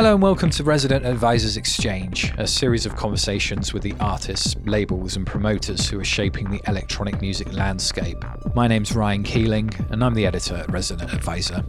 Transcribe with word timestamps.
Hello 0.00 0.14
and 0.14 0.22
welcome 0.22 0.48
to 0.48 0.64
Resident 0.64 1.04
Advisors 1.04 1.58
Exchange, 1.58 2.32
a 2.38 2.46
series 2.46 2.86
of 2.86 2.96
conversations 2.96 3.74
with 3.74 3.82
the 3.82 3.92
artists, 4.00 4.56
labels, 4.64 5.14
and 5.14 5.26
promoters 5.26 5.90
who 5.90 6.00
are 6.00 6.04
shaping 6.04 6.48
the 6.48 6.58
electronic 6.66 7.20
music 7.20 7.52
landscape. 7.52 8.16
My 8.54 8.66
name's 8.66 8.96
Ryan 8.96 9.22
Keeling, 9.22 9.68
and 9.90 10.02
I'm 10.02 10.14
the 10.14 10.24
editor 10.24 10.54
at 10.54 10.70
Resident 10.70 11.12
Advisor. 11.12 11.62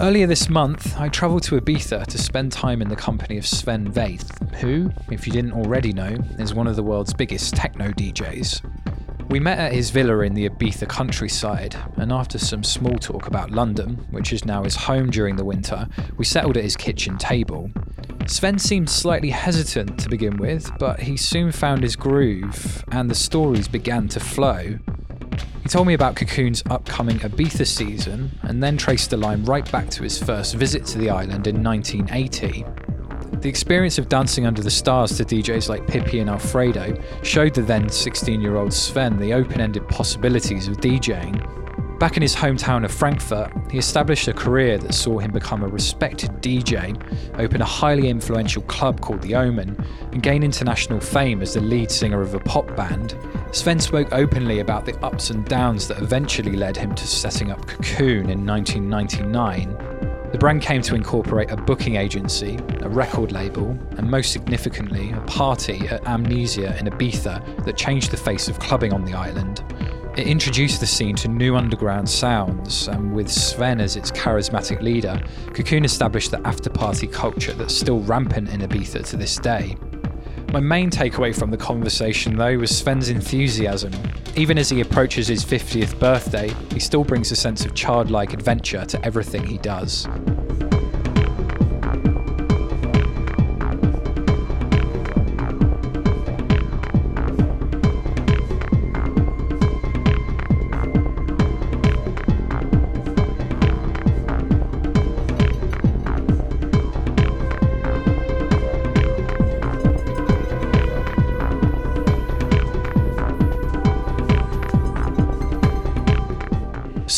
Earlier 0.00 0.28
this 0.28 0.48
month, 0.48 0.96
I 0.96 1.08
travelled 1.08 1.42
to 1.42 1.60
Ibiza 1.60 2.06
to 2.06 2.18
spend 2.18 2.52
time 2.52 2.80
in 2.82 2.88
the 2.88 2.94
company 2.94 3.36
of 3.36 3.44
Sven 3.44 3.92
Väth, 3.92 4.54
who, 4.60 4.92
if 5.10 5.26
you 5.26 5.32
didn't 5.32 5.54
already 5.54 5.92
know, 5.92 6.16
is 6.38 6.54
one 6.54 6.68
of 6.68 6.76
the 6.76 6.84
world's 6.84 7.12
biggest 7.12 7.56
techno 7.56 7.90
DJs. 7.90 8.64
We 9.30 9.38
met 9.38 9.60
at 9.60 9.72
his 9.72 9.90
villa 9.90 10.18
in 10.22 10.34
the 10.34 10.48
Ibiza 10.48 10.88
countryside, 10.88 11.76
and 11.94 12.12
after 12.12 12.36
some 12.36 12.64
small 12.64 12.98
talk 12.98 13.28
about 13.28 13.52
London, 13.52 14.04
which 14.10 14.32
is 14.32 14.44
now 14.44 14.64
his 14.64 14.74
home 14.74 15.08
during 15.08 15.36
the 15.36 15.44
winter, 15.44 15.86
we 16.16 16.24
settled 16.24 16.56
at 16.56 16.64
his 16.64 16.76
kitchen 16.76 17.16
table. 17.16 17.70
Sven 18.26 18.58
seemed 18.58 18.90
slightly 18.90 19.30
hesitant 19.30 20.00
to 20.00 20.08
begin 20.08 20.36
with, 20.36 20.72
but 20.80 20.98
he 20.98 21.16
soon 21.16 21.52
found 21.52 21.84
his 21.84 21.94
groove, 21.94 22.84
and 22.90 23.08
the 23.08 23.14
stories 23.14 23.68
began 23.68 24.08
to 24.08 24.18
flow. 24.18 24.80
He 25.62 25.68
told 25.68 25.86
me 25.86 25.94
about 25.94 26.16
Cocoon's 26.16 26.64
upcoming 26.68 27.20
Ibiza 27.20 27.68
season, 27.68 28.36
and 28.42 28.60
then 28.60 28.76
traced 28.76 29.10
the 29.10 29.16
line 29.16 29.44
right 29.44 29.70
back 29.70 29.90
to 29.90 30.02
his 30.02 30.20
first 30.20 30.56
visit 30.56 30.84
to 30.86 30.98
the 30.98 31.08
island 31.08 31.46
in 31.46 31.62
1980. 31.62 32.64
The 33.38 33.48
experience 33.48 33.96
of 33.98 34.08
dancing 34.08 34.46
under 34.46 34.62
the 34.62 34.70
stars 34.70 35.16
to 35.16 35.24
DJs 35.24 35.68
like 35.68 35.86
Pippi 35.86 36.18
and 36.18 36.28
Alfredo 36.28 37.00
showed 37.22 37.54
the 37.54 37.62
then 37.62 37.88
16 37.88 38.40
year 38.40 38.56
old 38.56 38.72
Sven 38.72 39.18
the 39.18 39.32
open 39.32 39.60
ended 39.60 39.88
possibilities 39.88 40.68
of 40.68 40.76
DJing. 40.76 41.38
Back 41.98 42.16
in 42.16 42.22
his 42.22 42.34
hometown 42.34 42.84
of 42.84 42.92
Frankfurt, 42.92 43.52
he 43.70 43.76
established 43.76 44.26
a 44.26 44.32
career 44.32 44.78
that 44.78 44.94
saw 44.94 45.18
him 45.18 45.32
become 45.32 45.62
a 45.62 45.68
respected 45.68 46.30
DJ, 46.42 46.98
open 47.38 47.60
a 47.60 47.66
highly 47.66 48.08
influential 48.08 48.62
club 48.62 49.02
called 49.02 49.20
The 49.20 49.34
Omen, 49.34 49.76
and 50.12 50.22
gain 50.22 50.42
international 50.42 51.00
fame 51.00 51.42
as 51.42 51.54
the 51.54 51.60
lead 51.60 51.90
singer 51.90 52.22
of 52.22 52.34
a 52.34 52.40
pop 52.40 52.74
band. 52.74 53.16
Sven 53.52 53.78
spoke 53.80 54.12
openly 54.12 54.60
about 54.60 54.86
the 54.86 54.98
ups 55.04 55.30
and 55.30 55.44
downs 55.46 55.88
that 55.88 55.98
eventually 55.98 56.56
led 56.56 56.76
him 56.76 56.94
to 56.94 57.06
setting 57.06 57.50
up 57.50 57.66
Cocoon 57.66 58.30
in 58.30 58.46
1999 58.46 59.89
the 60.32 60.38
brand 60.38 60.62
came 60.62 60.80
to 60.82 60.94
incorporate 60.94 61.50
a 61.50 61.56
booking 61.56 61.96
agency, 61.96 62.58
a 62.82 62.88
record 62.88 63.32
label, 63.32 63.76
and 63.96 64.08
most 64.08 64.32
significantly, 64.32 65.10
a 65.10 65.20
party 65.22 65.88
at 65.88 66.06
Amnesia 66.06 66.78
in 66.78 66.86
Ibiza 66.86 67.64
that 67.64 67.76
changed 67.76 68.12
the 68.12 68.16
face 68.16 68.48
of 68.48 68.58
clubbing 68.60 68.92
on 68.92 69.04
the 69.04 69.12
island. 69.12 69.64
It 70.16 70.26
introduced 70.26 70.80
the 70.80 70.86
scene 70.86 71.16
to 71.16 71.28
new 71.28 71.56
underground 71.56 72.08
sounds, 72.08 72.86
and 72.88 73.12
with 73.12 73.30
Sven 73.30 73.80
as 73.80 73.96
its 73.96 74.10
charismatic 74.12 74.80
leader, 74.82 75.20
Cocoon 75.52 75.84
established 75.84 76.30
the 76.30 76.46
after 76.46 76.70
party 76.70 77.06
culture 77.06 77.52
that's 77.52 77.74
still 77.74 78.00
rampant 78.00 78.50
in 78.50 78.60
Ibiza 78.60 79.04
to 79.10 79.16
this 79.16 79.36
day. 79.36 79.76
My 80.52 80.60
main 80.60 80.90
takeaway 80.90 81.36
from 81.36 81.50
the 81.50 81.56
conversation, 81.56 82.36
though, 82.36 82.56
was 82.58 82.76
Sven's 82.76 83.08
enthusiasm. 83.08 83.92
Even 84.36 84.58
as 84.58 84.70
he 84.70 84.80
approaches 84.80 85.26
his 85.26 85.44
50th 85.44 85.98
birthday, 85.98 86.54
he 86.72 86.78
still 86.78 87.02
brings 87.04 87.32
a 87.32 87.36
sense 87.36 87.64
of 87.64 87.74
childlike 87.74 88.32
adventure 88.32 88.84
to 88.86 89.04
everything 89.04 89.44
he 89.44 89.58
does. 89.58 90.06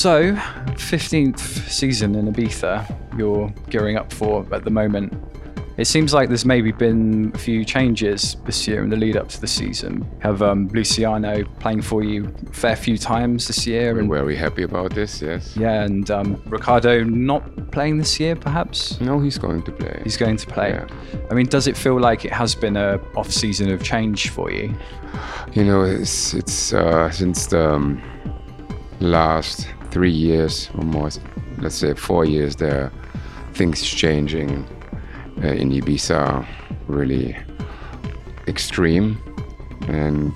So, 0.02 0.32
15th 0.32 1.38
season 1.70 2.16
in 2.16 2.26
Ibiza, 2.26 3.16
you're 3.16 3.54
gearing 3.70 3.96
up 3.96 4.12
for 4.12 4.44
at 4.52 4.64
the 4.64 4.70
moment. 4.70 5.14
It 5.76 5.84
seems 5.84 6.12
like 6.12 6.26
there's 6.26 6.44
maybe 6.44 6.72
been 6.72 7.30
a 7.36 7.38
few 7.38 7.64
changes 7.64 8.34
this 8.44 8.66
year 8.66 8.82
in 8.82 8.90
the 8.90 8.96
lead 8.96 9.16
up 9.16 9.28
to 9.28 9.40
the 9.40 9.46
season. 9.46 10.04
Have 10.18 10.42
um, 10.42 10.66
Luciano 10.74 11.44
playing 11.60 11.82
for 11.82 12.02
you 12.02 12.34
a 12.50 12.52
fair 12.52 12.74
few 12.74 12.98
times 12.98 13.46
this 13.46 13.64
year. 13.64 13.94
We're 13.94 14.24
very 14.24 14.34
happy 14.34 14.64
about 14.64 14.92
this, 14.92 15.22
yes. 15.22 15.56
Yeah, 15.56 15.84
and 15.84 16.10
um, 16.10 16.42
Ricardo 16.46 17.04
not 17.04 17.70
playing 17.70 17.98
this 17.98 18.19
year, 18.19 18.34
perhaps? 18.34 19.00
No, 19.00 19.20
he's 19.20 19.38
going 19.38 19.62
to 19.62 19.70
play. 19.70 20.00
He's 20.02 20.16
going 20.16 20.36
to 20.36 20.46
play. 20.48 20.70
Yeah. 20.70 20.88
I 21.30 21.34
mean, 21.34 21.46
does 21.46 21.69
it 21.69 21.76
feel 21.76 22.00
like 22.00 22.24
it 22.24 22.32
has 22.32 22.56
been 22.56 22.76
a 22.76 22.98
off 23.14 23.30
season 23.30 23.70
of 23.70 23.84
change 23.84 24.30
for 24.30 24.50
you? 24.50 24.74
You 25.52 25.62
know, 25.62 25.84
it's, 25.84 26.34
it's 26.34 26.72
uh, 26.72 27.08
since 27.12 27.46
the 27.46 27.74
um, 27.74 28.02
last 28.98 29.69
three 29.92 30.10
years 30.10 30.70
or 30.75 30.84
more, 30.84 31.10
let's 31.58 31.76
say 31.76 31.94
four 31.94 32.25
years, 32.25 32.56
there 32.56 32.91
things 33.54 33.82
changing 33.84 34.66
uh, 35.42 35.48
in 35.48 35.70
Ibiza 35.70 36.47
really 36.88 37.36
extreme. 38.48 39.19
And 39.88 40.32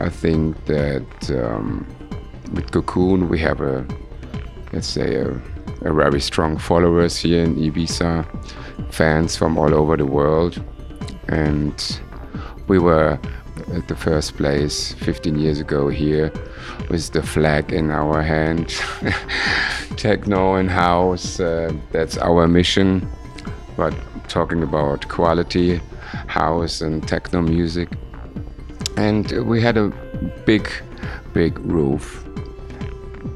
I 0.00 0.08
think 0.08 0.64
that 0.66 1.30
um, 1.30 1.86
with 2.54 2.70
Cocoon, 2.70 3.28
we 3.28 3.38
have 3.40 3.60
a, 3.60 3.86
let's 4.72 4.86
say, 4.86 5.16
a, 5.16 5.30
a 5.82 5.92
very 5.92 6.20
strong 6.20 6.56
followers 6.56 7.16
here 7.16 7.42
in 7.42 7.56
Ibiza, 7.56 8.24
fans 8.92 9.36
from 9.36 9.58
all 9.58 9.74
over 9.74 9.96
the 9.96 10.06
world. 10.06 10.62
And 11.28 12.00
we 12.68 12.78
were 12.78 13.18
at 13.74 13.88
the 13.88 13.96
first 13.96 14.36
place 14.36 14.92
15 14.94 15.38
years 15.38 15.60
ago 15.60 15.88
here 15.88 16.32
with 16.88 17.10
the 17.12 17.22
flag 17.22 17.72
in 17.72 17.90
our 17.90 18.22
hand. 18.22 18.68
Techno 19.96 20.54
and 20.54 20.70
house, 20.70 21.40
uh, 21.40 21.72
that's 21.92 22.16
our 22.18 22.48
mission. 22.48 23.08
But 23.76 23.94
talking 24.28 24.62
about 24.62 25.08
quality, 25.08 25.80
house 26.26 26.80
and 26.80 27.06
techno 27.06 27.42
music. 27.42 27.88
And 28.96 29.30
we 29.46 29.60
had 29.60 29.76
a 29.76 29.88
big, 30.46 30.70
big 31.32 31.58
roof. 31.58 32.24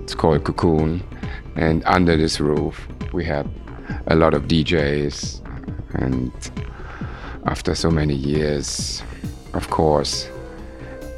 It's 0.03 0.15
called 0.15 0.45
Cocoon. 0.45 1.03
And 1.57 1.83
under 1.87 2.17
this 2.17 2.41
roof, 2.41 2.87
we 3.13 3.25
had 3.25 3.49
a 4.07 4.15
lot 4.15 4.35
of 4.35 4.45
DJs. 4.45 5.41
And 5.95 6.33
after 7.47 7.75
so 7.75 7.91
many 7.91 8.15
years, 8.15 9.03
of 9.53 9.71
course, 9.71 10.29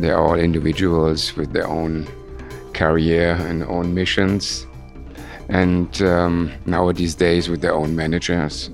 they're 0.01 0.19
all 0.19 0.35
individuals 0.35 1.35
with 1.37 1.53
their 1.53 1.67
own 1.67 2.07
career 2.75 3.33
and 3.41 3.65
own 3.65 3.95
missions. 3.95 4.67
And 5.49 6.03
um, 6.03 6.53
nowadays 6.67 7.15
days 7.15 7.49
with 7.49 7.61
their 7.61 7.75
own 7.75 7.95
managers 7.95 8.69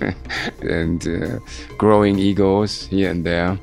and 0.62 1.06
uh, 1.08 1.38
growing 1.78 2.18
egos 2.18 2.86
here 2.86 3.10
and 3.10 3.24
there. 3.24 3.58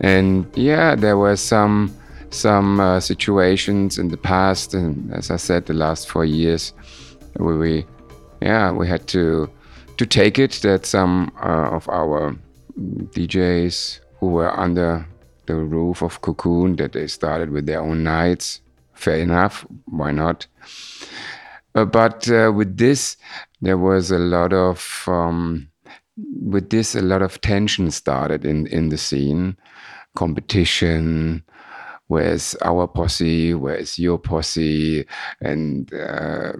And 0.00 0.46
yeah, 0.54 0.94
there 0.94 1.16
were 1.16 1.36
some 1.36 1.94
some 2.30 2.78
uh, 2.78 3.00
situations 3.00 3.98
in 3.98 4.08
the 4.08 4.16
past, 4.16 4.74
and 4.74 5.12
as 5.14 5.30
I 5.30 5.36
said, 5.36 5.64
the 5.64 5.72
last 5.72 6.10
four 6.10 6.26
years, 6.26 6.74
we, 7.38 7.86
yeah, 8.42 8.70
we 8.70 8.86
had 8.86 9.06
to 9.08 9.48
to 9.96 10.06
take 10.06 10.38
it 10.38 10.52
that 10.62 10.86
some 10.86 11.32
uh, 11.42 11.70
of 11.70 11.88
our 11.88 12.36
DJs 12.76 14.00
who 14.20 14.28
were 14.28 14.56
under 14.58 15.06
the 15.54 15.64
roof 15.64 16.02
of 16.02 16.20
Cocoon 16.20 16.76
that 16.76 16.92
they 16.92 17.06
started 17.06 17.50
with 17.50 17.66
their 17.66 17.80
own 17.80 18.02
nights. 18.02 18.60
Fair 18.94 19.16
enough, 19.16 19.66
why 19.86 20.10
not? 20.10 20.46
Uh, 21.74 21.84
but 21.84 22.28
uh, 22.30 22.52
with 22.54 22.76
this, 22.76 23.16
there 23.60 23.78
was 23.78 24.10
a 24.10 24.18
lot 24.18 24.52
of 24.52 25.04
um, 25.06 25.68
with 26.16 26.70
this 26.70 26.94
a 26.94 27.02
lot 27.02 27.22
of 27.22 27.40
tension 27.40 27.90
started 27.90 28.44
in 28.44 28.66
in 28.66 28.88
the 28.88 28.98
scene, 28.98 29.56
competition. 30.16 31.42
Where's 32.08 32.56
our 32.62 32.88
posse? 32.88 33.52
Where's 33.52 33.98
your 33.98 34.18
posse? 34.18 35.04
And 35.42 35.92
uh, 35.92 36.52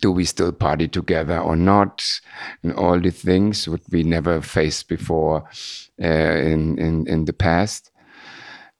do 0.00 0.12
we 0.12 0.24
still 0.24 0.52
party 0.52 0.88
together 0.88 1.38
or 1.38 1.56
not? 1.56 2.04
And 2.62 2.72
all 2.74 3.00
the 3.00 3.10
things 3.10 3.68
what 3.68 3.80
we 3.90 4.02
never 4.02 4.40
faced 4.40 4.88
before 4.88 5.48
uh, 6.02 6.06
in, 6.06 6.78
in 6.78 7.06
in 7.06 7.24
the 7.24 7.32
past. 7.32 7.90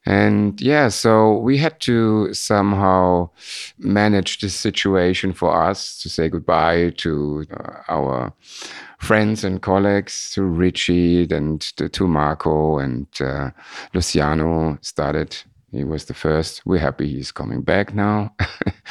And 0.08 0.58
yeah, 0.58 0.88
so 0.88 1.34
we 1.34 1.58
had 1.58 1.80
to 1.80 2.32
somehow 2.32 3.28
manage 3.78 4.40
this 4.40 4.54
situation 4.54 5.34
for 5.34 5.54
us 5.54 6.00
to 6.00 6.08
say 6.08 6.30
goodbye 6.30 6.94
to 6.96 7.44
uh, 7.52 7.82
our 7.90 8.32
friends 8.98 9.44
and 9.44 9.60
colleagues, 9.60 10.30
to 10.32 10.44
Richie 10.44 11.28
and 11.30 11.60
to, 11.76 11.90
to 11.90 12.08
Marco 12.08 12.78
and 12.78 13.06
uh, 13.20 13.50
Luciano 13.92 14.78
started. 14.80 15.36
He 15.72 15.84
was 15.84 16.06
the 16.06 16.14
first. 16.14 16.64
We're 16.64 16.78
happy 16.78 17.06
he's 17.08 17.30
coming 17.30 17.60
back 17.60 17.94
now. 17.94 18.34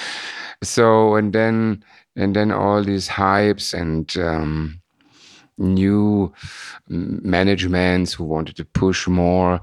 so 0.64 1.16
and 1.16 1.34
then 1.34 1.84
and 2.18 2.36
then 2.36 2.52
all 2.52 2.84
these 2.84 3.08
hypes 3.08 3.74
and 3.74 4.18
um, 4.18 4.81
new 5.58 6.31
managements 6.88 8.14
who 8.14 8.24
wanted 8.24 8.56
to 8.58 8.66
push 8.66 9.08
more. 9.08 9.60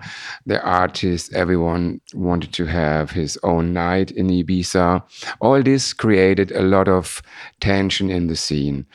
The 0.47 0.63
artists 0.63 1.33
everyone 1.33 2.01
wanted 2.15 2.53
to 2.55 2.67
have 2.67 3.11
his 3.11 3.39
own 3.43 3.73
night 3.73 4.11
in 4.11 4.29
ibiza. 4.29 5.03
All 5.41 5.63
this 5.63 5.93
created 5.93 6.53
a 6.53 6.63
lot 6.63 6.89
of 6.89 7.23
tension 7.61 8.11
in 8.11 8.27
the 8.27 8.37
scene. 8.37 8.87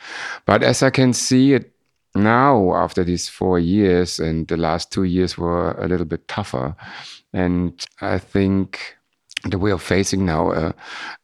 But 0.46 0.62
as 0.62 0.82
i 0.82 0.90
can 0.90 1.12
see 1.12 1.54
it 1.54 1.72
now 2.14 2.74
after 2.74 3.04
these 3.04 3.28
four 3.28 3.58
years 3.58 4.18
and 4.18 4.48
the 4.48 4.56
last 4.56 4.90
two 4.92 5.04
years 5.04 5.38
were 5.38 5.72
a 5.72 5.88
little 5.88 6.06
bit 6.06 6.28
tougher. 6.28 6.76
And 7.32 7.84
i 8.00 8.18
think 8.18 8.96
that 9.44 9.58
we 9.58 9.72
are 9.72 9.78
facing 9.78 10.26
now 10.26 10.52
a, 10.52 10.74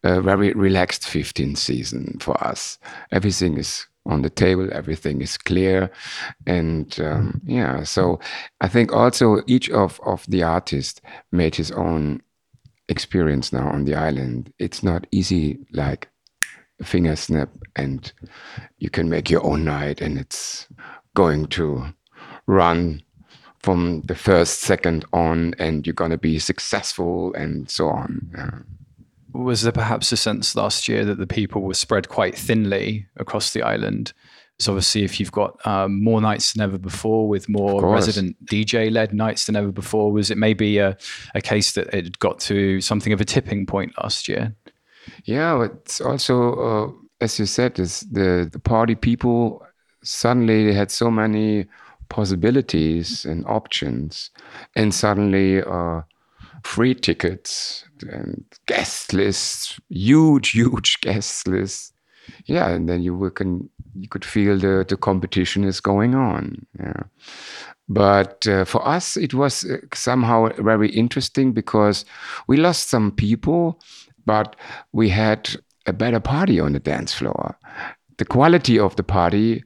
a 0.03 0.21
very 0.21 0.53
relaxed 0.53 1.07
15 1.07 1.57
season 1.57 2.17
for 2.21 2.43
us. 2.43 2.79
Everything 3.13 3.59
is 3.59 3.87
on 4.09 4.23
the 4.23 4.31
table 4.31 4.69
everything 4.73 5.21
is 5.21 5.37
clear 5.37 5.91
and 6.47 7.01
um, 7.01 7.41
yeah 7.45 7.83
so 7.83 8.21
i 8.61 8.69
think 8.69 8.93
also 8.93 9.43
each 9.49 9.69
of, 9.71 10.01
of 10.07 10.25
the 10.29 10.45
artists 10.45 11.01
made 11.33 11.57
his 11.57 11.73
own 11.73 12.23
experience 12.89 13.53
now 13.53 13.69
on 13.69 13.85
the 13.85 13.95
island. 13.95 14.53
It's 14.59 14.83
not 14.83 15.07
easy 15.11 15.59
like 15.73 16.09
a 16.81 16.85
finger 16.85 17.17
snap 17.17 17.51
and 17.75 18.13
you 18.79 18.91
can 18.91 19.09
make 19.09 19.31
your 19.31 19.45
own 19.45 19.65
night 19.65 20.01
and 20.01 20.19
it's 20.19 20.69
going 21.15 21.47
to 21.47 21.87
run 22.47 23.03
from 23.61 24.03
the 24.03 24.15
first 24.15 24.61
second 24.61 25.05
on 25.13 25.55
and 25.59 25.87
you're 25.87 25.95
going 25.95 26.11
to 26.11 26.19
be 26.19 26.39
successful 26.39 27.35
and 27.35 27.71
so 27.71 27.89
on 27.89 28.31
yeah 28.35 28.51
was 29.37 29.63
there 29.63 29.73
perhaps 29.73 30.13
a 30.13 30.17
sense 30.17 30.57
last 30.57 30.89
year 30.89 31.05
that 31.05 31.19
the 31.19 31.27
people 31.27 31.63
were 31.63 31.75
spread 31.75 32.09
quite 32.09 32.37
thinly 32.37 33.07
across 33.17 33.53
the 33.53 33.63
island? 33.63 34.13
So 34.59 34.73
obviously, 34.73 35.05
if 35.05 35.21
you've 35.21 35.33
got 35.33 35.65
um, 35.67 36.03
more 36.03 36.21
nights 36.21 36.55
than 36.55 36.63
ever 36.63 36.79
before, 36.79 37.29
with 37.29 37.49
more 37.49 37.93
resident 37.93 38.43
DJ-led 38.47 39.13
nights 39.13 39.47
than 39.47 39.57
ever 39.57 39.71
before, 39.71 40.11
was 40.11 40.31
it 40.31 40.39
maybe 40.39 40.79
a, 40.79 40.97
a 41.35 41.43
case 41.43 41.73
that 41.73 41.93
it 41.93 42.19
got 42.19 42.41
to 42.41 42.81
something 42.81 43.13
of 43.13 43.21
a 43.21 43.25
tipping 43.25 43.67
point 43.67 43.93
last 44.03 44.29
year? 44.29 44.55
Yeah, 45.25 45.63
it's 45.65 46.01
also, 46.01 46.55
uh, 46.55 46.93
as 47.21 47.39
you 47.39 47.45
said, 47.45 47.79
is 47.79 48.01
the 48.11 48.49
the 48.51 48.59
party 48.59 48.95
people 48.95 49.63
suddenly 50.03 50.65
they 50.65 50.73
had 50.73 50.91
so 50.91 51.11
many 51.11 51.67
possibilities 52.09 53.25
and 53.25 53.45
options, 53.47 54.31
and 54.75 54.95
suddenly. 54.95 55.63
Uh, 55.63 56.03
free 56.67 56.95
tickets 56.95 57.85
and 58.11 58.45
guest 58.67 59.13
lists, 59.13 59.81
huge, 59.89 60.51
huge 60.61 61.01
guest 61.01 61.49
lists. 61.49 61.93
Yeah, 62.47 62.69
and 62.69 62.89
then 62.89 63.03
you 63.03 63.31
can 63.31 63.71
you 63.95 64.09
could 64.09 64.25
feel 64.25 64.59
the 64.59 64.85
the 64.87 64.97
competition 64.97 65.65
is 65.65 65.81
going 65.81 66.15
on. 66.15 66.67
Yeah, 66.79 67.03
but 67.89 68.47
uh, 68.49 68.65
for 68.65 68.87
us 68.87 69.17
it 69.17 69.33
was 69.33 69.65
uh, 69.65 69.77
somehow 69.95 70.49
very 70.59 70.91
interesting 70.91 71.53
because 71.53 72.05
we 72.49 72.57
lost 72.57 72.91
some 72.91 73.13
people, 73.13 73.81
but 74.25 74.57
we 74.93 75.09
had 75.09 75.57
a 75.87 75.93
better 75.93 76.21
party 76.21 76.59
on 76.59 76.73
the 76.73 76.81
dance 76.81 77.15
floor. 77.15 77.57
The 78.19 78.25
quality 78.25 78.77
of 78.79 78.97
the 78.97 79.05
party 79.05 79.63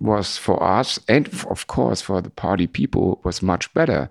was 0.00 0.38
for 0.38 0.60
us 0.62 0.98
and 1.08 1.28
of 1.50 1.66
course 1.66 2.00
for 2.00 2.22
the 2.22 2.30
party 2.30 2.66
people 2.66 3.20
was 3.22 3.42
much 3.42 3.72
better. 3.74 4.08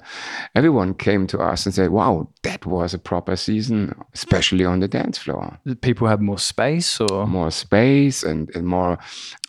Everyone 0.56 0.94
came 0.94 1.25
to 1.27 1.39
us 1.39 1.65
and 1.65 1.74
said 1.74 1.89
wow 1.89 2.30
that 2.44 2.65
was 2.65 2.94
a 2.94 3.00
proper 3.00 3.36
season 3.36 3.95
especially 4.13 4.63
on 4.63 4.80
the 4.80 4.88
dance 4.88 5.18
floor. 5.18 5.59
People 5.81 6.07
had 6.07 6.21
more 6.21 6.38
space 6.38 7.01
or? 7.01 7.25
More 7.25 7.51
space 7.51 8.24
and, 8.24 8.50
and 8.56 8.68
more 8.68 9.00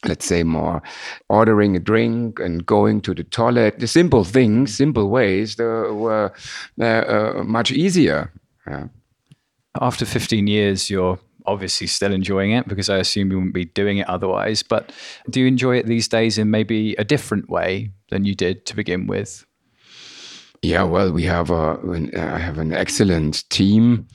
let's 0.06 0.24
say 0.24 0.42
more 0.42 0.82
ordering 1.28 1.76
a 1.76 1.80
drink 1.80 2.40
and 2.40 2.64
going 2.64 3.02
to 3.02 3.14
the 3.14 3.24
toilet. 3.24 3.78
The 3.78 3.86
simple 3.86 4.24
things 4.24 4.74
simple 4.74 5.10
ways 5.10 5.58
were 5.58 6.32
uh, 6.80 6.84
uh, 6.84 7.42
much 7.44 7.70
easier. 7.70 8.32
Yeah. 8.66 8.88
after 9.80 10.04
15 10.04 10.46
years 10.46 10.90
you're 10.90 11.18
obviously 11.46 11.86
still 11.86 12.12
enjoying 12.12 12.52
it 12.52 12.68
because 12.68 12.88
I 12.88 12.96
assume 12.96 13.30
you 13.30 13.38
wouldn't 13.38 13.54
be 13.54 13.66
doing 13.66 13.98
it 13.98 14.08
otherwise. 14.08 14.62
But 14.62 14.92
do 15.28 15.40
you 15.40 15.46
enjoy 15.46 15.76
it 15.78 15.86
these 15.86 16.08
days 16.08 16.38
in 16.38 16.50
maybe 16.50 16.94
a 16.94 17.04
different 17.04 17.48
way 17.48 17.92
than 18.10 18.24
you 18.24 18.34
did 18.34 18.66
to 18.66 18.76
begin 18.76 19.06
with? 19.06 19.46
Yeah, 20.62 20.82
well, 20.82 21.10
we 21.10 21.22
have 21.22 21.50
a 21.50 21.78
I 22.14 22.38
have 22.38 22.58
an 22.58 22.74
excellent 22.74 23.48
team, 23.48 24.06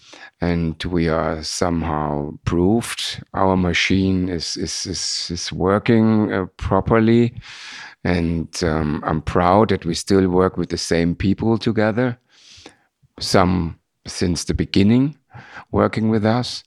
and 0.41 0.81
we 0.83 1.09
are 1.09 1.41
somehow 1.43 2.37
proved 2.45 3.23
our 3.33 3.57
machine 3.57 4.29
is 4.29 4.55
is 4.55 4.85
is, 4.85 5.31
is 5.31 5.51
working 5.51 6.31
uh, 6.31 6.45
properly, 6.57 7.33
and 8.03 8.47
um, 8.61 9.03
I'm 9.03 9.23
proud 9.23 9.69
that 9.69 9.85
we 9.85 9.95
still 9.95 10.27
work 10.29 10.55
with 10.55 10.69
the 10.69 10.77
same 10.77 11.15
people 11.15 11.57
together. 11.57 12.19
Some 13.19 13.79
since 14.05 14.43
the 14.43 14.53
beginning, 14.53 15.17
working 15.71 16.09
with 16.09 16.25
us, 16.25 16.63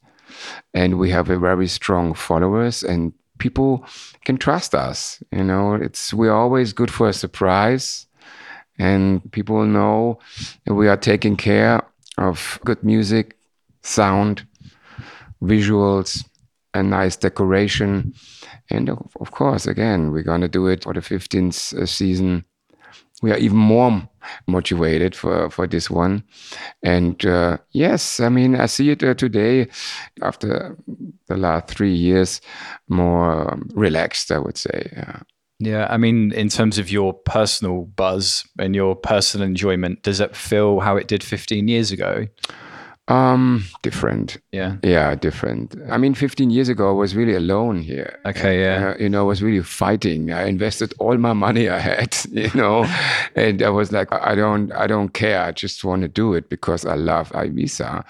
and 0.74 0.98
we 0.98 1.10
have 1.10 1.30
a 1.30 1.38
very 1.38 1.68
strong 1.68 2.14
followers 2.14 2.82
and 2.82 3.12
people 3.38 3.84
can 4.24 4.36
trust 4.36 4.74
us 4.74 5.22
you 5.32 5.44
know? 5.44 5.74
It's 5.74 6.12
we're 6.14 6.32
always 6.32 6.72
good 6.72 6.90
for 6.90 7.08
a 7.08 7.12
surprise. 7.12 8.06
And 8.78 9.30
people 9.32 9.64
know 9.66 10.20
we 10.66 10.88
are 10.88 10.96
taking 10.96 11.36
care 11.36 11.82
of 12.16 12.60
good 12.64 12.82
music 12.84 13.36
sound 13.82 14.46
visuals 15.42 16.24
a 16.74 16.82
nice 16.82 17.16
decoration. 17.16 18.14
And 18.70 18.90
of 18.90 19.30
course 19.30 19.66
again 19.66 20.12
we're 20.12 20.22
going 20.22 20.42
to 20.42 20.48
do 20.48 20.66
it 20.68 20.84
for 20.84 20.94
the 20.94 21.00
15th 21.00 21.74
uh, 21.74 21.86
season 21.86 22.44
we 23.22 23.32
are 23.32 23.38
even 23.38 23.56
more 23.56 24.08
motivated 24.46 25.14
for 25.14 25.50
for 25.50 25.66
this 25.66 25.90
one 25.90 26.22
and 26.82 27.24
uh, 27.24 27.56
yes 27.72 28.20
i 28.20 28.28
mean 28.28 28.54
i 28.54 28.66
see 28.66 28.90
it 28.90 29.02
uh, 29.02 29.14
today 29.14 29.66
after 30.22 30.76
the 31.26 31.36
last 31.36 31.68
three 31.68 31.94
years 31.94 32.40
more 32.88 33.50
um, 33.50 33.68
relaxed 33.74 34.30
i 34.30 34.38
would 34.38 34.56
say 34.56 34.90
yeah. 34.92 35.20
yeah 35.58 35.86
i 35.90 35.96
mean 35.96 36.32
in 36.32 36.48
terms 36.48 36.78
of 36.78 36.90
your 36.90 37.12
personal 37.12 37.84
buzz 37.96 38.44
and 38.58 38.74
your 38.74 38.94
personal 38.94 39.46
enjoyment 39.46 40.02
does 40.02 40.20
it 40.20 40.36
feel 40.36 40.80
how 40.80 40.96
it 40.96 41.08
did 41.08 41.22
15 41.22 41.68
years 41.68 41.90
ago 41.90 42.26
um, 43.08 43.64
different. 43.82 44.36
Yeah. 44.52 44.76
Yeah, 44.82 45.14
different. 45.14 45.74
I 45.90 45.96
mean, 45.96 46.14
15 46.14 46.50
years 46.50 46.68
ago, 46.68 46.90
I 46.90 46.92
was 46.92 47.16
really 47.16 47.34
alone 47.34 47.80
here. 47.80 48.18
Okay, 48.26 48.60
yeah. 48.60 48.90
Uh, 48.90 49.02
you 49.02 49.08
know, 49.08 49.20
I 49.20 49.24
was 49.24 49.42
really 49.42 49.62
fighting. 49.62 50.30
I 50.30 50.44
invested 50.44 50.92
all 50.98 51.16
my 51.16 51.32
money 51.32 51.68
I 51.78 51.78
had, 51.78 52.16
you 52.30 52.50
know, 52.54 52.84
and 53.34 53.62
I 53.62 53.70
was 53.70 53.92
like, 53.92 54.12
I 54.12 54.34
don't, 54.34 54.70
I 54.72 54.86
don't 54.86 55.10
care. 55.14 55.42
I 55.42 55.52
just 55.52 55.84
want 55.84 56.02
to 56.02 56.08
do 56.08 56.34
it 56.34 56.50
because 56.50 56.84
I 56.84 56.94
love 56.94 57.30
Ibiza. 57.30 58.04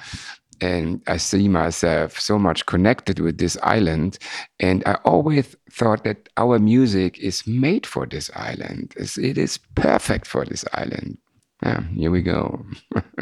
And 0.61 1.01
I 1.07 1.19
see 1.19 1.47
myself 1.47 2.19
so 2.19 2.37
much 2.37 2.67
connected 2.67 3.21
with 3.21 3.39
this 3.39 3.57
island. 3.63 4.19
And 4.59 4.83
I 4.87 4.95
always 5.05 5.55
thought 5.71 6.03
that 6.03 6.29
our 6.37 6.59
music 6.59 7.21
is 7.21 7.47
made 7.47 7.87
for 7.87 8.07
this 8.07 8.29
island. 8.35 8.93
It 8.97 9.39
is 9.39 9.59
perfect 9.77 10.27
for 10.27 10.45
this 10.45 10.65
island 10.73 11.19
yeah, 11.63 11.83
here 11.95 12.11
we 12.11 12.23
go. 12.23 12.65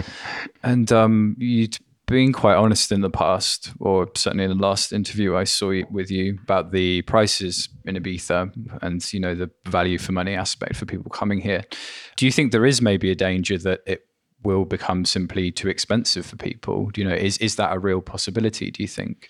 and 0.62 0.90
um, 0.93 1.37
you'd 1.38 1.78
been 2.07 2.33
quite 2.33 2.55
honest 2.55 2.93
in 2.93 3.00
the 3.00 3.11
past, 3.11 3.73
or 3.81 4.09
certainly 4.14 4.45
in 4.45 4.50
the 4.50 4.57
last 4.57 4.93
interview 4.93 5.37
I 5.37 5.45
saw 5.45 5.73
with 5.90 6.11
you 6.11 6.38
about 6.43 6.71
the 6.71 7.02
prices 7.02 7.69
in 7.85 7.97
Ibiza 7.97 8.78
and 8.83 9.12
you 9.12 9.21
know 9.21 9.35
the 9.35 9.50
value 9.66 9.99
for 9.99 10.12
money 10.12 10.35
aspect 10.35 10.76
for 10.76 10.87
people 10.87 11.11
coming 11.11 11.40
here. 11.40 11.64
Do 12.16 12.25
you 12.25 12.33
think 12.33 12.52
there 12.52 12.66
is 12.66 12.81
maybe 12.81 13.11
a 13.11 13.16
danger 13.16 13.59
that 13.59 13.81
it 13.87 14.07
will 14.45 14.64
become 14.64 15.05
simply 15.05 15.50
too 15.50 15.69
expensive 15.69 16.26
for 16.26 16.37
people? 16.37 16.90
Do 16.90 17.00
you 17.00 17.09
know 17.09 17.14
is 17.14 17.38
is 17.38 17.57
that 17.57 17.75
a 17.75 17.78
real 17.78 18.00
possibility? 18.00 18.71
Do 18.71 18.83
you 18.83 18.88
think? 18.88 19.28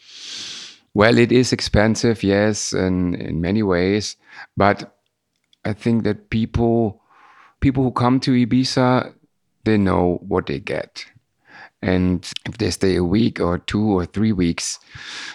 Well, 0.92 1.18
it 1.18 1.30
is 1.30 1.52
expensive, 1.52 2.22
yes, 2.22 2.72
and 2.72 3.14
in 3.14 3.40
many 3.42 3.62
ways, 3.62 4.16
but 4.56 4.96
I 5.64 5.74
think 5.74 6.04
that 6.04 6.30
people 6.30 7.02
people 7.66 7.82
who 7.82 7.90
come 7.90 8.20
to 8.20 8.30
Ibiza, 8.30 9.12
they 9.64 9.76
know 9.76 10.20
what 10.28 10.46
they 10.46 10.60
get. 10.60 11.04
And 11.82 12.24
if 12.44 12.58
they 12.58 12.70
stay 12.70 12.94
a 12.94 13.02
week 13.02 13.40
or 13.40 13.58
two 13.58 13.98
or 13.98 14.06
three 14.06 14.30
weeks, 14.30 14.78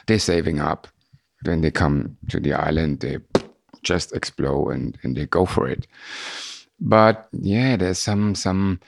they're 0.08 0.18
saving 0.18 0.62
up. 0.62 0.88
When 1.44 1.60
they 1.60 1.72
come 1.72 2.16
to 2.30 2.40
the 2.40 2.54
island, 2.54 3.02
they 3.02 3.18
just 3.84 4.16
explode 4.16 4.70
and, 4.70 4.98
and 5.04 5.18
they 5.18 5.26
go 5.26 5.46
for 5.46 5.68
it. 5.68 5.88
But 6.80 7.28
yeah, 7.34 7.76
there's 7.76 8.00
some 8.00 8.34
some 8.34 8.80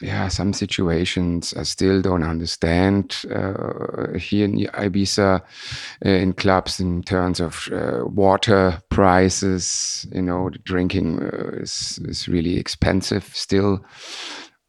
yeah 0.00 0.28
some 0.28 0.52
situations 0.52 1.54
I 1.54 1.64
still 1.64 2.00
don't 2.02 2.22
understand 2.22 3.16
uh, 3.34 4.16
here 4.18 4.44
in 4.44 4.58
Ibiza 4.58 5.40
uh, 5.40 6.08
in 6.08 6.32
clubs 6.32 6.80
in 6.80 7.02
terms 7.02 7.40
of 7.40 7.68
uh, 7.72 8.04
water 8.06 8.80
prices. 8.90 10.06
You 10.12 10.22
know, 10.22 10.50
drinking 10.64 11.22
uh, 11.22 11.60
is 11.60 12.00
is 12.04 12.28
really 12.28 12.58
expensive 12.58 13.24
still. 13.34 13.84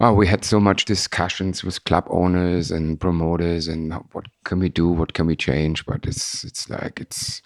Oh, 0.01 0.13
we 0.13 0.27
had 0.27 0.45
so 0.45 0.61
much 0.61 0.85
discussions 0.85 1.61
with 1.61 1.83
club 1.83 2.05
owners 2.09 2.71
and 2.71 2.97
promoters, 2.99 3.67
and 3.67 3.93
what 4.13 4.27
can 4.45 4.59
we 4.59 4.69
do? 4.69 4.87
What 4.87 5.13
can 5.13 5.27
we 5.27 5.35
change? 5.35 5.85
But 5.85 6.05
it's 6.05 6.43
it's 6.45 6.69
like 6.69 7.01
it's 7.01 7.41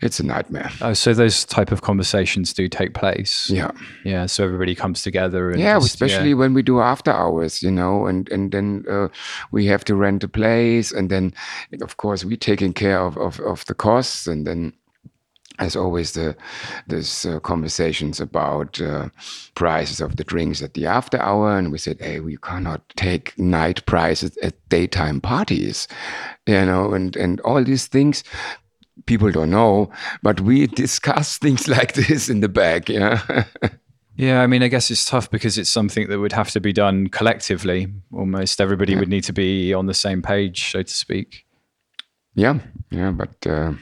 It's 0.00 0.20
a 0.20 0.22
nightmare. 0.24 0.70
Oh, 0.80 0.92
so 0.92 1.14
those 1.14 1.44
type 1.44 1.72
of 1.72 1.82
conversations 1.82 2.52
do 2.52 2.68
take 2.68 2.94
place. 2.94 3.48
Yeah. 3.50 3.70
Yeah. 4.04 4.26
So 4.26 4.44
everybody 4.44 4.74
comes 4.74 5.02
together. 5.02 5.50
And 5.50 5.60
yeah, 5.60 5.76
just- 5.76 5.94
especially 5.94 6.30
yeah. 6.30 6.36
when 6.36 6.54
we 6.54 6.62
do 6.62 6.80
after 6.80 7.10
hours, 7.10 7.62
you 7.62 7.70
know, 7.70 8.06
and 8.06 8.28
and 8.30 8.52
then 8.52 8.84
uh, 8.90 9.08
we 9.50 9.66
have 9.66 9.84
to 9.84 9.94
rent 9.94 10.24
a 10.24 10.28
place, 10.28 10.92
and 10.92 11.10
then 11.10 11.32
of 11.82 11.96
course 11.96 12.24
we 12.24 12.36
taking 12.36 12.72
care 12.72 13.00
of 13.00 13.16
of, 13.16 13.40
of 13.40 13.64
the 13.66 13.74
costs, 13.74 14.26
and 14.26 14.46
then 14.46 14.72
as 15.58 15.76
always 15.76 16.12
the 16.12 16.36
there's 16.88 17.24
uh, 17.24 17.38
conversations 17.40 18.20
about 18.20 18.80
uh, 18.80 19.08
prices 19.54 20.00
of 20.00 20.16
the 20.16 20.24
drinks 20.24 20.62
at 20.62 20.74
the 20.74 20.86
after 20.86 21.20
hour, 21.22 21.56
and 21.56 21.70
we 21.70 21.78
said, 21.78 22.00
hey, 22.00 22.18
we 22.20 22.36
cannot 22.38 22.82
take 22.96 23.38
night 23.38 23.86
prices 23.86 24.36
at 24.42 24.54
daytime 24.68 25.20
parties, 25.20 25.86
you 26.46 26.64
know, 26.66 26.92
and 26.92 27.16
and 27.16 27.40
all 27.42 27.62
these 27.62 27.86
things. 27.86 28.24
People 29.06 29.30
don't 29.30 29.50
know, 29.50 29.90
but 30.22 30.40
we 30.40 30.66
discuss 30.66 31.38
things 31.44 31.68
like 31.68 31.92
this 31.94 32.28
in 32.28 32.40
the 32.40 32.48
back, 32.48 32.88
yeah. 32.88 33.44
Yeah, 34.16 34.42
I 34.42 34.46
mean, 34.46 34.62
I 34.62 34.68
guess 34.68 34.90
it's 34.90 35.04
tough 35.04 35.28
because 35.30 35.58
it's 35.58 35.70
something 35.70 36.08
that 36.08 36.20
would 36.20 36.32
have 36.32 36.50
to 36.52 36.60
be 36.60 36.72
done 36.72 37.08
collectively. 37.08 37.88
Almost 38.12 38.60
everybody 38.60 38.94
would 38.96 39.08
need 39.08 39.24
to 39.24 39.32
be 39.32 39.74
on 39.74 39.86
the 39.86 39.94
same 39.94 40.22
page, 40.22 40.70
so 40.70 40.82
to 40.82 40.92
speak. 40.92 41.44
Yeah, 42.36 42.60
yeah, 42.90 43.10
but 43.10 43.44
uh, 43.46 43.72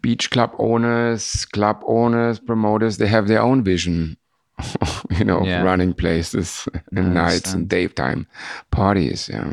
beach 0.00 0.30
club 0.30 0.52
owners, 0.58 1.44
club 1.46 1.82
owners, 1.86 2.38
promoters, 2.40 2.96
they 2.98 3.06
have 3.06 3.28
their 3.28 3.40
own 3.40 3.62
vision, 3.64 4.16
you 5.18 5.24
know, 5.24 5.42
Yeah. 5.44 5.62
running 5.62 5.94
places 5.94 6.68
and 6.96 7.14
nights 7.14 7.54
and 7.54 7.68
daytime 7.68 8.26
parties. 8.70 9.28
Yeah. 9.32 9.52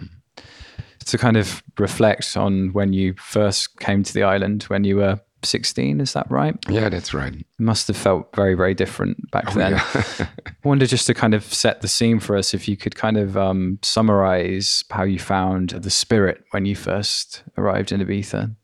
To 1.11 1.17
kind 1.17 1.35
of 1.35 1.61
reflect 1.77 2.37
on 2.37 2.71
when 2.71 2.93
you 2.93 3.13
first 3.15 3.77
came 3.79 4.01
to 4.01 4.13
the 4.13 4.23
island 4.23 4.63
when 4.63 4.85
you 4.85 4.95
were 4.95 5.19
16, 5.43 5.99
is 5.99 6.13
that 6.13 6.29
right? 6.31 6.55
Yeah, 6.69 6.87
that's 6.87 7.13
right. 7.13 7.33
It 7.33 7.45
must 7.59 7.89
have 7.89 7.97
felt 7.97 8.33
very, 8.33 8.53
very 8.53 8.73
different 8.73 9.29
back 9.29 9.51
then. 9.53 9.73
yeah. 9.73 10.03
I 10.45 10.53
wonder 10.63 10.85
just 10.85 11.07
to 11.07 11.13
kind 11.13 11.33
of 11.33 11.43
set 11.43 11.81
the 11.81 11.89
scene 11.89 12.21
for 12.21 12.37
us, 12.37 12.53
if 12.53 12.67
you 12.67 12.77
could 12.77 12.95
kind 12.95 13.17
of 13.17 13.35
um, 13.35 13.77
summarize 13.81 14.85
how 14.89 15.03
you 15.03 15.19
found 15.19 15.71
the 15.71 15.89
spirit 15.89 16.45
when 16.51 16.65
you 16.65 16.75
first 16.75 17.43
arrived 17.57 17.91
in 17.91 17.99
Ibiza. 17.99 18.55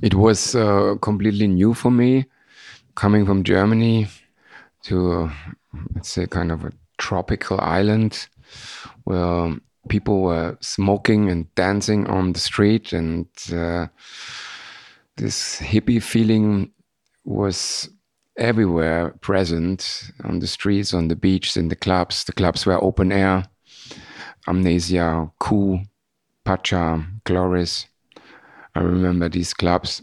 It 0.00 0.14
was 0.14 0.54
uh, 0.54 0.94
completely 1.02 1.48
new 1.48 1.74
for 1.74 1.90
me, 1.90 2.24
coming 2.94 3.26
from 3.26 3.44
Germany 3.44 4.08
to, 4.84 5.12
uh, 5.12 5.32
let's 5.94 6.08
say, 6.08 6.26
kind 6.26 6.50
of 6.50 6.64
a 6.64 6.72
tropical 6.96 7.60
island 7.60 8.26
where 9.04 9.54
people 9.88 10.22
were 10.22 10.56
smoking 10.60 11.30
and 11.30 11.52
dancing 11.54 12.06
on 12.06 12.32
the 12.32 12.40
street, 12.40 12.92
and 12.92 13.26
uh, 13.52 13.86
this 15.16 15.58
hippie 15.60 16.02
feeling 16.02 16.70
was 17.24 17.88
everywhere 18.36 19.10
present 19.20 20.10
on 20.24 20.38
the 20.38 20.46
streets, 20.46 20.94
on 20.94 21.08
the 21.08 21.16
beach, 21.16 21.56
in 21.56 21.68
the 21.68 21.76
clubs. 21.76 22.24
The 22.24 22.32
clubs 22.32 22.66
were 22.66 22.82
open 22.82 23.12
air. 23.12 23.44
Amnesia, 24.48 25.30
Ku, 25.38 25.80
Pacha, 26.44 27.04
Glory's. 27.24 27.86
I 28.74 28.80
remember 28.80 29.28
these 29.28 29.52
clubs. 29.52 30.02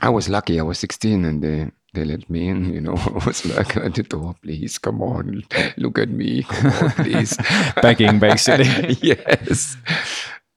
I 0.00 0.08
was 0.08 0.28
lucky. 0.28 0.58
I 0.58 0.62
was 0.62 0.78
16 0.78 1.24
and 1.24 1.42
they, 1.42 1.70
they 1.96 2.04
let 2.04 2.30
me 2.30 2.48
in. 2.48 2.72
You 2.72 2.80
know, 2.80 2.96
I 2.96 3.26
was 3.26 3.44
like 3.44 3.76
at 3.76 3.94
the 3.94 4.04
door, 4.04 4.36
please, 4.42 4.78
come 4.78 5.02
on, 5.02 5.42
look 5.76 5.98
at 5.98 6.10
me, 6.10 6.46
on, 6.48 6.90
please. 6.92 7.36
Begging, 7.82 8.20
basically. 8.20 8.94
yes. 9.02 9.76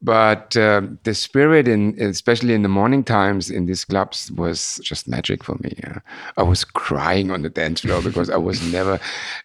But 0.01 0.55
um, 0.55 0.97
the 1.03 1.13
spirit, 1.13 1.67
in 1.67 1.99
especially 1.99 2.53
in 2.53 2.61
the 2.61 2.69
morning 2.69 3.03
times 3.03 3.49
in 3.49 3.65
these 3.65 3.83
clubs, 3.83 4.31
was 4.31 4.79
just 4.81 5.09
magic 5.09 5.43
for 5.43 5.55
me. 5.55 5.73
yeah. 5.83 5.99
I 6.37 6.43
was 6.43 6.63
crying 6.63 7.31
on 7.31 7.41
the 7.41 7.49
dance 7.49 7.81
floor 7.81 8.01
because 8.01 8.29
I 8.29 8.37
was 8.37 8.61
never, 8.71 8.97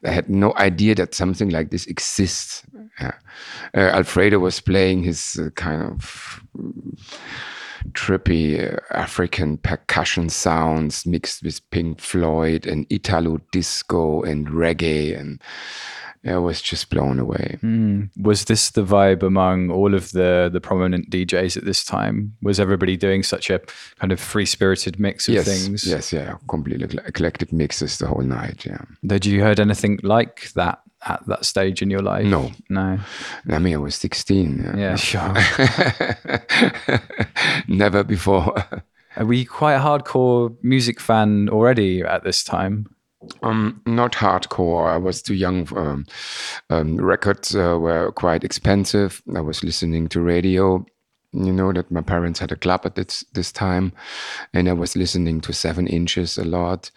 I 0.04 0.10
had 0.10 0.28
no 0.30 0.54
idea 0.54 0.94
that 0.94 1.12
something 1.12 1.50
like 1.50 1.70
this 1.70 1.86
exists. 1.86 2.62
Yeah. 3.00 3.14
Uh, 3.74 3.96
Alfredo 3.96 4.38
was 4.38 4.60
playing 4.60 5.02
his 5.02 5.40
uh, 5.40 5.50
kind 5.56 5.82
of 5.82 6.44
trippy 7.92 8.78
African 8.90 9.58
percussion 9.58 10.28
sounds 10.28 11.06
mixed 11.06 11.42
with 11.42 11.68
Pink 11.70 12.00
Floyd 12.00 12.66
and 12.66 12.86
Italo 12.90 13.38
disco 13.52 14.22
and 14.22 14.48
reggae, 14.48 15.18
and 15.18 15.40
I 16.26 16.36
was 16.38 16.62
just 16.62 16.88
blown 16.90 17.18
away. 17.18 17.58
Mm. 17.62 18.10
Was 18.16 18.46
this 18.46 18.70
the 18.70 18.82
vibe 18.82 19.22
among 19.22 19.70
all 19.70 19.94
of 19.94 20.12
the 20.12 20.48
the 20.52 20.60
prominent 20.60 21.10
DJs 21.10 21.56
at 21.56 21.64
this 21.64 21.84
time? 21.84 22.34
Was 22.42 22.58
everybody 22.58 22.96
doing 22.96 23.22
such 23.22 23.50
a 23.50 23.60
kind 23.98 24.12
of 24.12 24.20
free 24.20 24.46
spirited 24.46 24.98
mix 24.98 25.28
of 25.28 25.34
yes, 25.34 25.44
things? 25.46 25.86
yes, 25.86 26.12
yeah, 26.12 26.36
completely 26.48 26.98
eclectic 27.06 27.52
mixes 27.52 27.98
the 27.98 28.06
whole 28.06 28.22
night. 28.22 28.64
Yeah, 28.64 28.82
Had 29.08 29.26
you 29.26 29.42
heard 29.42 29.60
anything 29.60 30.00
like 30.02 30.52
that 30.54 30.80
at 31.06 31.26
that 31.26 31.44
stage 31.44 31.82
in 31.82 31.90
your 31.90 32.00
life? 32.00 32.24
No. 32.24 32.50
No. 32.70 32.98
I 33.50 33.58
mean, 33.58 33.74
I 33.74 33.78
was 33.78 33.94
sixteen. 33.94 34.74
Yeah, 34.76 34.96
sure. 34.96 35.34
Never 37.68 38.02
before. 38.02 38.54
Were 39.16 39.32
you 39.32 39.46
quite 39.46 39.74
a 39.74 39.78
hardcore 39.78 40.56
music 40.62 41.00
fan 41.00 41.48
already 41.48 42.02
at 42.02 42.24
this 42.24 42.42
time? 42.42 42.93
Um, 43.42 43.80
not 43.86 44.12
hardcore. 44.12 44.88
I 44.88 44.96
was 44.96 45.22
too 45.22 45.34
young. 45.34 45.68
Um, 45.76 46.06
um, 46.70 46.96
records 46.96 47.54
uh, 47.54 47.78
were 47.78 48.12
quite 48.12 48.44
expensive. 48.44 49.22
I 49.34 49.40
was 49.40 49.62
listening 49.62 50.08
to 50.08 50.20
radio. 50.20 50.84
You 51.32 51.52
know 51.52 51.72
that 51.72 51.90
my 51.90 52.00
parents 52.00 52.38
had 52.38 52.52
a 52.52 52.56
club 52.56 52.82
at 52.84 52.94
this 52.94 53.24
this 53.32 53.50
time, 53.50 53.92
and 54.52 54.68
I 54.68 54.72
was 54.72 54.96
listening 54.96 55.40
to 55.42 55.52
Seven 55.52 55.86
Inches 55.88 56.38
a 56.38 56.44
lot, 56.44 56.90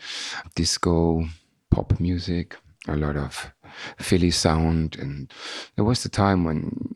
disco, 0.56 1.28
pop 1.72 2.00
music, 2.00 2.56
a 2.88 2.96
lot 2.96 3.18
of 3.18 3.52
Philly 4.00 4.32
sound, 4.32 4.96
and 5.00 5.34
there 5.76 5.86
was 5.86 6.04
the 6.04 6.10
time 6.10 6.44
when 6.44 6.96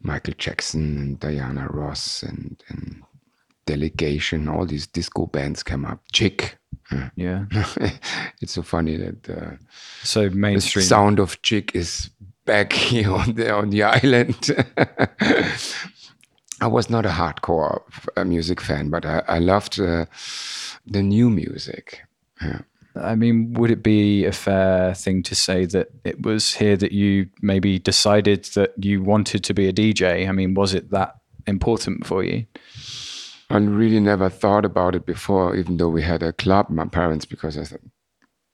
Michael 0.00 0.34
Jackson 0.38 0.96
and 0.98 1.20
Diana 1.20 1.68
Ross 1.68 2.22
and 2.22 2.62
and 2.68 3.02
Delegation, 3.72 4.48
all 4.48 4.66
these 4.66 4.86
disco 4.86 5.26
bands 5.26 5.62
came 5.62 5.84
up. 5.84 6.00
Chic. 6.12 6.56
uh, 6.90 7.08
Yeah. 7.16 7.44
it's 8.42 8.52
so 8.54 8.62
funny 8.62 8.96
that 8.96 9.28
uh, 9.28 9.56
So 10.02 10.28
the 10.28 10.36
mainstream. 10.36 10.84
sound 10.86 11.18
of 11.20 11.36
Chic 11.42 11.74
is 11.74 12.10
back 12.44 12.72
here 12.90 13.12
on 13.14 13.34
the 13.34 13.50
on 13.52 13.70
the 13.70 13.82
island. 13.82 14.36
I 16.60 16.66
was 16.66 16.90
not 16.90 17.06
a 17.06 17.10
hardcore 17.10 17.82
uh, 18.16 18.24
music 18.24 18.60
fan, 18.60 18.90
but 18.90 19.04
I, 19.04 19.22
I 19.36 19.38
loved 19.38 19.78
uh, 19.80 20.06
the 20.86 21.02
new 21.02 21.30
music. 21.30 22.00
Yeah. 22.42 22.60
I 22.96 23.14
mean, 23.14 23.52
would 23.54 23.70
it 23.70 23.82
be 23.82 24.24
a 24.26 24.32
fair 24.32 24.94
thing 24.94 25.22
to 25.24 25.34
say 25.34 25.66
that 25.66 25.88
it 26.04 26.22
was 26.26 26.54
here 26.54 26.76
that 26.76 26.90
you 26.92 27.28
maybe 27.42 27.78
decided 27.78 28.44
that 28.54 28.72
you 28.84 29.02
wanted 29.04 29.44
to 29.44 29.54
be 29.54 29.68
a 29.68 29.72
DJ? 29.72 30.28
I 30.28 30.32
mean, 30.32 30.54
was 30.54 30.74
it 30.74 30.90
that 30.90 31.14
important 31.46 32.06
for 32.06 32.24
you? 32.24 32.46
I 33.50 33.56
really 33.56 34.00
never 34.00 34.28
thought 34.28 34.64
about 34.64 34.94
it 34.94 35.06
before, 35.06 35.56
even 35.56 35.78
though 35.78 35.88
we 35.88 36.02
had 36.02 36.22
a 36.22 36.32
club, 36.32 36.68
my 36.68 36.86
parents, 36.86 37.24
because 37.24 37.56
I 37.56 37.64
thought, 37.64 37.80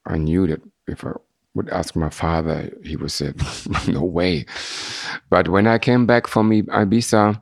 I 0.06 0.18
knew 0.18 0.46
that 0.46 0.60
if 0.86 1.04
I 1.04 1.12
would 1.54 1.68
ask 1.70 1.96
my 1.96 2.10
father, 2.10 2.70
he 2.84 2.96
would 2.96 3.10
say, 3.10 3.32
no 3.88 4.04
way. 4.04 4.46
But 5.30 5.48
when 5.48 5.66
I 5.66 5.78
came 5.78 6.06
back 6.06 6.26
from 6.26 6.50
Ibiza 6.50 7.40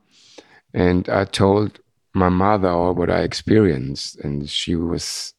and 0.72 1.08
I 1.08 1.24
told 1.24 1.80
my 2.14 2.28
mother 2.28 2.68
all 2.68 2.94
what 2.94 3.10
I 3.10 3.20
experienced, 3.20 4.16
and 4.20 4.48
she 4.48 4.74
was, 4.76 5.34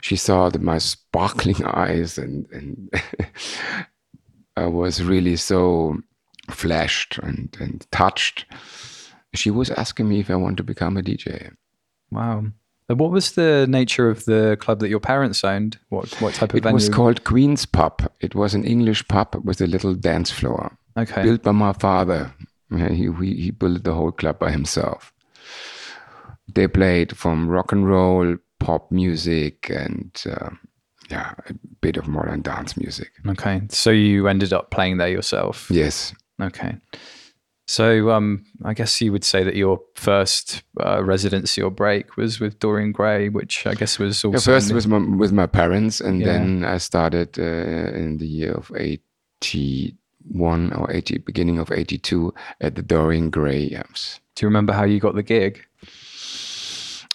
she 0.00 0.16
saw 0.16 0.48
that 0.50 0.62
my 0.62 0.78
sparkling 0.78 1.64
eyes 1.64 2.18
and, 2.18 2.46
and 2.52 2.90
I 4.56 4.66
was 4.66 5.02
really 5.02 5.36
so 5.36 5.98
flashed 6.50 7.18
and, 7.18 7.56
and 7.60 7.86
touched. 7.90 8.46
She 9.34 9.50
was 9.50 9.70
asking 9.70 10.08
me 10.08 10.20
if 10.20 10.30
I 10.30 10.36
want 10.36 10.56
to 10.58 10.62
become 10.62 10.96
a 10.96 11.02
DJ. 11.02 11.54
Wow. 12.10 12.44
What 12.88 13.10
was 13.10 13.32
the 13.32 13.66
nature 13.68 14.08
of 14.08 14.24
the 14.26 14.56
club 14.60 14.78
that 14.78 14.88
your 14.88 15.00
parents 15.00 15.42
owned? 15.42 15.78
What 15.88 16.08
what 16.20 16.34
type 16.34 16.50
of 16.50 16.58
It 16.58 16.62
venue? 16.62 16.74
was 16.74 16.88
called 16.88 17.24
Queen's 17.24 17.66
Pub. 17.66 18.08
It 18.20 18.34
was 18.34 18.54
an 18.54 18.64
English 18.64 19.06
pub 19.08 19.40
with 19.44 19.60
a 19.60 19.66
little 19.66 19.94
dance 19.94 20.30
floor 20.30 20.78
okay. 20.96 21.22
built 21.22 21.42
by 21.42 21.52
my 21.52 21.72
father. 21.72 22.32
He, 22.70 23.10
he, 23.20 23.34
he 23.34 23.50
built 23.50 23.84
the 23.84 23.94
whole 23.94 24.12
club 24.12 24.38
by 24.38 24.50
himself. 24.50 25.12
They 26.52 26.68
played 26.68 27.16
from 27.16 27.48
rock 27.48 27.72
and 27.72 27.88
roll, 27.88 28.36
pop 28.60 28.90
music, 28.90 29.70
and 29.70 30.10
uh, 30.28 30.50
yeah, 31.10 31.34
a 31.48 31.54
bit 31.80 31.96
of 31.96 32.08
modern 32.08 32.42
dance 32.42 32.76
music. 32.76 33.10
Okay. 33.26 33.62
So 33.68 33.90
you 33.90 34.28
ended 34.28 34.52
up 34.52 34.70
playing 34.70 34.98
there 34.98 35.08
yourself. 35.08 35.68
Yes. 35.70 36.14
Okay. 36.40 36.76
So 37.68 38.10
um, 38.10 38.44
I 38.64 38.74
guess 38.74 39.00
you 39.00 39.10
would 39.12 39.24
say 39.24 39.42
that 39.42 39.56
your 39.56 39.80
first 39.96 40.62
uh, 40.80 41.02
residency 41.02 41.60
or 41.60 41.70
break 41.70 42.16
was 42.16 42.38
with 42.38 42.58
Dorian 42.60 42.92
Gray, 42.92 43.28
which 43.28 43.66
I 43.66 43.74
guess 43.74 43.98
was 43.98 44.24
also 44.24 44.36
Yeah, 44.38 44.54
first 44.54 44.68
the- 44.68 44.74
with 44.74 44.86
my, 44.86 44.98
with 45.16 45.32
my 45.32 45.46
parents, 45.46 46.00
and 46.00 46.20
Yeah. 46.20 46.26
then 46.32 46.64
I 46.64 46.78
started 46.78 47.38
uh, 47.38 47.42
in 47.98 48.18
the 48.18 48.26
year 48.26 48.52
of 48.52 48.70
81 48.76 50.72
or 50.74 50.90
80, 50.92 51.18
beginning 51.18 51.58
of 51.58 51.72
82 51.72 52.32
at 52.60 52.76
the 52.76 52.82
Dorian 52.82 53.30
Gray. 53.30 53.62
Yes. 53.70 54.20
Do 54.36 54.44
you 54.46 54.48
remember 54.48 54.72
how 54.72 54.84
you 54.84 55.00
got 55.00 55.14
the 55.16 55.22
gig? 55.24 55.64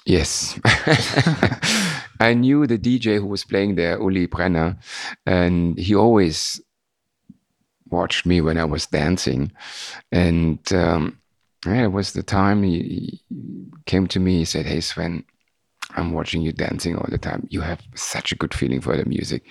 Yes. 0.05 0.60
I 2.20 2.34
knew 2.34 2.67
the 2.67 2.77
DJ 2.77 3.17
who 3.20 3.27
was 3.27 3.43
playing 3.46 3.75
there, 3.75 3.98
Uli 4.00 4.25
Brenner, 4.27 4.77
and 5.25 5.77
he 5.77 5.96
always 5.96 6.60
watched 7.91 8.25
me 8.25 8.41
when 8.41 8.57
I 8.57 8.65
was 8.65 8.88
dancing. 8.88 9.51
And 10.12 10.60
um, 10.74 11.19
yeah, 11.65 11.83
it 11.83 11.91
was 11.91 12.13
the 12.13 12.24
time 12.24 12.63
he, 12.63 13.21
he 13.29 13.71
came 13.86 14.07
to 14.07 14.19
me. 14.19 14.39
He 14.39 14.45
said, 14.45 14.65
Hey, 14.65 14.81
Sven, 14.81 15.24
I'm 15.95 16.13
watching 16.13 16.41
you 16.41 16.51
dancing 16.51 16.95
all 16.95 17.07
the 17.10 17.17
time. 17.17 17.48
You 17.50 17.62
have 17.62 17.81
such 17.95 18.31
a 18.31 18.36
good 18.36 18.53
feeling 18.53 18.81
for 18.81 18.95
the 18.98 19.05
music. 19.05 19.43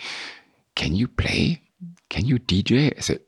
Can 0.74 0.94
you 0.94 1.06
play? 1.06 1.62
Can 2.08 2.24
you 2.24 2.38
DJ? 2.38 2.96
I 2.96 3.00
said, 3.00 3.20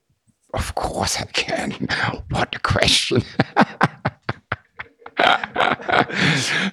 Of 0.55 0.75
course 0.75 1.21
I 1.21 1.25
can. 1.27 1.71
what 2.31 2.55
a 2.55 2.59
question. 2.59 3.23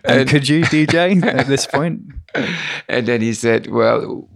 and, 0.04 0.30
could 0.30 0.48
you 0.48 0.64
DJ 0.64 1.24
at 1.24 1.48
this 1.48 1.66
point? 1.66 2.02
And 2.88 3.08
then 3.08 3.22
he 3.22 3.34
said, 3.34 3.72
Well, 3.72 4.30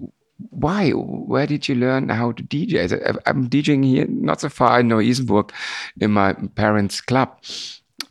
why? 0.50 0.92
Where 0.92 1.48
did 1.48 1.68
you 1.68 1.76
learn 1.76 2.10
how 2.10 2.32
to 2.34 2.44
DJ? 2.44 3.20
I'm 3.26 3.50
DJing 3.50 3.86
here, 3.86 4.06
not 4.08 4.42
so 4.42 4.50
far 4.50 4.80
in 4.80 4.88
Neu-Isenburg, 4.88 5.52
in 6.00 6.12
my 6.12 6.34
parents' 6.56 7.02
club. 7.02 7.38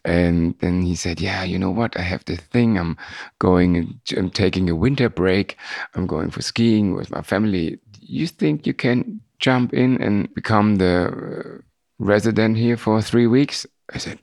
And 0.04 0.58
then 0.58 0.82
he 0.82 0.96
said, 0.96 1.20
Yeah, 1.20 1.44
you 1.44 1.58
know 1.58 1.70
what? 1.70 1.96
I 1.96 2.02
have 2.02 2.24
this 2.24 2.40
thing. 2.40 2.78
I'm 2.78 2.96
going, 3.38 4.00
I'm 4.16 4.30
taking 4.30 4.68
a 4.68 4.74
winter 4.74 5.08
break. 5.08 5.56
I'm 5.94 6.06
going 6.06 6.30
for 6.30 6.42
skiing 6.42 6.94
with 6.94 7.10
my 7.10 7.22
family. 7.22 7.78
You 8.00 8.26
think 8.26 8.66
you 8.66 8.74
can 8.74 9.20
jump 9.38 9.72
in 9.72 10.00
and 10.02 10.32
become 10.34 10.76
the 10.76 11.06
uh, 11.08 11.62
resident 11.98 12.56
here 12.56 12.76
for 12.76 13.00
three 13.00 13.26
weeks? 13.26 13.66
I 13.92 13.98
said, 13.98 14.18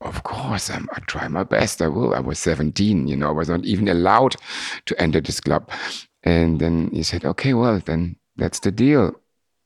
of 0.00 0.22
course, 0.22 0.70
I'm, 0.70 0.88
I 0.94 1.00
try 1.00 1.28
my 1.28 1.44
best. 1.44 1.82
I 1.82 1.88
will. 1.88 2.14
I 2.14 2.20
was 2.20 2.38
17, 2.38 3.06
you 3.06 3.16
know, 3.16 3.28
I 3.28 3.32
was 3.32 3.48
not 3.48 3.64
even 3.64 3.88
allowed 3.88 4.36
to 4.86 5.00
enter 5.00 5.20
this 5.20 5.40
club. 5.40 5.70
And 6.22 6.60
then 6.60 6.90
he 6.92 7.02
said, 7.02 7.24
okay, 7.24 7.54
well, 7.54 7.80
then 7.84 8.16
that's 8.36 8.60
the 8.60 8.70
deal. 8.70 9.14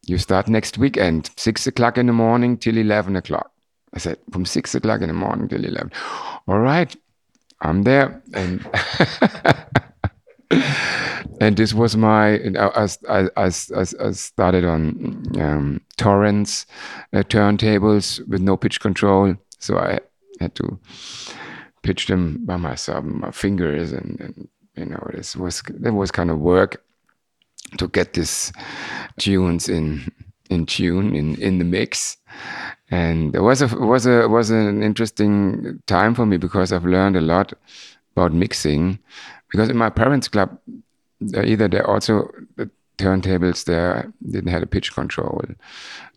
You 0.07 0.19
start 0.19 0.49
next 0.49 0.79
weekend, 0.79 1.31
six 1.37 1.67
o'clock 1.67 1.99
in 1.99 2.07
the 2.07 2.13
morning 2.13 2.59
till 2.59 2.77
11 2.77 3.17
o'clock. 3.17 3.51
I 3.95 3.99
said, 3.99 4.19
from 4.33 4.45
six 4.45 4.75
o'clock 4.75 5.01
in 5.01 5.09
the 5.09 5.15
morning 5.15 5.49
till 5.49 5.65
11. 5.65 5.93
All 6.47 6.59
right, 6.59 6.95
I'm 7.61 7.83
there. 7.83 8.23
And 8.35 8.67
and 11.41 11.57
this 11.57 11.75
was 11.75 11.97
my 11.97 12.35
I, 12.37 12.89
I, 13.09 13.29
I, 13.37 13.47
I 13.47 14.11
started 14.13 14.65
on 14.65 15.25
um, 15.41 15.81
torrents 15.97 16.67
uh, 17.13 17.19
turntables 17.19 18.27
with 18.29 18.41
no 18.41 18.57
pitch 18.57 18.81
control 18.81 19.35
so 19.59 19.79
i 19.79 19.99
had 20.41 20.55
to 20.57 20.79
pitch 21.83 22.07
them 22.07 22.45
by 22.45 22.57
myself 22.57 23.05
my 23.05 23.31
fingers 23.31 23.93
and, 23.93 24.21
and 24.21 24.49
you 24.77 24.85
know 24.85 25.07
this 25.13 25.37
was 25.37 25.63
that 25.69 25.93
was 25.93 26.11
kind 26.11 26.31
of 26.31 26.39
work 26.39 26.83
to 27.79 27.89
get 27.89 28.15
these 28.15 28.53
tunes 29.19 29.69
in 29.69 30.11
in 30.51 30.67
tune 30.67 31.15
in 31.15 31.35
in 31.37 31.59
the 31.59 31.65
mix. 31.65 32.17
And 32.91 33.35
it 33.35 33.41
was 33.41 33.63
a 33.63 33.69
was 33.79 34.07
a 34.07 34.29
was 34.29 34.51
an 34.51 34.83
interesting 34.83 35.83
time 35.87 36.15
for 36.15 36.27
me 36.27 36.37
because 36.37 36.73
I've 36.73 36.85
learned 36.85 37.17
a 37.17 37.21
lot 37.21 37.53
about 38.17 38.33
mixing. 38.33 38.99
Because 39.51 39.69
in 39.69 39.77
my 39.77 39.91
parents 39.91 40.29
club 40.29 40.59
either 41.21 41.69
they 41.69 41.81
also 41.81 42.31
the 42.57 42.71
turntables 42.99 43.65
there 43.65 44.13
didn't 44.31 44.51
have 44.51 44.63
a 44.63 44.67
pitch 44.67 44.93
control. 44.93 45.43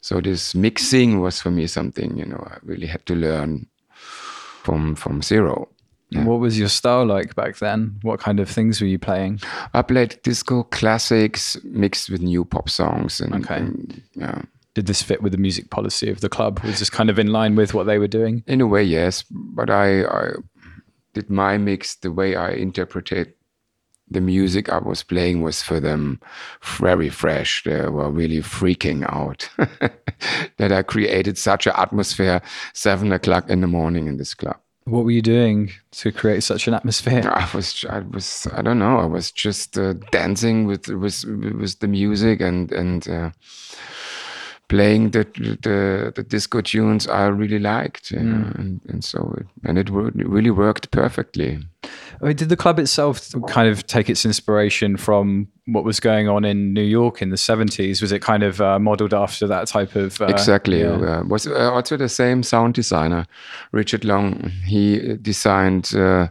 So 0.02 0.22
this 0.22 0.54
mixing 0.54 1.22
was 1.22 1.41
for 1.41 1.52
me 1.52 1.67
something 1.67 2.17
you 2.17 2.26
know 2.26 2.43
I 2.50 2.58
really 2.63 2.88
had 2.88 3.06
to 3.08 3.15
learn 3.15 3.67
from 3.89 4.96
from 4.96 5.22
zero 5.22 5.70
yeah. 6.10 6.24
What 6.24 6.39
was 6.39 6.58
your 6.58 6.70
style 6.70 7.06
like 7.06 7.36
back 7.36 7.58
then? 7.58 8.00
What 8.02 8.20
kind 8.20 8.39
of 8.39 8.50
things 8.50 8.80
were 8.80 8.88
you 8.88 9.00
playing? 9.00 9.41
I 9.74 9.82
played 9.82 10.20
disco 10.24 10.63
classics 10.63 11.58
mixed 11.63 12.10
with 12.10 12.22
new 12.22 12.46
pop 12.46 12.70
songs. 12.70 13.20
And, 13.20 13.36
okay. 13.36 13.58
And, 13.58 14.02
yeah. 14.13 14.43
Did 14.74 14.86
this 14.86 15.02
fit 15.02 15.22
with 15.22 15.32
the 15.32 15.38
music 15.38 15.70
policy 15.70 16.10
of 16.10 16.22
the 16.22 16.30
club? 16.30 16.60
Was 16.63 16.80
this 16.80 16.89
kind 16.89 17.10
of 17.10 17.20
in 17.20 17.28
line 17.28 17.56
with 17.56 17.74
what 17.74 17.88
they 17.88 17.98
were 17.98 18.08
doing? 18.08 18.43
In 18.48 18.62
a 18.62 18.67
way, 18.67 18.84
yes. 18.84 19.24
But 19.30 19.70
I, 19.70 20.06
I 20.06 20.32
did 21.13 21.30
my 21.30 21.58
mix 21.58 21.96
the 21.96 22.12
way 22.12 22.36
I 22.36 22.52
interpreted 22.52 23.34
the 24.10 24.22
music 24.22 24.70
I 24.70 24.78
was 24.78 25.04
playing 25.04 25.41
was 25.41 25.62
for 25.62 25.80
them 25.80 26.22
very 26.62 27.10
fresh. 27.10 27.63
They 27.63 27.89
were 27.89 28.10
really 28.10 28.39
freaking 28.39 29.04
out 29.12 29.50
that 30.58 30.72
I 30.72 30.82
created 30.84 31.38
such 31.38 31.67
an 31.67 31.74
atmosphere 31.76 32.41
seven 32.74 33.12
o'clock 33.12 33.50
in 33.50 33.62
the 33.62 33.67
morning 33.67 34.08
in 34.08 34.17
this 34.17 34.34
club. 34.34 34.58
What 34.88 35.04
were 35.04 35.12
you 35.12 35.21
doing 35.21 35.71
to 35.91 36.13
create 36.13 36.43
such 36.43 36.65
an 36.67 36.73
atmosphere? 36.73 37.30
I 37.30 37.50
was, 37.54 37.84
I 37.89 38.00
was, 38.00 38.47
I 38.54 38.62
don't 38.62 38.80
know. 38.80 39.00
I 39.00 39.06
was 39.06 39.32
just 39.32 39.78
uh, 39.78 39.93
dancing 40.12 40.65
with 40.65 40.88
with 40.88 41.26
with 41.26 41.80
the 41.80 41.89
music 41.89 42.39
and 42.39 42.71
and 42.71 43.08
uh, 43.10 43.32
playing 44.69 45.12
the, 45.12 45.23
the 45.62 46.12
the 46.15 46.23
disco 46.23 46.62
tunes 46.62 47.08
I 47.08 47.27
really 47.27 47.60
liked, 47.60 48.12
mm. 48.12 48.56
and 48.58 48.82
and 48.88 49.03
so 49.03 49.34
it, 49.38 49.47
and 49.63 49.77
it, 49.77 49.89
it 49.89 50.27
really 50.27 50.51
worked 50.51 50.91
perfectly. 50.91 51.60
I 52.21 52.25
mean, 52.25 52.36
did 52.36 52.49
the 52.49 52.58
club 52.58 52.80
itself 52.80 53.32
kind 53.47 53.69
of 53.69 53.86
take 53.86 54.10
its 54.10 54.25
inspiration 54.25 54.97
from 54.97 55.47
what 55.65 55.84
was 55.84 55.99
going 55.99 56.27
on 56.27 56.43
in 56.45 56.73
New 56.73 56.84
York 56.84 57.21
in 57.21 57.30
the 57.30 57.36
70s? 57.36 58.01
Was 58.01 58.12
it 58.12 58.21
kind 58.21 58.43
of 58.43 58.60
uh, 58.60 58.80
modeled 58.80 59.13
after 59.13 59.47
that 59.47 59.67
type 59.67 59.95
of. 59.95 60.19
Uh, 60.19 60.25
exactly. 60.25 60.82
Yeah. 60.82 61.19
Uh, 61.19 61.23
was 61.25 61.47
uh, 61.47 61.71
also 61.71 61.95
the 61.95 62.10
same 62.10 62.43
sound 62.43 62.73
designer, 62.73 63.27
Richard 63.71 64.03
Long. 64.03 64.49
He 64.65 65.15
designed 65.17 65.93
uh, 65.95 66.27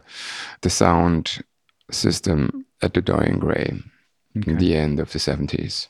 the 0.61 0.69
sound 0.69 1.43
system 1.89 2.65
at 2.81 2.93
the 2.93 3.01
Dorian 3.01 3.39
Gray 3.39 3.79
okay. 4.37 4.51
in 4.51 4.57
the 4.57 4.75
end 4.75 4.99
of 4.99 5.11
the 5.11 5.19
70s. 5.19 5.87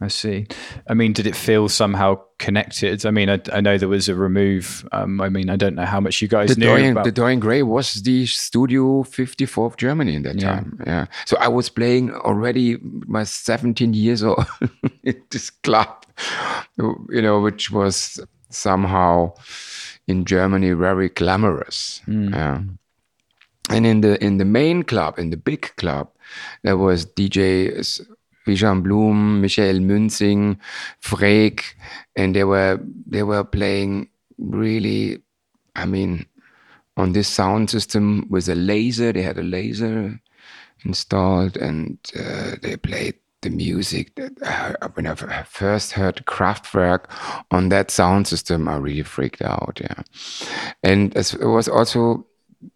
I 0.00 0.08
see. 0.08 0.46
I 0.88 0.94
mean, 0.94 1.12
did 1.12 1.26
it 1.26 1.36
feel 1.36 1.68
somehow 1.68 2.20
connected? 2.38 3.04
I 3.04 3.10
mean, 3.10 3.28
I, 3.28 3.40
I 3.52 3.60
know 3.60 3.76
there 3.76 3.88
was 3.88 4.08
a 4.08 4.14
remove. 4.14 4.86
Um, 4.92 5.20
I 5.20 5.28
mean, 5.28 5.50
I 5.50 5.56
don't 5.56 5.74
know 5.74 5.84
how 5.84 6.00
much 6.00 6.22
you 6.22 6.28
guys 6.28 6.50
the 6.50 6.60
knew 6.60 6.66
Dorian, 6.66 6.92
about. 6.92 7.04
The 7.04 7.12
Dorian 7.12 7.40
Gray 7.40 7.62
was 7.62 8.02
the 8.02 8.26
Studio 8.26 9.02
54 9.02 9.66
of 9.66 9.76
Germany 9.76 10.14
in 10.14 10.22
that 10.22 10.36
yeah. 10.36 10.54
time. 10.54 10.82
Yeah. 10.86 11.06
So 11.26 11.36
I 11.38 11.48
was 11.48 11.68
playing 11.68 12.12
already 12.12 12.78
my 12.82 13.24
17 13.24 13.92
years 13.94 14.22
old 14.22 14.44
in 15.02 15.22
this 15.30 15.50
club, 15.50 16.04
you 16.78 17.22
know, 17.22 17.40
which 17.40 17.70
was 17.70 18.20
somehow 18.50 19.34
in 20.06 20.24
Germany 20.24 20.72
very 20.72 21.08
glamorous. 21.08 22.00
Mm. 22.06 22.30
Yeah. 22.32 22.62
And 23.68 23.86
in 23.86 24.00
the 24.00 24.22
in 24.24 24.38
the 24.38 24.44
main 24.44 24.82
club, 24.82 25.18
in 25.18 25.30
the 25.30 25.36
big 25.36 25.70
club, 25.76 26.08
there 26.62 26.76
was 26.76 27.06
DJs 27.06 28.00
Bijan 28.50 28.82
Blum, 28.82 29.40
Michael 29.40 29.78
Münzing, 29.78 30.58
Freek, 30.98 31.76
and 32.16 32.34
they 32.34 32.44
were 32.44 32.80
they 33.06 33.22
were 33.22 33.44
playing 33.44 34.08
really, 34.38 35.22
I 35.76 35.86
mean, 35.86 36.26
on 36.96 37.12
this 37.12 37.28
sound 37.28 37.70
system 37.70 38.26
with 38.28 38.48
a 38.48 38.54
laser. 38.54 39.12
They 39.12 39.22
had 39.22 39.38
a 39.38 39.42
laser 39.42 40.20
installed, 40.84 41.56
and 41.56 41.98
uh, 42.18 42.56
they 42.62 42.76
played 42.76 43.14
the 43.42 43.50
music. 43.50 44.14
That, 44.16 44.32
uh, 44.42 44.88
when 44.94 45.06
I 45.06 45.14
first 45.44 45.92
heard 45.92 46.24
Kraftwerk 46.26 47.04
on 47.50 47.68
that 47.68 47.90
sound 47.90 48.26
system, 48.26 48.68
I 48.68 48.76
really 48.76 49.04
freaked 49.04 49.42
out. 49.42 49.78
Yeah, 49.80 50.02
and 50.82 51.14
it 51.16 51.36
was 51.40 51.68
also 51.68 52.26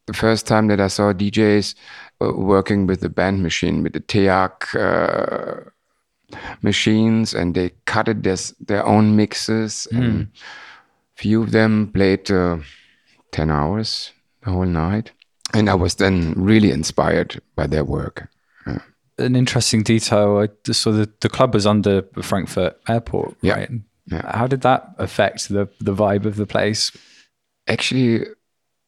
the 0.06 0.14
first 0.14 0.46
time 0.46 0.68
that 0.68 0.80
I 0.80 0.88
saw 0.88 1.12
DJs 1.12 1.74
working 2.20 2.86
with 2.86 3.00
the 3.00 3.08
band 3.08 3.42
machine, 3.42 3.82
with 3.82 3.92
the 3.92 4.00
TEAC 4.00 4.74
uh, 4.74 5.70
machines, 6.62 7.34
and 7.34 7.54
they 7.54 7.70
cutted 7.86 8.22
their, 8.22 8.36
their 8.60 8.86
own 8.86 9.16
mixes. 9.16 9.86
Mm. 9.92 9.98
And 9.98 10.28
few 11.16 11.42
of 11.42 11.52
them 11.52 11.90
played 11.92 12.30
uh, 12.30 12.58
10 13.32 13.50
hours 13.50 14.12
the 14.42 14.50
whole 14.50 14.64
night. 14.64 15.12
And 15.52 15.68
I 15.68 15.74
was 15.74 15.96
then 15.96 16.34
really 16.36 16.70
inspired 16.70 17.40
by 17.54 17.66
their 17.66 17.84
work. 17.84 18.28
Yeah. 18.66 18.78
An 19.18 19.36
interesting 19.36 19.82
detail 19.82 20.38
I 20.38 20.48
just 20.64 20.82
saw 20.82 20.90
that 20.92 21.20
the 21.20 21.28
club 21.28 21.54
was 21.54 21.66
under 21.66 22.02
the 22.14 22.22
Frankfurt 22.22 22.80
Airport, 22.88 23.36
right? 23.42 23.70
Yeah. 24.06 24.36
How 24.36 24.46
did 24.46 24.62
that 24.62 24.94
affect 24.98 25.48
the, 25.48 25.68
the 25.80 25.94
vibe 25.94 26.24
of 26.24 26.36
the 26.36 26.46
place? 26.46 26.90
Actually, 27.68 28.26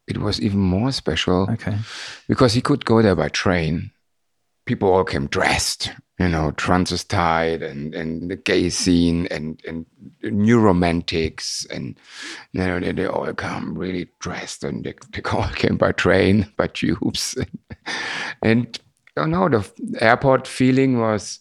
it 0.06 0.18
was 0.18 0.40
even 0.40 0.60
more 0.60 0.92
special. 0.92 1.48
Okay. 1.50 1.76
Because 2.28 2.54
he 2.54 2.60
could 2.60 2.84
go 2.84 3.02
there 3.02 3.16
by 3.16 3.28
train. 3.28 3.90
People 4.64 4.92
all 4.92 5.04
came 5.04 5.26
dressed, 5.26 5.92
you 6.18 6.28
know, 6.28 6.50
transvestite 6.52 7.62
and, 7.62 7.94
and 7.94 8.30
the 8.30 8.36
gay 8.36 8.68
scene 8.68 9.26
and, 9.30 9.60
and 9.66 9.86
new 10.22 10.58
romantics. 10.58 11.66
And, 11.70 11.98
you 12.52 12.60
know, 12.60 12.80
they, 12.80 12.92
they 12.92 13.06
all 13.06 13.32
come 13.34 13.76
really 13.76 14.08
dressed 14.18 14.64
and 14.64 14.84
they, 14.84 14.94
they 15.12 15.22
all 15.30 15.48
came 15.50 15.76
by 15.76 15.92
train, 15.92 16.52
by 16.56 16.68
tubes. 16.68 17.36
and, 18.42 18.78
I 19.16 19.22
you 19.22 19.28
know, 19.28 19.48
the 19.48 19.64
airport 20.00 20.46
feeling 20.46 20.98
was 21.00 21.40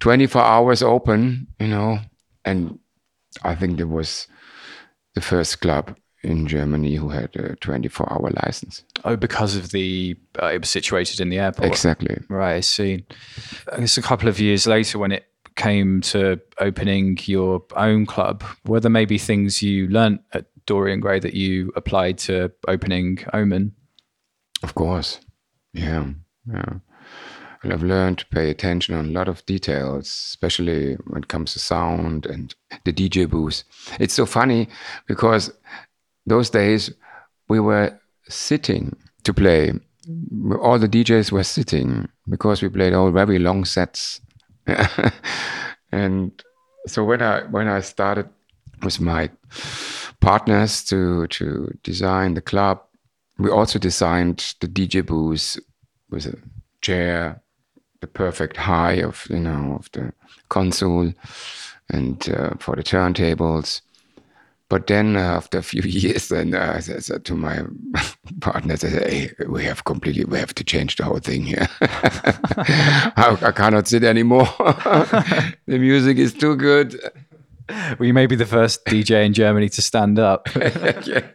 24 0.00 0.42
hours 0.42 0.82
open, 0.82 1.46
you 1.60 1.68
know, 1.68 1.98
and 2.44 2.78
I 3.42 3.54
think 3.54 3.78
it 3.80 3.84
was 3.84 4.26
the 5.14 5.20
first 5.20 5.60
club 5.60 5.94
in 6.22 6.46
Germany 6.46 6.94
who 6.94 7.08
had 7.08 7.34
a 7.36 7.56
24 7.56 8.12
hour 8.12 8.30
license. 8.44 8.84
Oh, 9.04 9.16
because 9.16 9.56
of 9.56 9.72
the, 9.72 10.16
uh, 10.40 10.46
it 10.46 10.60
was 10.60 10.70
situated 10.70 11.20
in 11.20 11.28
the 11.28 11.38
airport. 11.38 11.68
Exactly. 11.68 12.18
Right, 12.28 12.56
I 12.56 12.60
see. 12.60 13.04
I 13.72 13.80
guess 13.80 13.96
a 13.96 14.02
couple 14.02 14.28
of 14.28 14.38
years 14.38 14.66
later, 14.66 14.98
when 14.98 15.12
it 15.12 15.26
came 15.56 16.00
to 16.00 16.40
opening 16.58 17.18
your 17.24 17.62
own 17.76 18.06
club, 18.06 18.44
were 18.66 18.80
there 18.80 18.90
maybe 18.90 19.18
things 19.18 19.62
you 19.62 19.88
learnt 19.88 20.20
at 20.32 20.46
Dorian 20.66 21.00
Gray 21.00 21.18
that 21.20 21.34
you 21.34 21.72
applied 21.76 22.18
to 22.18 22.52
opening 22.68 23.18
Omen? 23.32 23.72
Of 24.62 24.74
course. 24.74 25.20
Yeah. 25.72 26.06
Yeah. 26.50 26.74
And 27.62 27.72
I've 27.72 27.82
learned 27.82 28.18
to 28.18 28.26
pay 28.26 28.50
attention 28.50 28.94
on 28.94 29.06
a 29.06 29.12
lot 29.12 29.28
of 29.28 29.46
details, 29.46 30.06
especially 30.06 30.94
when 31.06 31.22
it 31.22 31.28
comes 31.28 31.52
to 31.52 31.60
sound 31.60 32.26
and 32.26 32.54
the 32.84 32.92
DJ 32.92 33.28
booth. 33.28 33.62
It's 34.00 34.14
so 34.14 34.26
funny 34.26 34.68
because 35.06 35.52
those 36.26 36.50
days 36.50 36.92
we 37.48 37.60
were 37.60 37.98
sitting 38.28 38.96
to 39.24 39.34
play. 39.34 39.72
All 40.60 40.78
the 40.78 40.88
DJs 40.88 41.32
were 41.32 41.44
sitting 41.44 42.08
because 42.28 42.62
we 42.62 42.68
played 42.68 42.92
all 42.92 43.10
very 43.10 43.38
long 43.38 43.64
sets. 43.64 44.20
and 45.92 46.42
so 46.86 47.04
when 47.04 47.22
I 47.22 47.42
when 47.42 47.68
I 47.68 47.80
started 47.80 48.28
with 48.82 49.00
my 49.00 49.30
partners 50.20 50.84
to 50.84 51.26
to 51.28 51.78
design 51.82 52.34
the 52.34 52.40
club, 52.40 52.80
we 53.38 53.50
also 53.50 53.78
designed 53.78 54.54
the 54.60 54.68
DJ 54.68 55.04
booth 55.04 55.58
with 56.10 56.26
a 56.26 56.36
chair, 56.80 57.40
the 58.00 58.06
perfect 58.06 58.56
high 58.56 59.02
of 59.02 59.26
you 59.30 59.40
know 59.40 59.76
of 59.78 59.90
the 59.92 60.12
console, 60.48 61.12
and 61.88 62.28
uh, 62.28 62.50
for 62.58 62.76
the 62.76 62.82
turntables. 62.82 63.82
But 64.72 64.86
then 64.86 65.16
uh, 65.16 65.36
after 65.36 65.58
a 65.58 65.62
few 65.62 65.82
years, 65.84 66.28
then 66.28 66.54
uh, 66.54 66.72
I 66.76 66.80
said 66.80 67.26
to 67.26 67.34
my 67.34 67.60
partner, 68.40 68.72
I 68.72 68.76
said, 68.76 69.06
hey, 69.06 69.30
we 69.46 69.64
have 69.64 69.84
completely, 69.84 70.24
we 70.24 70.38
have 70.38 70.54
to 70.54 70.64
change 70.64 70.96
the 70.96 71.04
whole 71.04 71.18
thing 71.18 71.42
here. 71.42 71.68
I, 71.82 73.36
I, 73.42 73.52
cannot 73.52 73.86
sit 73.86 74.02
anymore. 74.02 74.46
the 74.56 75.78
music 75.78 76.16
is 76.16 76.32
too 76.32 76.56
good. 76.56 76.98
Well, 77.68 78.06
you 78.06 78.14
may 78.14 78.24
be 78.24 78.34
the 78.34 78.46
first 78.46 78.86
DJ 78.86 79.26
in 79.26 79.34
Germany 79.34 79.68
to 79.68 79.82
stand 79.82 80.18
up. 80.18 80.48
yeah. 80.54 81.26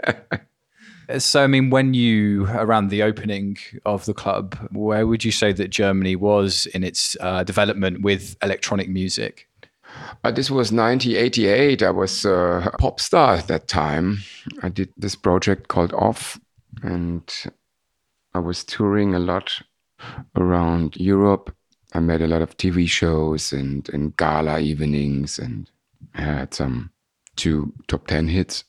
So, 1.20 1.44
I 1.44 1.48
mean, 1.48 1.70
when 1.70 1.94
you, 1.94 2.48
around 2.48 2.90
the 2.90 3.04
opening 3.04 3.58
of 3.86 4.06
the 4.06 4.16
club, 4.16 4.58
where 4.72 5.06
would 5.06 5.24
you 5.24 5.32
say 5.32 5.54
that 5.54 5.68
Germany 5.68 6.16
was 6.16 6.66
in 6.74 6.84
its 6.84 7.16
uh, 7.20 7.44
development 7.44 8.02
with 8.02 8.36
electronic 8.42 8.90
music? 8.90 9.48
Uh, 10.24 10.32
this 10.32 10.50
was 10.50 10.72
1988. 10.72 11.84
I 11.84 11.92
was 11.92 12.26
a 12.26 12.72
pop 12.80 13.00
star 13.00 13.36
at 13.36 13.48
that 13.48 13.68
time. 13.68 14.20
I 14.62 14.70
did 14.70 14.94
this 14.98 15.16
project 15.16 15.68
called 15.68 15.94
Off, 15.94 16.40
and 16.84 17.24
I 18.34 18.40
was 18.40 18.64
touring 18.64 19.16
a 19.16 19.20
lot 19.20 19.62
around 20.36 20.96
Europe. 20.98 21.56
I 21.94 22.00
made 22.00 22.22
a 22.22 22.28
lot 22.28 22.42
of 22.42 22.58
TV 22.58 22.88
shows 22.90 23.54
and, 23.54 23.88
and 23.90 24.16
gala 24.18 24.60
evenings, 24.60 25.40
and 25.40 25.70
I 26.14 26.22
had 26.22 26.54
some 26.54 26.92
two 27.36 27.74
top 27.88 28.08
10 28.08 28.28
hits. 28.28 28.64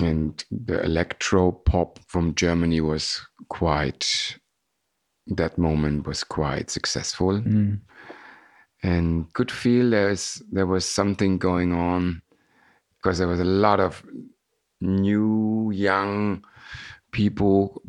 And 0.00 0.44
the 0.50 0.82
electro 0.82 1.52
pop 1.52 1.98
from 2.08 2.34
Germany 2.34 2.80
was 2.80 3.20
quite, 3.48 4.36
that 5.28 5.58
moment 5.58 6.06
was 6.06 6.24
quite 6.24 6.70
successful. 6.70 7.40
Mm 7.40 7.80
and 8.82 9.32
could 9.32 9.50
feel 9.50 9.90
there's 9.90 10.42
there 10.50 10.66
was 10.66 10.84
something 10.84 11.38
going 11.38 11.72
on 11.72 12.22
because 12.96 13.18
there 13.18 13.28
was 13.28 13.40
a 13.40 13.44
lot 13.44 13.80
of 13.80 14.04
new 14.80 15.70
young 15.72 16.44
people 17.12 17.82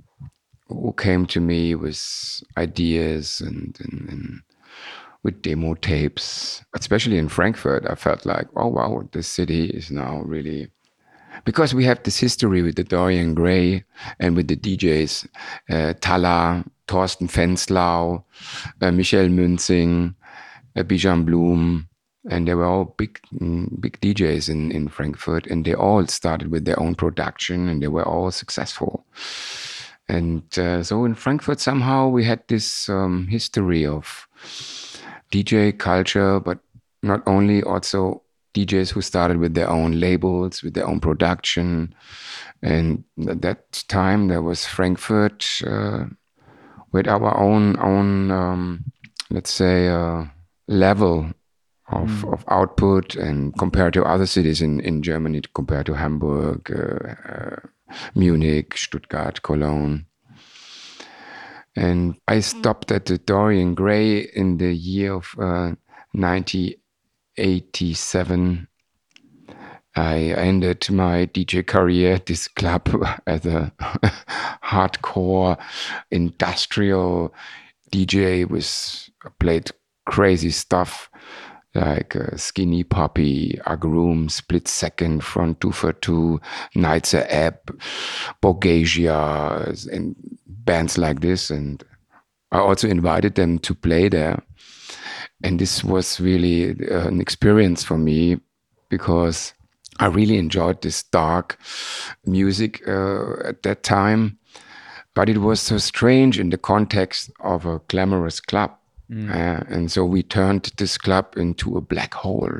who 0.67 0.93
came 0.93 1.25
to 1.25 1.39
me 1.39 1.75
with 1.75 2.43
ideas 2.57 3.41
and, 3.41 3.77
and, 3.79 4.09
and 4.09 4.41
with 5.23 5.41
demo 5.41 5.73
tapes. 5.75 6.63
Especially 6.75 7.17
in 7.17 7.29
frankfurt 7.29 7.85
i 7.89 7.95
felt 7.95 8.25
like 8.25 8.47
oh 8.55 8.67
wow 8.67 9.07
this 9.11 9.27
city 9.27 9.65
is 9.69 9.89
now 9.89 10.21
really 10.21 10.69
because 11.45 11.73
we 11.73 11.83
have 11.85 12.01
this 12.03 12.19
history 12.19 12.61
with 12.61 12.75
the 12.75 12.83
Dorian 12.83 13.33
Gray 13.33 13.83
and 14.19 14.35
with 14.35 14.47
the 14.47 14.55
DJs, 14.55 15.27
uh, 15.69 15.93
Talla, 15.99 16.65
Thorsten 16.87 17.27
Fenslau, 17.27 18.23
uh, 18.81 18.91
Michael 18.91 19.27
Münzing, 19.29 20.15
Bijan 20.77 21.25
Blum, 21.25 21.89
and 22.29 22.47
they 22.47 22.55
were 22.55 22.65
all 22.65 22.95
big, 22.97 23.19
mm, 23.33 23.69
big 23.79 23.99
DJs 24.01 24.49
in, 24.49 24.71
in 24.71 24.87
Frankfurt, 24.87 25.47
and 25.47 25.65
they 25.65 25.73
all 25.73 26.05
started 26.07 26.49
with 26.49 26.65
their 26.65 26.79
own 26.79 26.95
production, 26.95 27.67
and 27.67 27.81
they 27.81 27.87
were 27.87 28.07
all 28.07 28.31
successful. 28.31 29.05
And 30.09 30.43
uh, 30.57 30.83
so 30.83 31.05
in 31.05 31.15
Frankfurt, 31.15 31.59
somehow 31.59 32.07
we 32.07 32.25
had 32.25 32.43
this 32.47 32.89
um, 32.89 33.27
history 33.27 33.85
of 33.85 34.27
DJ 35.31 35.77
culture, 35.77 36.39
but 36.39 36.59
not 37.01 37.21
only 37.25 37.63
also 37.63 38.23
DJs 38.53 38.91
who 38.91 39.01
started 39.01 39.37
with 39.37 39.53
their 39.55 39.69
own 39.69 39.99
labels, 39.99 40.61
with 40.61 40.73
their 40.73 40.87
own 40.87 40.99
production. 40.99 41.93
And 42.61 43.03
at 43.27 43.41
that 43.41 43.83
time, 43.87 44.27
there 44.27 44.41
was 44.41 44.65
Frankfurt 44.65 45.45
uh, 45.65 46.05
with 46.91 47.07
our 47.07 47.37
own 47.37 47.77
own, 47.79 48.31
um, 48.31 48.91
let's 49.29 49.51
say, 49.51 49.87
uh, 49.87 50.25
level 50.67 51.31
of, 51.89 52.09
mm. 52.09 52.33
of 52.33 52.43
output 52.47 53.15
and 53.15 53.57
compared 53.57 53.93
to 53.93 54.03
other 54.03 54.25
cities 54.25 54.61
in, 54.61 54.79
in 54.79 55.01
Germany, 55.01 55.41
compared 55.53 55.85
to 55.87 55.93
Hamburg, 55.93 56.71
uh, 56.71 57.15
uh, 57.29 57.57
Munich, 58.15 58.77
Stuttgart, 58.77 59.41
Cologne. 59.43 60.05
And 61.75 62.15
I 62.27 62.39
stopped 62.39 62.91
at 62.91 63.05
the 63.05 63.17
Dorian 63.17 63.73
Gray 63.73 64.19
in 64.19 64.57
the 64.57 64.73
year 64.73 65.13
of 65.13 65.33
uh, 65.39 65.73
1987. 66.11 68.67
I 69.95 70.17
ended 70.17 70.89
my 70.89 71.27
DJ 71.27 71.63
career 71.65 72.13
at 72.13 72.25
this 72.25 72.47
club 72.47 72.89
as 73.27 73.45
a 73.45 73.71
hardcore 74.63 75.59
industrial 76.09 77.33
DJ 77.91 78.49
with 78.49 79.09
played 79.39 79.69
crazy 80.05 80.51
stuff 80.51 81.09
like 81.75 82.15
uh, 82.15 82.35
Skinny 82.35 82.83
Puppy, 82.83 83.59
Agroom, 83.65 84.29
Split 84.29 84.67
Second, 84.67 85.23
Front 85.23 85.61
242, 85.61 86.39
Nitzer 86.75 87.25
Ebb, 87.29 87.79
Borghesia, 88.41 89.87
and 89.91 90.15
bands 90.45 90.97
like 90.97 91.21
this. 91.21 91.49
And 91.49 91.83
I 92.51 92.59
also 92.59 92.87
invited 92.87 93.35
them 93.35 93.59
to 93.59 93.73
play 93.73 94.09
there. 94.09 94.43
And 95.43 95.59
this 95.59 95.83
was 95.83 96.19
really 96.19 96.71
uh, 96.89 97.07
an 97.07 97.19
experience 97.19 97.83
for 97.83 97.97
me 97.97 98.39
because 98.89 99.53
I 99.99 100.07
really 100.07 100.37
enjoyed 100.37 100.81
this 100.81 101.03
dark 101.03 101.57
music 102.25 102.87
uh, 102.87 103.39
at 103.43 103.63
that 103.63 103.83
time. 103.83 104.37
But 105.15 105.29
it 105.29 105.39
was 105.39 105.59
so 105.59 105.77
strange 105.77 106.39
in 106.39 106.49
the 106.49 106.57
context 106.57 107.31
of 107.39 107.65
a 107.65 107.79
glamorous 107.87 108.39
club 108.39 108.71
Mm. 109.11 109.29
Uh, 109.29 109.63
and 109.67 109.91
so 109.91 110.05
we 110.05 110.23
turned 110.23 110.71
this 110.77 110.97
club 110.97 111.33
into 111.37 111.77
a 111.77 111.81
black 111.81 112.13
hole. 112.13 112.51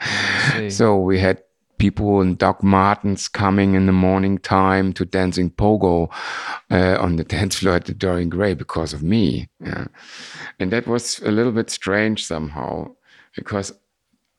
so 0.68 0.98
we 0.98 1.18
had 1.18 1.42
people 1.80 2.20
in 2.20 2.36
Doc 2.36 2.62
Martens 2.62 3.26
coming 3.26 3.74
in 3.74 3.86
the 3.86 3.92
morning 3.92 4.36
time 4.38 4.92
to 4.92 5.04
dancing 5.06 5.50
pogo 5.50 6.12
uh, 6.70 6.96
on 7.00 7.16
the 7.16 7.24
dance 7.36 7.56
floor 7.56 7.76
at 7.76 7.86
the 7.86 7.94
Dorian 7.94 8.28
Gray 8.28 8.54
because 8.54 8.92
of 8.92 9.02
me. 9.02 9.48
Yeah. 9.64 9.86
And 10.60 10.70
that 10.72 10.86
was 10.86 11.18
a 11.20 11.30
little 11.30 11.52
bit 11.52 11.70
strange 11.70 12.24
somehow 12.24 12.94
because 13.34 13.72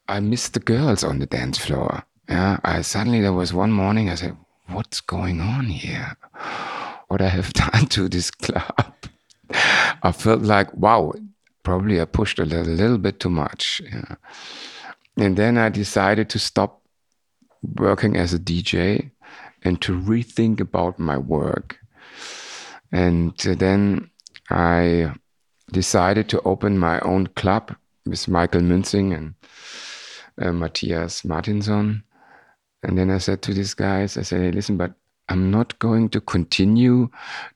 I 0.08 0.20
missed 0.20 0.54
the 0.54 0.60
girls 0.60 1.04
on 1.04 1.20
the 1.20 1.26
dance 1.26 1.58
floor. 1.58 2.04
Yeah. 2.30 2.60
I 2.64 2.82
suddenly 2.82 3.22
there 3.22 3.34
was 3.34 3.54
one 3.54 3.72
morning 3.72 4.10
I 4.10 4.16
said, 4.16 4.38
What's 4.68 5.02
going 5.02 5.42
on 5.42 5.66
here? 5.66 6.16
What 7.08 7.22
I 7.22 7.28
have 7.28 7.52
done 7.54 7.88
to 7.88 8.08
this 8.08 8.30
club? 8.30 8.94
I 10.04 10.12
felt 10.14 10.44
like, 10.44 10.74
wow, 10.76 11.14
probably 11.64 12.02
I 12.02 12.06
pushed 12.06 12.40
a 12.40 12.46
little, 12.46 12.74
little 12.74 12.98
bit 12.98 13.20
too 13.20 13.30
much. 13.30 13.82
Yeah. 13.84 14.16
And 15.18 15.38
then 15.38 15.58
I 15.58 15.70
decided 15.70 16.30
to 16.30 16.40
stop 16.40 16.82
working 17.62 18.18
as 18.18 18.34
a 18.34 18.40
DJ 18.40 19.12
and 19.64 19.82
to 19.82 19.94
rethink 19.94 20.60
about 20.60 21.00
my 21.00 21.18
work. 21.18 21.78
And 22.92 23.38
then 23.38 24.10
I 24.50 25.14
decided 25.72 26.28
to 26.30 26.42
open 26.42 26.78
my 26.78 27.00
own 27.02 27.28
club 27.28 27.76
with 28.06 28.28
Michael 28.28 28.62
Münzing 28.62 29.16
and 29.16 29.36
uh, 30.42 30.52
Mathias 30.52 31.22
Martinsohn. 31.22 32.04
And 32.84 32.98
then 32.98 33.12
I 33.12 33.20
said 33.20 33.42
to 33.44 33.54
these 33.54 33.74
guys, 33.74 34.18
I 34.18 34.24
said, 34.24 34.42
hey, 34.42 34.52
listen, 34.52 34.76
but 34.76 34.94
I'm 35.30 35.52
not 35.52 35.78
going 35.80 36.10
to 36.10 36.22
continue 36.22 37.10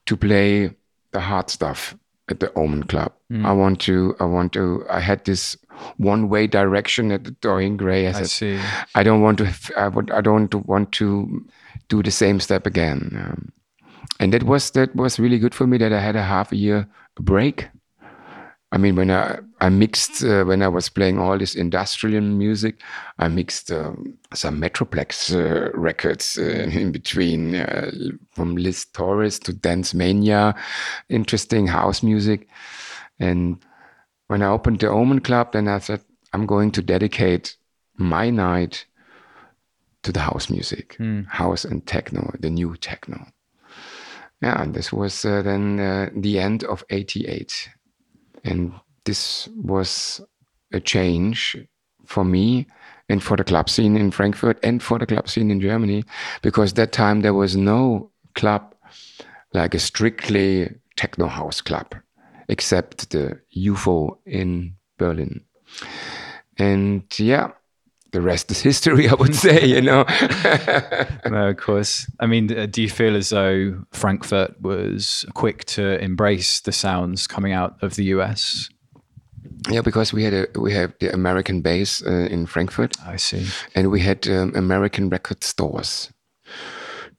to 0.06 0.16
play 0.16 0.76
the 1.12 1.20
hard 1.20 1.50
stuff 1.50 1.96
at 2.30 2.40
the 2.40 2.52
Omen 2.56 2.84
Club. 2.84 3.12
I 3.44 3.52
want 3.52 3.82
to. 3.82 4.16
I 4.20 4.26
want 4.26 4.54
to. 4.54 4.86
I 4.90 5.00
had 5.00 5.26
this 5.26 5.58
one-way 5.98 6.48
direction 6.48 7.12
at 7.12 7.24
the 7.24 7.32
Dorian 7.32 7.76
Gray. 7.78 8.08
I, 8.08 8.20
I 8.20 8.24
see. 8.24 8.60
I 8.94 9.04
don't 9.04 9.22
want 9.22 9.40
to. 9.40 9.54
I 9.78 9.88
would. 9.88 10.12
I 10.12 10.22
don't 10.22 10.54
want 10.68 10.92
to 10.94 11.46
do 11.90 12.02
the 12.04 12.12
same 12.12 12.40
step 12.40 12.66
again. 12.66 13.18
Um, 13.20 13.52
and 14.20 14.34
that 14.34 14.44
was 14.44 14.72
that 14.72 14.96
was 14.96 15.20
really 15.20 15.40
good 15.40 15.56
for 15.56 15.68
me. 15.68 15.78
That 15.78 15.92
I 15.92 16.00
had 16.00 16.16
a 16.16 16.24
half 16.24 16.52
a 16.52 16.56
year 16.56 16.88
break. 17.20 17.68
I 18.76 18.78
mean, 18.78 18.98
when 18.98 19.10
I 19.10 19.40
I 19.62 19.70
mixed 19.70 20.22
uh, 20.22 20.44
when 20.44 20.62
I 20.62 20.68
was 20.68 20.90
playing 20.90 21.18
all 21.18 21.38
this 21.38 21.56
industrial 21.56 22.22
music, 22.22 22.82
I 23.18 23.30
mixed 23.30 23.72
um, 23.72 24.18
some 24.34 24.60
Metroplex 24.60 25.34
uh, 25.34 25.72
records 25.74 26.38
uh, 26.38 26.42
in 26.82 26.92
between, 26.92 27.56
uh, 27.56 27.92
from 28.32 28.58
Liz 28.58 28.86
Torres 28.86 29.40
to 29.40 29.54
Dance 29.54 29.94
Mania, 29.94 30.56
interesting 31.08 31.68
house 31.68 32.04
music. 32.04 32.50
And 33.18 33.64
when 34.28 34.42
I 34.42 34.48
opened 34.48 34.82
the 34.82 34.90
Omen 34.90 35.22
Club, 35.22 35.54
then 35.54 35.70
I 35.70 35.80
said 35.80 36.02
I'm 36.34 36.46
going 36.46 36.72
to 36.72 36.82
dedicate 36.82 37.56
my 37.96 38.30
night 38.30 38.86
to 40.04 40.12
the 40.12 40.20
house 40.20 40.50
music, 40.50 40.98
house 41.30 41.64
and 41.64 41.88
techno, 41.88 42.36
the 42.42 42.50
new 42.50 42.76
techno. 42.76 43.26
Yeah, 44.42 44.62
and 44.62 44.74
this 44.74 44.92
was 44.92 45.24
uh, 45.24 45.42
then 45.44 45.80
uh, 45.80 46.10
the 46.14 46.40
end 46.40 46.66
of 46.66 46.84
'88, 46.90 47.70
and 48.46 48.74
this 49.04 49.50
was 49.56 50.22
a 50.72 50.80
change 50.80 51.58
for 52.06 52.24
me 52.24 52.68
and 53.10 53.22
for 53.22 53.38
the 53.38 53.44
club 53.44 53.70
scene 53.70 53.98
in 53.98 54.12
Frankfurt 54.12 54.60
and 54.64 54.82
for 54.82 54.98
the 54.98 55.06
club 55.06 55.28
scene 55.28 55.52
in 55.52 55.60
Germany, 55.60 56.04
because 56.42 56.74
that 56.74 56.92
time 56.92 57.22
there 57.22 57.34
was 57.34 57.56
no 57.56 58.12
club 58.34 58.74
like 59.54 59.74
a 59.74 59.80
strictly 59.80 60.70
techno 60.96 61.28
house 61.28 61.62
club, 61.62 61.96
except 62.50 63.10
the 63.12 63.40
UFO 63.56 64.18
in 64.26 64.76
Berlin. 64.98 65.42
And 66.58 67.04
yeah, 67.20 67.52
the 68.16 68.22
rest 68.22 68.50
is 68.50 68.62
history, 68.62 69.08
I 69.10 69.14
would 69.14 69.36
say, 69.36 69.66
you 69.66 69.82
know. 69.82 70.06
No, 71.26 71.50
of 71.50 71.58
course. 71.58 72.10
I 72.20 72.26
mean, 72.28 72.58
uh, 72.58 72.66
do 72.66 72.82
you 72.82 72.90
feel 72.90 73.16
as 73.16 73.30
though 73.30 73.84
Frankfurt 73.92 74.62
was 74.62 75.26
quick 75.34 75.66
to 75.66 76.00
embrace 76.00 76.62
the 76.62 76.72
sounds 76.72 77.28
coming 77.28 77.52
out 77.54 77.76
of 77.82 77.96
the 77.96 78.06
US? 78.16 78.70
yeah, 79.70 79.82
because 79.82 80.14
we 80.14 80.24
had 80.24 80.34
a 80.34 80.60
we 80.60 80.74
have 80.74 80.94
the 81.00 81.14
American 81.14 81.62
base 81.62 82.04
uh, 82.06 82.28
in 82.32 82.46
Frankfurt, 82.46 82.96
I 83.06 83.18
see. 83.18 83.48
and 83.74 83.90
we 83.92 84.00
had 84.00 84.28
um, 84.28 84.54
American 84.56 85.10
record 85.10 85.44
stores. 85.44 86.14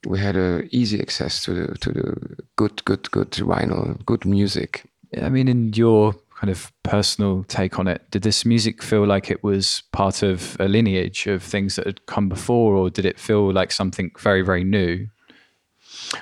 We 0.07 0.19
had 0.21 0.37
uh, 0.37 0.63
easy 0.71 1.01
access 1.01 1.43
to 1.45 1.55
the 1.55 1.75
to 1.79 1.93
the 1.93 2.37
good 2.57 2.85
good 2.85 3.11
good 3.11 3.33
vinyl, 3.33 4.05
good 4.07 4.25
music. 4.25 4.85
I 5.23 5.29
mean, 5.29 5.49
in 5.49 5.73
your 5.73 6.15
kind 6.37 6.51
of 6.51 6.71
personal 6.83 7.45
take 7.45 7.79
on 7.79 7.89
it, 7.89 8.11
did 8.11 8.23
this 8.23 8.45
music 8.45 8.83
feel 8.83 9.07
like 9.07 9.31
it 9.31 9.43
was 9.43 9.83
part 9.93 10.23
of 10.23 10.57
a 10.61 10.69
lineage 10.69 11.27
of 11.27 11.43
things 11.43 11.77
that 11.77 11.87
had 11.87 12.05
come 12.07 12.29
before, 12.29 12.75
or 12.75 12.91
did 12.91 13.07
it 13.07 13.19
feel 13.19 13.53
like 13.53 13.73
something 13.73 14.11
very, 14.19 14.43
very 14.43 14.63
new? 14.63 15.09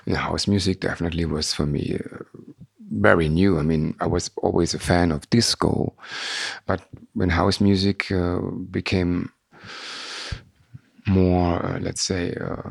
The 0.06 0.16
house 0.16 0.46
music 0.46 0.80
definitely 0.80 1.24
was 1.24 1.52
for 1.52 1.66
me 1.66 1.98
uh, 1.98 2.18
very 2.92 3.28
new. 3.28 3.58
I 3.58 3.62
mean, 3.62 3.96
I 4.00 4.06
was 4.06 4.30
always 4.36 4.72
a 4.72 4.78
fan 4.78 5.10
of 5.10 5.28
disco, 5.30 5.92
but 6.66 6.80
when 7.14 7.30
house 7.30 7.60
music 7.60 8.10
uh, 8.12 8.38
became 8.70 9.32
more, 11.06 11.64
uh, 11.66 11.80
let's 11.80 12.02
say, 12.02 12.34
uh, 12.34 12.70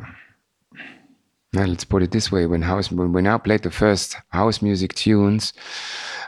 let's 1.54 1.84
put 1.84 2.04
it 2.04 2.12
this 2.12 2.32
way: 2.32 2.46
when 2.46 2.62
house, 2.62 2.90
when 2.90 3.28
I 3.28 3.38
played 3.38 3.64
the 3.64 3.72
first 3.72 4.16
house 4.30 4.62
music 4.62 4.94
tunes, 4.94 5.52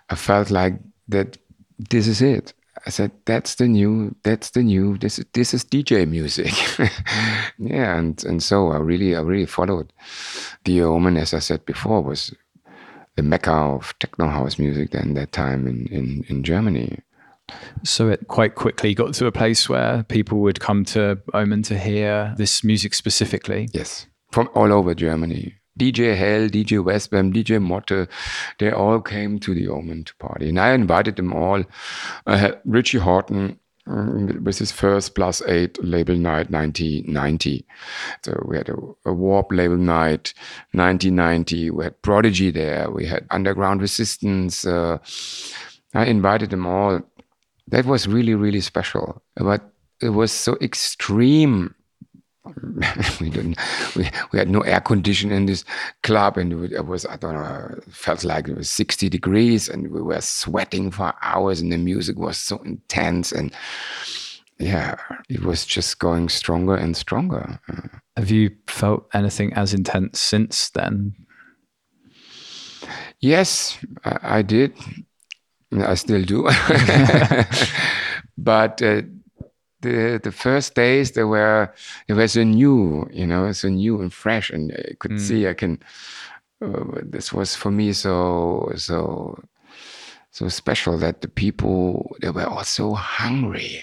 I 0.10 0.16
felt 0.16 0.52
like 0.52 0.74
that. 1.08 1.38
This 1.78 2.08
is 2.08 2.22
it. 2.22 2.54
I 2.86 2.90
said, 2.90 3.12
"That's 3.26 3.56
the 3.56 3.68
new. 3.68 4.16
That's 4.24 4.52
the 4.52 4.64
new. 4.64 4.98
This 4.98 5.20
is 5.20 5.26
this 5.34 5.54
is 5.54 5.66
DJ 5.66 6.08
music." 6.08 6.54
yeah, 7.58 7.98
and 7.98 8.24
and 8.24 8.42
so 8.42 8.72
I 8.72 8.78
really 8.78 9.16
I 9.16 9.22
really 9.22 9.46
followed. 9.46 9.92
The 10.64 10.82
Omen, 10.82 11.18
as 11.18 11.34
I 11.34 11.40
said 11.40 11.66
before, 11.66 12.02
was 12.02 12.34
the 13.16 13.24
mecca 13.24 13.52
of 13.52 13.98
techno 14.00 14.28
house 14.28 14.60
music 14.60 14.92
then 14.92 15.14
that 15.14 15.32
time 15.32 15.68
in, 15.68 15.88
in, 15.88 16.26
in 16.28 16.44
Germany. 16.44 17.00
So 17.84 18.10
it 18.10 18.28
quite 18.28 18.56
quickly 18.56 18.94
got 18.94 19.14
to 19.16 19.28
a 19.28 19.32
place 19.32 19.70
where 19.70 20.04
people 20.04 20.40
would 20.40 20.60
come 20.60 20.84
to 20.86 21.20
Omen 21.34 21.62
to 21.64 21.78
hear 21.78 22.34
this 22.38 22.64
music 22.64 22.94
specifically. 22.94 23.70
Yes, 23.72 24.08
from 24.32 24.50
all 24.56 24.74
over 24.74 24.96
Germany. 24.96 25.56
DJ 25.80 26.16
Hell, 26.16 26.50
DJ 26.50 26.84
Westbam, 26.84 27.34
DJ 27.34 27.62
Motte, 27.62 28.08
they 28.60 28.72
all 28.72 29.02
came 29.02 29.40
to 29.40 29.54
the 29.54 29.68
Omen 29.68 30.06
to 30.06 30.16
party. 30.16 30.50
And 30.50 30.60
I 30.60 30.74
invited 30.74 31.16
them 31.18 31.34
all. 31.34 31.64
I 32.26 32.38
had 32.38 32.62
Richie 32.66 33.00
Hawtin 33.00 33.58
um, 33.88 34.44
with 34.44 34.58
his 34.58 34.72
first 34.72 35.16
plus 35.16 35.42
eight 35.44 35.82
label 35.84 36.16
night 36.16 36.50
1990. 36.50 37.66
So 38.24 38.44
we 38.48 38.58
had 38.58 38.70
a, 38.70 38.78
a 39.06 39.14
Warp 39.14 39.52
label 39.52 39.78
night 39.78 40.34
1990. 40.72 41.72
We 41.72 41.84
had 41.84 42.02
Prodigy 42.02 42.52
there. 42.52 42.90
We 42.90 43.06
had 43.06 43.28
Underground 43.30 43.82
Resistance. 43.82 44.66
Uh, 44.66 44.98
I 45.94 46.06
invited 46.06 46.50
them 46.50 46.66
all. 46.66 47.02
That 47.68 47.86
was 47.86 48.08
really, 48.08 48.34
really 48.34 48.62
special. 48.62 49.22
But 49.36 49.70
it 50.02 50.10
was 50.10 50.32
so 50.32 50.58
extreme 50.62 51.75
we 53.22 53.30
didn't 53.30 53.58
we, 53.96 54.10
we 54.32 54.40
had 54.40 54.50
no 54.50 54.62
air 54.62 54.80
condition 54.80 55.32
in 55.32 55.46
this 55.46 55.66
club 56.04 56.38
and 56.38 56.54
it 56.72 56.86
was 56.86 57.06
i 57.06 57.16
don't 57.16 57.34
know 57.34 57.80
felt 57.90 58.24
like 58.24 58.48
it 58.48 58.58
was 58.58 58.70
60 58.70 59.10
degrees 59.10 59.70
and 59.70 59.92
we 59.92 60.02
were 60.02 60.22
sweating 60.22 60.92
for 60.92 61.14
hours 61.22 61.62
and 61.62 61.72
the 61.72 61.78
music 61.78 62.18
was 62.18 62.38
so 62.38 62.58
intense 62.60 63.32
and 63.32 63.54
yeah 64.60 64.96
it 65.30 65.44
was 65.44 65.66
just 65.66 66.00
going 66.00 66.30
stronger 66.30 66.76
and 66.76 66.96
stronger. 66.96 67.60
Have 68.16 68.32
you 68.32 68.52
felt 68.68 69.08
anything 69.14 69.52
as 69.54 69.74
intense 69.74 70.20
since 70.20 70.70
then? 70.70 71.14
yes 73.20 73.78
i, 74.04 74.38
I 74.38 74.42
did. 74.42 74.74
I 75.74 75.96
still 75.96 76.24
do. 76.24 76.48
But 78.38 78.82
uh, 78.82 79.04
the 79.86 80.20
the 80.24 80.32
first 80.32 80.76
days 80.76 81.12
they 81.12 81.24
were 81.24 81.74
it 82.08 82.14
was 82.14 82.34
so 82.34 82.44
new 82.44 83.08
you 83.12 83.26
know 83.28 83.52
so 83.52 83.70
new 83.70 84.02
and 84.02 84.14
fresh 84.14 84.50
and 84.50 84.74
i 84.74 84.94
could 85.00 85.20
see 85.20 85.48
i 85.48 85.54
can 85.54 85.80
uh, 86.62 87.02
this 87.04 87.32
was 87.32 87.56
for 87.56 87.72
me 87.72 87.94
so 87.94 88.72
so 88.76 89.38
so 90.32 90.50
special 90.50 90.98
that 90.98 91.22
the 91.22 91.28
people 91.28 92.16
they 92.22 92.30
were 92.30 92.46
all 92.46 92.64
so 92.64 92.94
hungry 92.94 93.82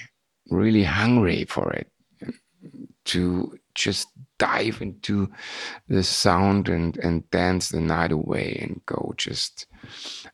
really 0.51 0.85
hungry 0.85 1.45
for 1.45 1.73
it 1.73 1.89
to 3.05 3.59
just 3.75 4.09
dive 4.39 4.83
into 4.83 5.31
the 5.89 6.03
sound 6.03 6.69
and 6.69 6.97
and 6.99 7.29
dance 7.31 7.69
the 7.69 7.81
night 7.81 8.13
away 8.13 8.59
and 8.61 8.81
go 8.87 9.15
just 9.17 9.67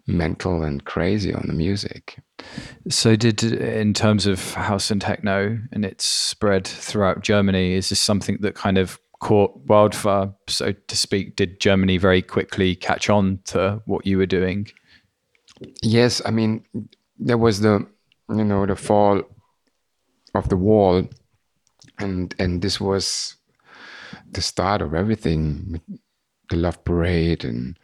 mental 0.07 0.63
and 0.63 0.85
crazy 0.85 1.33
on 1.33 1.45
the 1.47 1.53
music 1.53 2.19
So, 2.89 3.17
did 3.17 3.43
in 3.43 3.95
terms 3.95 4.27
of 4.27 4.55
house 4.55 4.91
and 4.91 5.01
techno 5.01 5.59
and 5.73 5.85
its 5.85 6.05
spread 6.05 6.67
throughout 6.67 7.23
Germany, 7.23 7.75
is 7.75 7.89
this 7.89 8.01
something 8.01 8.39
that 8.41 8.55
kind 8.55 8.79
of 8.79 8.99
caught 9.21 9.57
wildfire, 9.67 10.33
so 10.47 10.73
to 10.73 10.97
speak? 10.97 11.37
Did 11.37 11.61
Germany 11.61 11.99
very 11.99 12.23
quickly 12.23 12.75
catch 12.75 13.11
on 13.11 13.41
to 13.47 13.83
what 13.87 14.07
you 14.07 14.19
were 14.19 14.27
doing? 14.27 14.69
Yes, 15.83 16.23
I 16.25 16.31
mean 16.31 16.65
there 17.19 17.39
was 17.39 17.61
the 17.61 17.87
you 18.29 18.45
know 18.45 18.67
the 18.67 18.77
fall 18.77 19.23
of 20.35 20.49
the 20.49 20.57
wall, 20.57 21.09
and 21.99 22.35
and 22.39 22.63
this 22.63 22.81
was 22.81 23.37
the 24.31 24.43
start 24.43 24.83
of 24.83 24.95
everything. 24.95 25.81
The 26.51 26.57
Love 26.57 26.83
Parade 26.83 27.45
and 27.45 27.79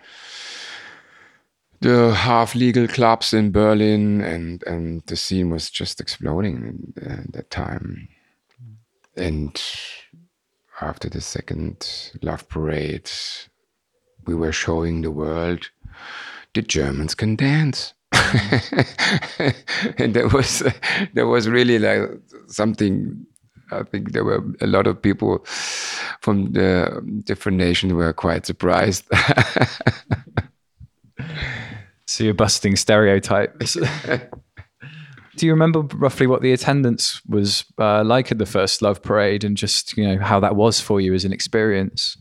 the 1.84 2.14
half 2.14 2.54
legal 2.54 2.88
clubs 2.88 3.34
in 3.34 3.52
Berlin, 3.52 4.22
and 4.22 4.64
and 4.66 5.02
the 5.06 5.16
scene 5.16 5.50
was 5.50 5.70
just 5.70 6.00
exploding 6.00 6.56
in, 6.56 7.10
uh, 7.10 7.24
that 7.32 7.50
time. 7.50 8.08
And 9.16 9.62
after 10.80 11.10
the 11.10 11.20
second 11.20 12.10
Love 12.22 12.48
Parade, 12.48 13.10
we 14.26 14.34
were 14.34 14.50
showing 14.50 15.02
the 15.02 15.10
world 15.10 15.68
the 16.54 16.62
Germans 16.62 17.14
can 17.14 17.36
dance. 17.36 17.92
and 19.98 20.14
there 20.14 20.28
was 20.28 20.62
there 21.12 21.26
was 21.26 21.50
really 21.50 21.78
like 21.78 22.00
something 22.46 23.26
I 23.70 23.82
think 23.82 24.12
there 24.12 24.24
were 24.24 24.42
a 24.62 24.66
lot 24.66 24.86
of 24.86 25.02
people 25.02 25.44
from 26.20 26.52
the 26.52 27.02
different 27.24 27.58
nations 27.58 27.92
were 27.92 28.14
quite 28.14 28.46
surprised. 28.46 29.04
So, 32.06 32.24
you're 32.24 32.34
busting 32.34 32.76
stereotypes. 32.76 33.76
Do 35.36 35.46
you 35.46 35.52
remember 35.52 35.80
roughly 35.80 36.26
what 36.26 36.42
the 36.42 36.52
attendance 36.52 37.20
was 37.26 37.64
uh, 37.78 38.04
like 38.04 38.30
at 38.30 38.38
the 38.38 38.46
first 38.46 38.82
Love 38.82 39.02
Parade, 39.02 39.42
and 39.42 39.56
just 39.56 39.96
you 39.96 40.06
know 40.06 40.22
how 40.22 40.38
that 40.40 40.54
was 40.54 40.80
for 40.80 41.00
you 41.00 41.12
as 41.12 41.24
an 41.24 41.32
experience? 41.32 42.16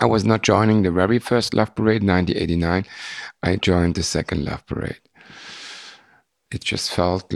I 0.00 0.06
was 0.06 0.24
not 0.24 0.42
joining 0.42 0.82
the 0.82 0.90
very 0.90 1.18
first 1.18 1.54
Love 1.54 1.74
Parade, 1.74 2.02
1989. 2.02 2.84
I 3.42 3.56
joined 3.56 3.94
the 3.94 4.02
second 4.02 4.44
Love 4.44 4.66
Parade. 4.66 5.00
It 6.50 6.62
just 6.62 6.92
felt 6.92 7.32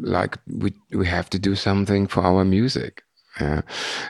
like 0.00 0.38
we 0.48 0.72
we 0.90 1.06
have 1.06 1.30
to 1.30 1.38
do 1.38 1.54
something 1.54 2.06
for 2.06 2.22
our 2.22 2.44
music. 2.44 3.02
Uh, 3.38 3.62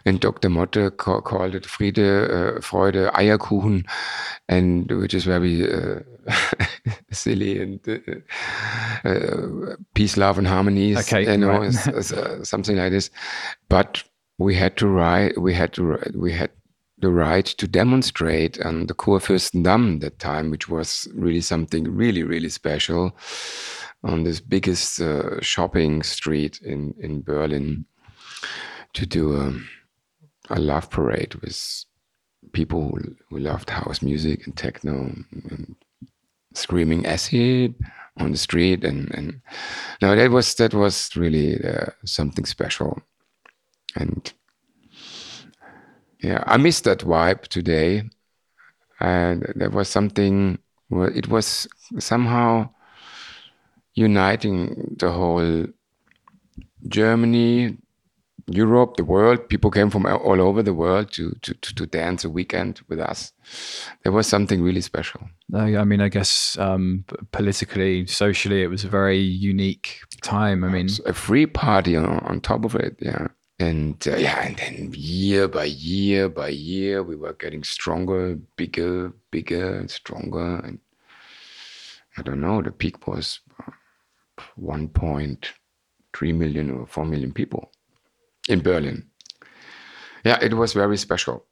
and 0.05 0.21
Dr. 0.21 0.49
Motte 0.49 0.97
ca 0.97 1.21
called 1.21 1.55
it 1.55 1.67
Friede, 1.67 1.99
uh, 1.99 2.61
Freude, 2.61 3.11
Eierkuchen, 3.13 3.85
and 4.49 4.91
which 4.91 5.15
is 5.15 5.25
very 5.25 5.69
uh, 5.73 6.01
silly 7.11 7.61
and 7.61 7.81
uh, 7.89 9.09
uh, 9.09 9.77
peace, 9.95 10.17
love, 10.17 10.39
and 10.39 10.47
harmony. 10.47 10.97
Okay, 10.97 11.31
you 11.31 11.39
know, 11.39 11.61
right. 11.61 11.87
Uh, 11.97 12.45
something 12.45 12.77
like 12.77 12.93
this. 12.93 13.11
But 13.69 14.05
we 14.39 14.55
had 14.55 14.77
to 14.77 14.87
write. 14.87 15.39
We 15.39 15.55
had 15.55 15.73
to. 15.75 15.99
We 16.15 16.33
had 16.33 16.51
the 16.99 17.11
right 17.11 17.45
to 17.45 17.67
demonstrate 17.67 18.61
on 18.65 18.87
the 18.87 18.95
Kurfürstendamm 18.95 20.01
that 20.01 20.19
time, 20.19 20.51
which 20.51 20.69
was 20.69 21.09
really 21.15 21.43
something 21.43 21.85
really, 21.85 22.23
really 22.23 22.49
special 22.49 23.17
on 24.05 24.23
this 24.23 24.41
biggest 24.41 25.03
shopping 25.41 26.03
street 26.05 26.61
in 26.63 26.95
in 27.01 27.23
Berlin 27.23 27.87
to 28.97 29.05
do 29.05 29.37
a, 29.37 29.53
a 30.49 30.59
love 30.59 30.89
parade 30.91 31.35
with 31.37 31.85
people 32.53 32.89
who, 32.89 33.15
who 33.29 33.39
loved 33.39 33.69
house 33.69 34.01
music 34.01 34.47
and 34.47 34.57
techno 34.57 34.93
and 35.51 35.77
screaming 36.55 37.05
acid 37.05 37.75
on 38.19 38.31
the 38.31 38.39
street 38.39 38.83
and 38.83 39.15
and 39.15 39.43
no 40.01 40.17
that 40.17 40.31
was 40.31 40.55
that 40.55 40.73
was 40.73 41.15
really 41.15 41.63
uh, 41.63 41.91
something 42.05 42.47
special. 42.47 43.03
And 43.95 44.33
yeah 46.23 46.43
i 46.47 46.57
missed 46.57 46.85
that 46.85 47.01
vibe 47.01 47.43
today. 47.49 48.03
And 48.99 49.53
there 49.55 49.69
was 49.69 49.91
something 49.91 50.59
where 50.89 51.11
it 51.11 51.29
was 51.29 51.69
somehow 51.99 52.71
uniting 53.93 54.97
the 54.99 55.13
whole 55.13 55.67
germany 56.89 57.77
Europe, 58.49 58.97
the 58.97 59.05
world. 59.05 59.49
People 59.49 59.71
came 59.71 59.91
from 59.91 60.07
all 60.07 60.41
over 60.41 60.63
the 60.63 60.75
world 60.75 61.11
to, 61.13 61.37
to, 61.43 61.55
to, 61.55 61.75
to 61.75 61.87
dance 61.87 62.25
a 62.25 62.31
weekend 62.31 62.81
with 62.89 63.01
us. 63.01 63.33
There 64.05 64.13
was 64.13 64.27
something 64.27 64.63
really 64.63 64.81
special. 64.81 65.21
I 65.55 65.85
mean, 65.85 66.01
I 66.01 66.09
guess 66.09 66.57
um, 66.59 67.05
politically, 67.33 68.07
socially, 68.07 68.63
it 68.63 68.69
was 68.69 68.85
a 68.85 68.89
very 68.89 69.19
unique 69.19 70.01
time. 70.23 70.63
I 70.63 70.69
mean, 70.69 70.89
a 71.07 71.13
free 71.13 71.47
party 71.47 71.97
on, 71.97 72.21
on 72.21 72.41
top 72.41 72.65
of 72.65 72.75
it, 72.75 72.97
yeah. 73.01 73.29
And 73.59 74.07
uh, 74.07 74.17
yeah, 74.17 74.47
and 74.47 74.57
then 74.57 74.93
year 74.95 75.49
by 75.49 75.65
year 75.65 76.29
by 76.29 76.49
year, 76.49 77.03
we 77.03 77.17
were 77.17 77.33
getting 77.33 77.65
stronger, 77.65 78.35
bigger, 78.57 79.15
bigger, 79.31 79.79
and 79.79 79.91
stronger. 79.91 80.57
And 80.57 80.79
I 82.19 82.23
don't 82.23 82.43
know, 82.43 82.61
the 82.61 82.71
peak 82.71 83.09
was 83.09 83.41
1.3 84.61 86.35
million 86.35 86.71
or 86.71 86.87
4 86.87 87.07
million 87.07 87.33
people 87.33 87.73
in 88.49 88.61
Berlin. 88.61 89.07
Yeah, 90.25 90.39
it 90.43 90.55
was 90.55 90.73
very 90.73 90.97
special. 90.97 91.45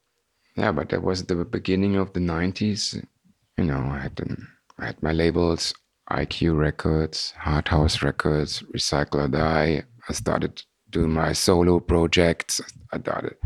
Yeah, 0.56 0.72
but 0.72 0.88
that 0.90 1.02
was 1.02 1.24
the 1.24 1.44
beginning 1.44 1.96
of 1.96 2.12
the 2.12 2.20
90s. 2.20 3.04
You 3.58 3.64
know, 3.64 3.78
I 3.78 3.98
had, 3.98 4.20
um, 4.20 4.48
I 4.78 4.86
had 4.86 5.02
my 5.02 5.12
labels, 5.12 5.74
Eye 6.08 6.26
Q 6.26 6.54
Records, 6.54 7.32
Harthouse 7.38 8.02
Records, 8.02 8.62
Recycle 8.74 9.24
or 9.24 9.28
Die. 9.28 9.82
I 10.08 10.12
started 10.12 10.62
doing 10.90 11.10
my 11.10 11.32
solo 11.32 11.80
projects. 11.80 12.60
I 12.92 12.98
started 12.98 13.36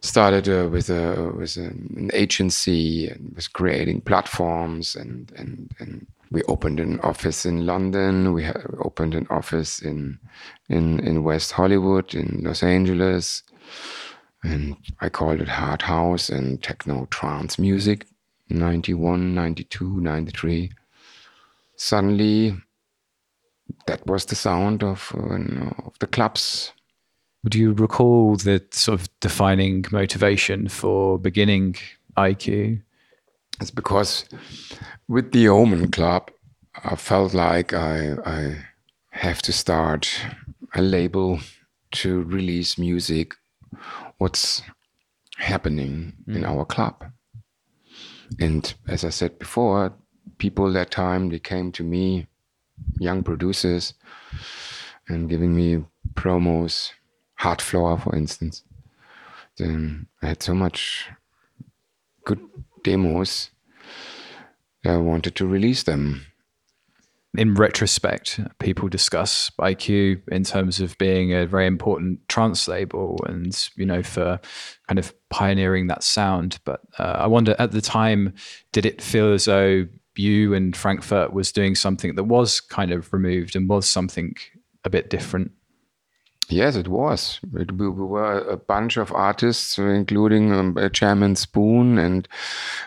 started 0.00 0.48
uh, 0.48 0.68
with 0.68 0.88
a 0.88 1.32
with 1.36 1.56
an 1.56 2.10
agency 2.12 3.08
and 3.08 3.34
was 3.34 3.48
creating 3.48 4.00
platforms 4.00 4.94
and 4.94 5.32
and 5.36 5.72
and 5.78 6.06
we 6.30 6.42
opened 6.42 6.80
an 6.80 7.00
office 7.00 7.46
in 7.46 7.66
London. 7.66 8.32
We 8.32 8.48
opened 8.78 9.14
an 9.14 9.26
office 9.30 9.80
in 9.80 10.18
in 10.68 11.00
in 11.00 11.24
West 11.24 11.52
Hollywood, 11.52 12.14
in 12.14 12.42
Los 12.42 12.62
Angeles, 12.62 13.42
and 14.42 14.76
I 15.00 15.08
called 15.08 15.40
it 15.40 15.48
Hard 15.48 15.82
House 15.82 16.28
and 16.28 16.62
Techno 16.62 17.06
Trance 17.10 17.58
Music. 17.58 18.06
91, 18.48 19.34
92, 19.34 20.00
93. 20.00 20.72
Suddenly, 21.76 22.56
that 23.86 24.06
was 24.06 24.26
the 24.26 24.36
sound 24.36 24.82
of, 24.82 25.12
uh, 25.16 25.84
of 25.84 25.98
the 25.98 26.06
clubs. 26.06 26.72
Do 27.48 27.58
you 27.58 27.72
recall 27.72 28.36
the 28.36 28.64
sort 28.70 29.00
of 29.00 29.08
defining 29.20 29.84
motivation 29.90 30.68
for 30.68 31.18
beginning 31.18 31.76
Eye 32.16 32.34
Q? 32.34 32.82
It's 33.60 33.70
because 33.70 34.24
with 35.08 35.32
the 35.32 35.48
Omen 35.48 35.90
Club, 35.90 36.30
I 36.84 36.96
felt 36.96 37.32
like 37.32 37.72
I, 37.72 38.16
I 38.24 38.56
have 39.10 39.40
to 39.42 39.52
start 39.52 40.20
a 40.74 40.82
label 40.82 41.40
to 41.92 42.22
release 42.24 42.76
music, 42.76 43.34
what's 44.18 44.62
happening 45.38 46.12
mm. 46.28 46.36
in 46.36 46.44
our 46.44 46.64
club. 46.64 47.04
And 48.38 48.74
as 48.88 49.04
I 49.04 49.10
said 49.10 49.38
before, 49.38 49.94
people 50.38 50.70
that 50.72 50.90
time 50.90 51.30
they 51.30 51.38
came 51.38 51.72
to 51.72 51.82
me, 51.82 52.26
young 52.98 53.22
producers, 53.22 53.94
and 55.08 55.30
giving 55.30 55.56
me 55.56 55.84
promos, 56.14 56.90
Hardfloor, 57.40 58.02
for 58.02 58.14
instance. 58.14 58.64
Then 59.56 60.08
I 60.20 60.28
had 60.28 60.42
so 60.42 60.54
much 60.54 61.08
good 62.24 62.40
demos 62.86 63.50
I 64.86 64.96
wanted 64.98 65.34
to 65.36 65.46
release 65.46 65.82
them. 65.82 66.26
In 67.36 67.54
retrospect, 67.54 68.40
people 68.60 68.88
discuss 68.88 69.50
Eye 69.58 69.74
Q 69.74 70.22
in 70.28 70.44
terms 70.44 70.80
of 70.80 70.96
being 70.96 71.34
a 71.34 71.46
very 71.46 71.66
important 71.66 72.26
trance 72.28 72.66
label 72.66 73.18
and, 73.26 73.68
you 73.76 73.84
know, 73.84 74.02
for 74.02 74.40
kind 74.88 74.98
of 74.98 75.12
pioneering 75.28 75.88
that 75.88 76.02
sound. 76.02 76.58
But 76.64 76.80
uh, 76.98 77.16
I 77.18 77.26
wonder 77.26 77.54
at 77.58 77.72
the 77.72 77.82
time, 77.82 78.32
did 78.72 78.86
it 78.86 79.02
feel 79.02 79.34
as 79.34 79.44
though 79.44 79.86
you 80.16 80.54
and 80.54 80.74
Frankfurt 80.74 81.34
was 81.34 81.52
doing 81.52 81.74
something 81.74 82.14
that 82.14 82.24
was 82.24 82.60
kind 82.60 82.90
of 82.90 83.12
removed 83.12 83.54
and 83.54 83.68
was 83.68 83.86
something 83.86 84.34
a 84.84 84.90
bit 84.90 85.10
different? 85.10 85.50
Yes, 86.48 86.76
it 86.76 86.86
was. 86.86 87.40
It, 87.54 87.72
we, 87.72 87.88
we, 87.88 88.04
were 88.04 88.38
a 88.38 88.56
bunch 88.56 88.96
of 88.96 89.10
artists, 89.12 89.78
including 89.78 90.52
um, 90.52 90.78
Chairman 90.92 91.34
Spoon 91.34 91.98
and 91.98 92.28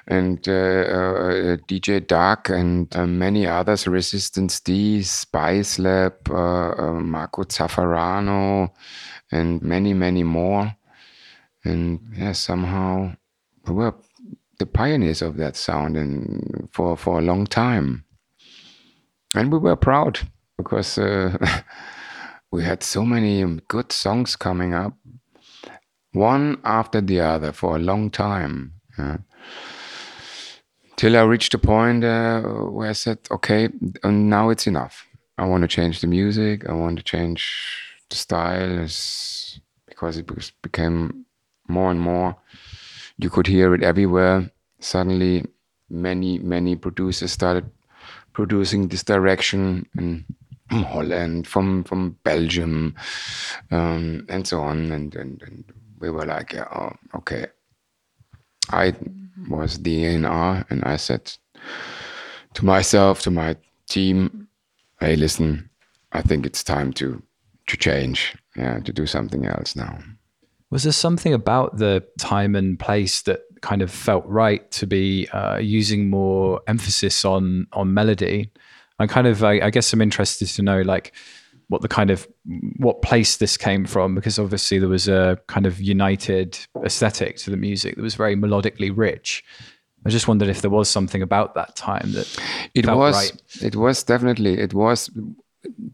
and 0.07 0.47
uh, 0.47 0.51
uh, 0.51 1.57
DJ 1.67 2.07
Dag 2.07 2.49
and 2.49 2.95
uh, 2.95 3.05
many 3.05 3.45
others, 3.45 3.85
Resistance 3.85 4.61
D, 4.61 5.03
Spice 5.03 5.77
Lab, 5.77 6.13
uh, 6.29 6.71
uh, 6.71 6.93
Marco 7.01 7.43
Zaffarano, 7.43 8.69
and 9.31 9.61
many, 9.61 9.93
many 9.93 10.23
more. 10.23 10.73
And 11.65 11.99
yeah, 12.15 12.31
somehow 12.31 13.13
we 13.67 13.73
were 13.73 13.93
the 14.57 14.65
pioneers 14.65 15.21
of 15.21 15.35
that 15.37 15.57
sound 15.57 15.97
and 15.97 16.69
for, 16.71 16.95
for 16.95 17.19
a 17.19 17.23
long 17.23 17.45
time. 17.45 18.05
And 19.35 19.51
we 19.51 19.57
were 19.57 19.75
proud 19.75 20.19
because 20.57 20.97
uh, 20.97 21.37
we 22.51 22.63
had 22.63 22.83
so 22.83 23.05
many 23.05 23.43
good 23.67 23.91
songs 23.91 24.35
coming 24.35 24.73
up, 24.73 24.93
one 26.13 26.59
after 26.63 27.01
the 27.01 27.19
other 27.19 27.51
for 27.51 27.75
a 27.75 27.79
long 27.79 28.09
time. 28.09 28.73
Yeah. 28.97 29.17
Till 30.95 31.15
I 31.15 31.21
reached 31.21 31.53
a 31.53 31.59
point 31.59 32.03
uh, 32.03 32.41
where 32.41 32.89
I 32.89 32.93
said, 32.93 33.19
okay, 33.31 33.69
now 34.03 34.49
it's 34.49 34.67
enough. 34.67 35.05
I 35.37 35.45
want 35.45 35.61
to 35.61 35.67
change 35.67 36.01
the 36.01 36.07
music. 36.07 36.67
I 36.67 36.73
want 36.73 36.97
to 36.97 37.03
change 37.03 37.99
the 38.09 38.17
style 38.17 38.79
it's 38.79 39.61
because 39.87 40.17
it 40.17 40.29
became 40.61 41.25
more 41.67 41.91
and 41.91 41.99
more. 42.01 42.35
You 43.17 43.29
could 43.29 43.47
hear 43.47 43.73
it 43.75 43.83
everywhere. 43.83 44.51
Suddenly, 44.81 45.45
many, 45.89 46.39
many 46.39 46.75
producers 46.75 47.31
started 47.31 47.69
producing 48.33 48.87
this 48.87 49.03
direction 49.03 49.87
and 49.97 50.25
Holland, 50.69 51.47
from 51.47 51.83
from 51.83 52.17
Belgium, 52.23 52.95
um, 53.71 54.25
and 54.29 54.47
so 54.47 54.61
on. 54.61 54.91
And, 54.91 55.15
and, 55.15 55.41
and 55.41 55.63
we 55.99 56.09
were 56.09 56.25
like, 56.25 56.53
yeah, 56.53 56.67
oh, 56.73 56.93
okay. 57.17 57.47
I 58.71 58.93
was 59.49 59.79
the 59.79 60.05
A&R, 60.05 60.65
and 60.69 60.83
I 60.83 60.97
said 60.97 61.33
to 62.53 62.65
myself, 62.65 63.21
to 63.21 63.31
my 63.31 63.55
team, 63.87 64.47
hey, 64.99 65.15
listen, 65.15 65.69
I 66.11 66.21
think 66.21 66.45
it's 66.45 66.63
time 66.63 66.93
to 66.93 67.21
to 67.67 67.77
change, 67.77 68.35
yeah, 68.55 68.79
to 68.79 68.91
do 68.91 69.05
something 69.05 69.45
else 69.45 69.75
now. 69.75 69.99
Was 70.71 70.83
there 70.83 70.93
something 70.93 71.33
about 71.33 71.77
the 71.77 72.03
time 72.19 72.55
and 72.55 72.79
place 72.79 73.21
that 73.23 73.41
kind 73.61 73.81
of 73.81 73.91
felt 73.91 74.25
right 74.25 74.69
to 74.71 74.87
be 74.87 75.27
uh, 75.29 75.57
using 75.57 76.09
more 76.09 76.61
emphasis 76.67 77.25
on 77.25 77.67
on 77.73 77.93
melody? 77.93 78.51
I 78.99 79.07
kind 79.07 79.27
of, 79.27 79.43
I, 79.43 79.61
I 79.61 79.69
guess 79.69 79.91
I'm 79.93 80.01
interested 80.01 80.47
to 80.47 80.61
know, 80.61 80.81
like, 80.81 81.13
what 81.69 81.81
the 81.83 81.87
kind 81.87 82.09
of 82.09 82.27
what 82.77 83.01
place 83.01 83.37
this 83.37 83.55
came 83.55 83.85
from 83.85 84.15
because 84.15 84.39
obviously 84.39 84.79
there 84.79 84.89
was 84.89 85.07
a 85.07 85.39
kind 85.47 85.67
of 85.67 85.79
united 85.79 86.57
aesthetic 86.83 87.37
to 87.37 87.51
the 87.51 87.57
music 87.57 87.95
that 87.95 88.01
was 88.01 88.15
very 88.15 88.35
melodically 88.35 88.91
rich. 88.93 89.43
I 90.05 90.09
just 90.09 90.27
wondered 90.27 90.49
if 90.49 90.61
there 90.61 90.71
was 90.71 90.89
something 90.89 91.21
about 91.21 91.55
that 91.55 91.75
time 91.75 92.11
that 92.13 92.37
it 92.73 92.87
was. 92.87 93.15
Right. 93.15 93.41
It 93.61 93.75
was 93.75 94.03
definitely. 94.03 94.59
It 94.59 94.73
was. 94.73 95.09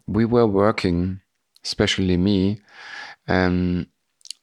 We 0.07 0.25
were 0.25 0.45
working, 0.45 1.21
especially 1.63 2.17
me. 2.17 2.61
Um, 3.27 3.87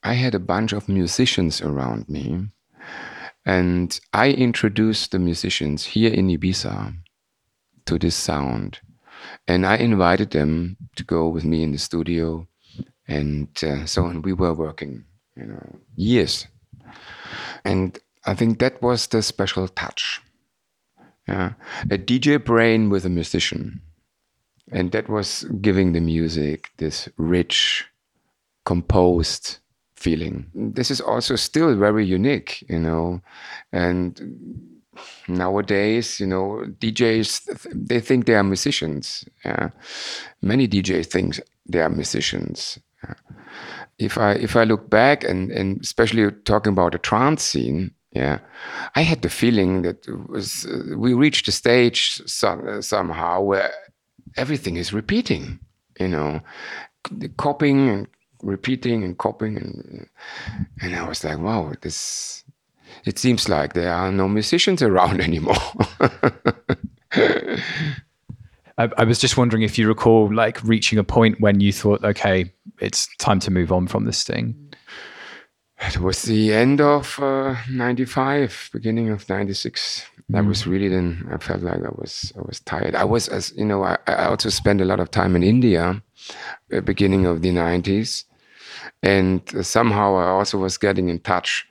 I 0.02 0.14
had 0.14 0.34
a 0.34 0.40
bunch 0.40 0.72
of 0.72 0.88
musicians 0.88 1.62
around 1.62 2.08
me, 2.08 2.48
and 3.46 3.98
I 4.12 4.30
introduced 4.30 5.12
the 5.12 5.20
musicians 5.20 5.86
here 5.86 6.12
in 6.12 6.26
Ibiza 6.26 6.94
to 7.86 7.98
this 7.98 8.14
sound 8.14 8.80
and 9.46 9.66
I 9.66 9.76
invited 9.76 10.30
them 10.30 10.76
to 10.96 11.04
go 11.04 11.28
with 11.28 11.44
me 11.44 11.62
in 11.62 11.72
the 11.72 11.78
studio, 11.78 12.46
and 13.08 13.48
uh, 13.62 13.86
so 13.86 14.04
on. 14.04 14.22
We 14.22 14.32
were 14.32 14.54
working, 14.54 15.04
you 15.36 15.46
know, 15.46 15.78
years, 15.96 16.46
and 17.64 17.98
I 18.24 18.34
think 18.34 18.58
that 18.58 18.80
was 18.82 19.06
the 19.06 19.22
special 19.22 19.68
touch. 19.68 20.20
Yeah, 21.28 21.52
a 21.84 21.98
DJ 21.98 22.42
brain 22.44 22.90
with 22.90 23.04
a 23.04 23.10
musician, 23.10 23.80
and 24.70 24.92
that 24.92 25.08
was 25.08 25.44
giving 25.60 25.92
the 25.92 26.00
music 26.00 26.70
this 26.78 27.08
rich, 27.16 27.86
composed 28.64 29.58
feeling. 29.94 30.46
This 30.54 30.90
is 30.90 31.00
also 31.00 31.36
still 31.36 31.76
very 31.76 32.04
unique, 32.04 32.64
you 32.68 32.80
know, 32.80 33.22
and 33.72 34.20
nowadays, 35.28 36.20
you 36.20 36.26
know, 36.26 36.64
DJs 36.78 37.66
they 37.74 38.00
think 38.00 38.26
they 38.26 38.34
are 38.34 38.44
musicians. 38.44 39.24
Many 40.40 40.68
DJs 40.68 41.06
think 41.06 41.40
they 41.66 41.80
are 41.80 41.88
musicians. 41.88 42.78
If 43.98 44.18
I 44.18 44.32
if 44.32 44.56
I 44.56 44.64
look 44.64 44.90
back 44.90 45.24
and 45.24 45.50
and 45.50 45.80
especially 45.80 46.30
talking 46.44 46.72
about 46.72 46.92
the 46.92 46.98
trance 46.98 47.42
scene, 47.42 47.92
yeah, 48.12 48.38
I 48.94 49.02
had 49.02 49.22
the 49.22 49.28
feeling 49.28 49.82
that 49.82 50.06
was 50.28 50.66
uh, 50.66 50.96
we 50.98 51.14
reached 51.14 51.48
a 51.48 51.52
stage 51.52 52.20
some, 52.26 52.82
somehow 52.82 53.40
where 53.42 53.72
everything 54.36 54.76
is 54.76 54.92
repeating. 54.92 55.58
You 56.00 56.08
know, 56.08 56.40
copying 57.36 57.88
and 57.88 58.08
repeating 58.42 59.04
and 59.04 59.16
copying 59.18 59.56
and 59.56 60.06
and 60.80 60.96
I 60.96 61.08
was 61.08 61.24
like, 61.24 61.38
wow, 61.38 61.72
this 61.80 62.41
it 63.04 63.18
seems 63.18 63.48
like 63.48 63.74
there 63.74 63.92
are 63.92 64.12
no 64.12 64.28
musicians 64.28 64.82
around 64.82 65.20
anymore. 65.28 65.56
I, 68.78 68.88
I, 68.96 69.04
was 69.04 69.18
just 69.18 69.36
wondering 69.36 69.62
if 69.62 69.78
you 69.78 69.86
recall 69.86 70.32
like 70.32 70.62
reaching 70.64 70.98
a 70.98 71.04
point 71.04 71.40
when 71.40 71.60
you 71.60 71.72
thought, 71.72 72.02
okay, 72.04 72.52
it's 72.80 73.08
time 73.16 73.38
to 73.40 73.50
move 73.50 73.70
on 73.70 73.86
from 73.86 74.04
this 74.04 74.24
thing. 74.24 74.56
It 75.80 75.98
was 75.98 76.22
the 76.22 76.52
end 76.52 76.80
of 76.80 77.18
uh, 77.20 77.56
'95, 77.70 78.70
beginning 78.72 79.10
of 79.10 79.28
'96. 79.28 80.06
That 80.28 80.44
mm. 80.44 80.48
was 80.48 80.66
really 80.66 80.88
then. 80.88 81.28
I 81.32 81.38
felt 81.38 81.62
like 81.62 81.82
I 81.84 81.90
was 81.90 82.32
I 82.38 82.42
was 82.42 82.60
tired. 82.60 82.94
I 82.94 83.04
was 83.04 83.28
as 83.28 83.52
you 83.56 83.64
know. 83.64 83.82
I, 83.82 83.98
I 84.06 84.26
also 84.26 84.48
spent 84.48 84.80
a 84.80 84.84
lot 84.84 85.00
of 85.00 85.10
time 85.10 85.34
in 85.34 85.42
India, 85.42 86.00
uh, 86.72 86.80
beginning 86.82 87.26
of 87.26 87.42
the 87.42 87.50
'90s, 87.50 88.24
and 89.02 89.42
uh, 89.56 89.62
somehow 89.64 90.14
I 90.16 90.28
also 90.28 90.56
was 90.56 90.78
getting 90.78 91.08
in 91.08 91.18
touch 91.18 91.66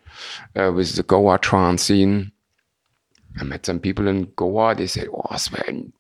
uh, 0.56 0.72
with 0.74 0.96
the 0.96 1.04
Goa 1.04 1.38
trance 1.40 1.84
scene. 1.84 2.32
I 3.40 3.44
met 3.44 3.66
some 3.66 3.80
people 3.80 4.08
in 4.08 4.32
Goa. 4.36 4.76
They 4.76 4.88
said, 4.88 5.08
"Oh, 5.14 5.36
Sven, 5.38 5.94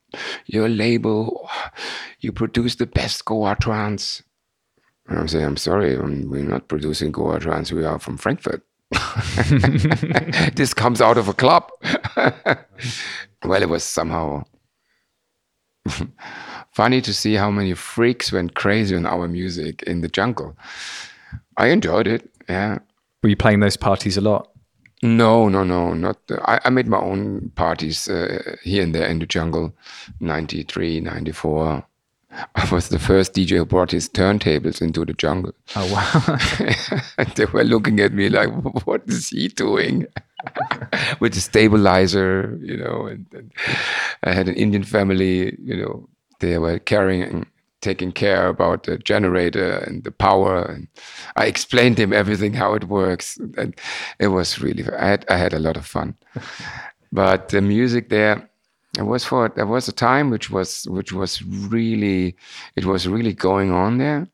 your 0.46 0.68
label, 0.68 1.50
you 2.20 2.32
produce 2.32 2.76
the 2.76 2.86
best 2.86 3.26
Goa 3.26 3.56
trance." 3.60 4.24
And 5.08 5.20
I'm 5.20 5.28
saying, 5.28 5.46
"I'm 5.46 5.58
sorry, 5.58 5.96
um, 5.96 6.30
we're 6.30 6.44
not 6.44 6.68
producing 6.68 7.12
Goa 7.12 7.40
trance. 7.40 7.72
We 7.72 7.86
are 7.86 8.00
from 8.00 8.18
Frankfurt." 8.18 8.64
this 10.56 10.74
comes 10.74 11.02
out 11.02 11.18
of 11.18 11.28
a 11.28 11.34
club. 11.34 11.72
well, 12.18 13.62
it 13.62 13.70
was 13.70 13.84
somehow 13.84 14.44
funny 16.72 17.02
to 17.02 17.14
see 17.14 17.36
how 17.36 17.52
many 17.52 17.74
freaks 17.74 18.32
went 18.32 18.56
crazy 18.56 18.96
on 18.96 19.06
our 19.06 19.28
music 19.28 19.84
in 19.84 20.02
the 20.02 20.08
jungle. 20.08 20.58
I 21.58 21.68
enjoyed 21.68 22.08
it. 22.08 22.30
Yeah, 22.50 22.80
were 23.22 23.30
you 23.30 23.36
playing 23.36 23.60
those 23.60 23.78
parties 23.78 24.18
a 24.18 24.22
lot? 24.22 24.52
No, 25.04 25.50
no, 25.50 25.64
no, 25.64 25.94
not. 25.94 26.18
I, 26.46 26.60
I, 26.66 26.70
made 26.70 26.88
my 26.88 27.00
own 27.00 27.52
parties 27.56 28.08
uh, 28.08 28.56
here 28.64 28.84
and 28.84 28.94
there 28.94 29.08
in 29.08 29.18
the 29.18 29.26
jungle, 29.26 29.74
93, 30.20 31.00
94. 31.00 31.84
I 32.56 32.70
was 32.72 32.90
the 32.90 33.00
first 33.00 33.34
DJ 33.34 33.58
who 33.58 33.66
brought 33.66 33.92
his 33.92 34.08
turntables 34.08 34.82
into 34.82 35.04
the 35.04 35.14
jungle. 35.14 35.54
Oh, 35.76 35.92
wow. 35.92 37.26
they 37.36 37.46
were 37.46 37.64
looking 37.64 38.00
at 38.00 38.14
me 38.14 38.30
like, 38.30 38.50
what 38.86 39.02
is 39.08 39.30
he 39.30 39.48
doing? 39.48 40.06
With 41.20 41.34
the 41.34 41.42
stabilizer, 41.42 42.58
you 42.62 42.78
know, 42.78 43.08
and, 43.08 43.26
and 43.34 43.52
I 44.24 44.34
had 44.34 44.48
an 44.48 44.56
Indian 44.56 44.84
family, 44.84 45.58
you 45.62 45.78
know, 45.78 46.08
they 46.40 46.58
were 46.58 46.80
carrying 46.80 47.48
taking 47.82 48.12
care 48.12 48.48
about 48.48 48.84
the 48.84 48.98
generator 48.98 49.80
and 49.80 50.04
the 50.04 50.12
power. 50.12 50.64
And 50.64 50.88
I 51.36 51.46
explained 51.46 52.00
him 52.00 52.14
everything 52.14 52.54
how 52.54 52.74
it 52.74 52.86
works, 52.86 53.38
and 53.58 53.76
it 54.20 54.28
was 54.28 54.60
really. 54.60 54.86
I 54.94 55.08
had 55.08 55.26
I 55.30 55.38
had 55.38 55.54
a 55.54 55.60
lot 55.60 55.78
of 55.78 55.86
fun. 55.86 56.16
but 57.12 57.50
the 57.50 57.62
music 57.62 58.10
there, 58.10 58.50
it 58.98 59.04
was 59.04 59.26
for 59.26 59.50
there 59.50 59.66
was 59.66 59.88
a 59.88 59.94
time 59.94 60.30
which 60.30 60.50
was 60.50 60.86
which 60.88 61.12
was 61.12 61.42
really 61.44 62.36
it 62.76 62.86
was 62.86 63.08
really 63.08 63.34
going 63.34 63.72
on 63.72 63.98
there. 63.98 64.28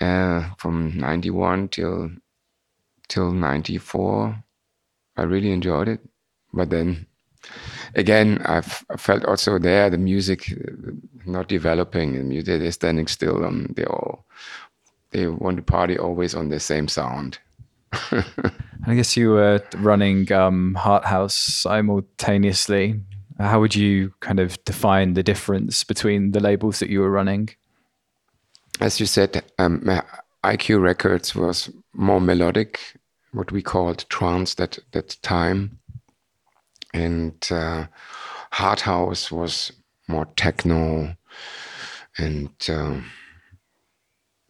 Uh, 0.00 0.48
from 0.56 0.96
'91 0.96 1.68
till 1.68 2.10
till 3.08 3.32
'94, 3.32 4.42
I 5.16 5.22
really 5.24 5.52
enjoyed 5.52 5.88
it. 5.88 6.00
But 6.52 6.70
then 6.70 7.06
again, 7.94 8.42
I've 8.44 8.84
I 8.90 8.96
felt 8.96 9.24
also 9.24 9.58
there 9.58 9.90
the 9.90 9.98
music 9.98 10.52
uh, 10.52 10.92
not 11.26 11.48
developing 11.48 12.14
the 12.14 12.22
music 12.22 12.60
they're 12.60 12.72
standing 12.72 13.06
still. 13.06 13.44
Um, 13.44 13.72
they 13.76 13.84
all 13.84 14.24
they 15.10 15.26
want 15.26 15.56
to 15.56 15.62
party 15.62 15.98
always 15.98 16.34
on 16.34 16.48
the 16.48 16.60
same 16.60 16.88
sound. 16.88 17.38
I 17.92 18.94
guess 18.94 19.16
you 19.16 19.30
were 19.30 19.62
running 19.76 20.30
um, 20.32 20.76
Harthouse 20.78 21.32
simultaneously. 21.32 23.00
How 23.38 23.60
would 23.60 23.74
you 23.74 24.14
kind 24.20 24.38
of 24.38 24.62
define 24.64 25.14
the 25.14 25.22
difference 25.22 25.82
between 25.82 26.32
the 26.32 26.40
labels 26.40 26.78
that 26.78 26.90
you 26.90 27.00
were 27.00 27.10
running? 27.10 27.50
As 28.80 29.00
you 29.00 29.06
said, 29.06 29.42
um, 29.58 29.88
Eye 30.44 30.56
Q 30.56 30.78
Records 30.78 31.34
was 31.34 31.70
more 31.92 32.20
melodic, 32.20 32.80
what 33.32 33.52
we 33.52 33.62
called 33.62 34.06
trance 34.08 34.54
that 34.54 34.78
that 34.92 35.16
time 35.22 35.79
and 36.92 37.34
uh, 37.50 37.86
Harthouse 38.52 39.30
was 39.30 39.72
more 40.08 40.26
techno 40.36 41.14
and 42.18 42.50
uh, 42.68 43.00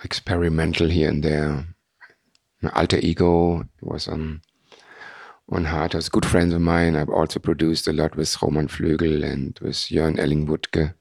experimental 0.03 0.88
here 0.88 1.09
and 1.09 1.22
there. 1.22 1.66
Alter 2.74 2.99
Ego 2.99 3.64
was 3.80 4.09
on 4.09 4.43
on 5.51 5.64
Harthouse. 5.64 6.11
Good 6.11 6.26
friends 6.26 6.55
of 6.55 6.61
mine. 6.61 6.97
I've 6.97 7.09
also 7.09 7.41
produced 7.41 7.88
a 7.88 7.93
lot 7.93 8.16
with 8.16 8.41
Roman 8.41 8.68
Flügel 8.68 9.24
and 9.24 9.59
with 9.61 9.74
Jörn 9.74 10.18
Elling 10.18 10.47
Wuttke. 10.47 10.95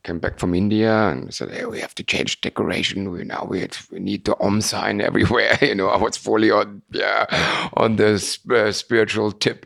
came 0.04 0.20
back 0.20 0.40
from 0.40 0.54
India 0.54 1.10
and 1.10 1.34
said 1.34 1.52
hey 1.52 1.66
we 1.66 1.80
have 1.80 1.96
to 1.96 2.04
change 2.04 2.42
decoration. 2.42 3.12
We 3.12 3.24
now 3.24 3.48
we, 3.50 3.68
we 3.92 4.00
need 4.00 4.26
the 4.26 4.40
om 4.40 4.62
sign 4.62 5.02
everywhere 5.10 5.58
you 5.62 5.76
know 5.76 5.90
I 5.90 5.98
was 5.98 6.18
fully 6.18 6.52
on 6.52 6.82
yeah 6.92 7.26
on 7.74 7.96
the 7.98 8.14
uh, 8.52 8.72
spiritual 8.72 9.32
tip. 9.32 9.66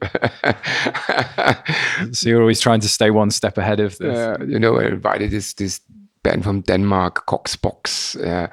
So 2.11 2.29
you're 2.29 2.41
always 2.41 2.61
trying 2.61 2.79
to 2.79 2.89
stay 2.89 3.11
one 3.11 3.31
step 3.31 3.57
ahead 3.57 3.79
of 3.79 3.97
this. 3.97 4.17
Uh, 4.17 4.37
you 4.47 4.59
know 4.59 4.79
I 4.79 4.85
invited 4.85 5.31
this 5.31 5.53
this 5.53 5.81
band 6.23 6.43
from 6.43 6.61
Denmark, 6.61 7.25
Koxbox, 7.27 8.15
uh, 8.25 8.47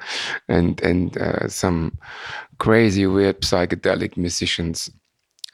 and 0.47 0.81
and 0.81 1.17
uh, 1.17 1.47
some 1.47 1.97
crazy, 2.57 3.05
weird 3.05 3.41
psychedelic 3.41 4.17
musicians. 4.17 4.89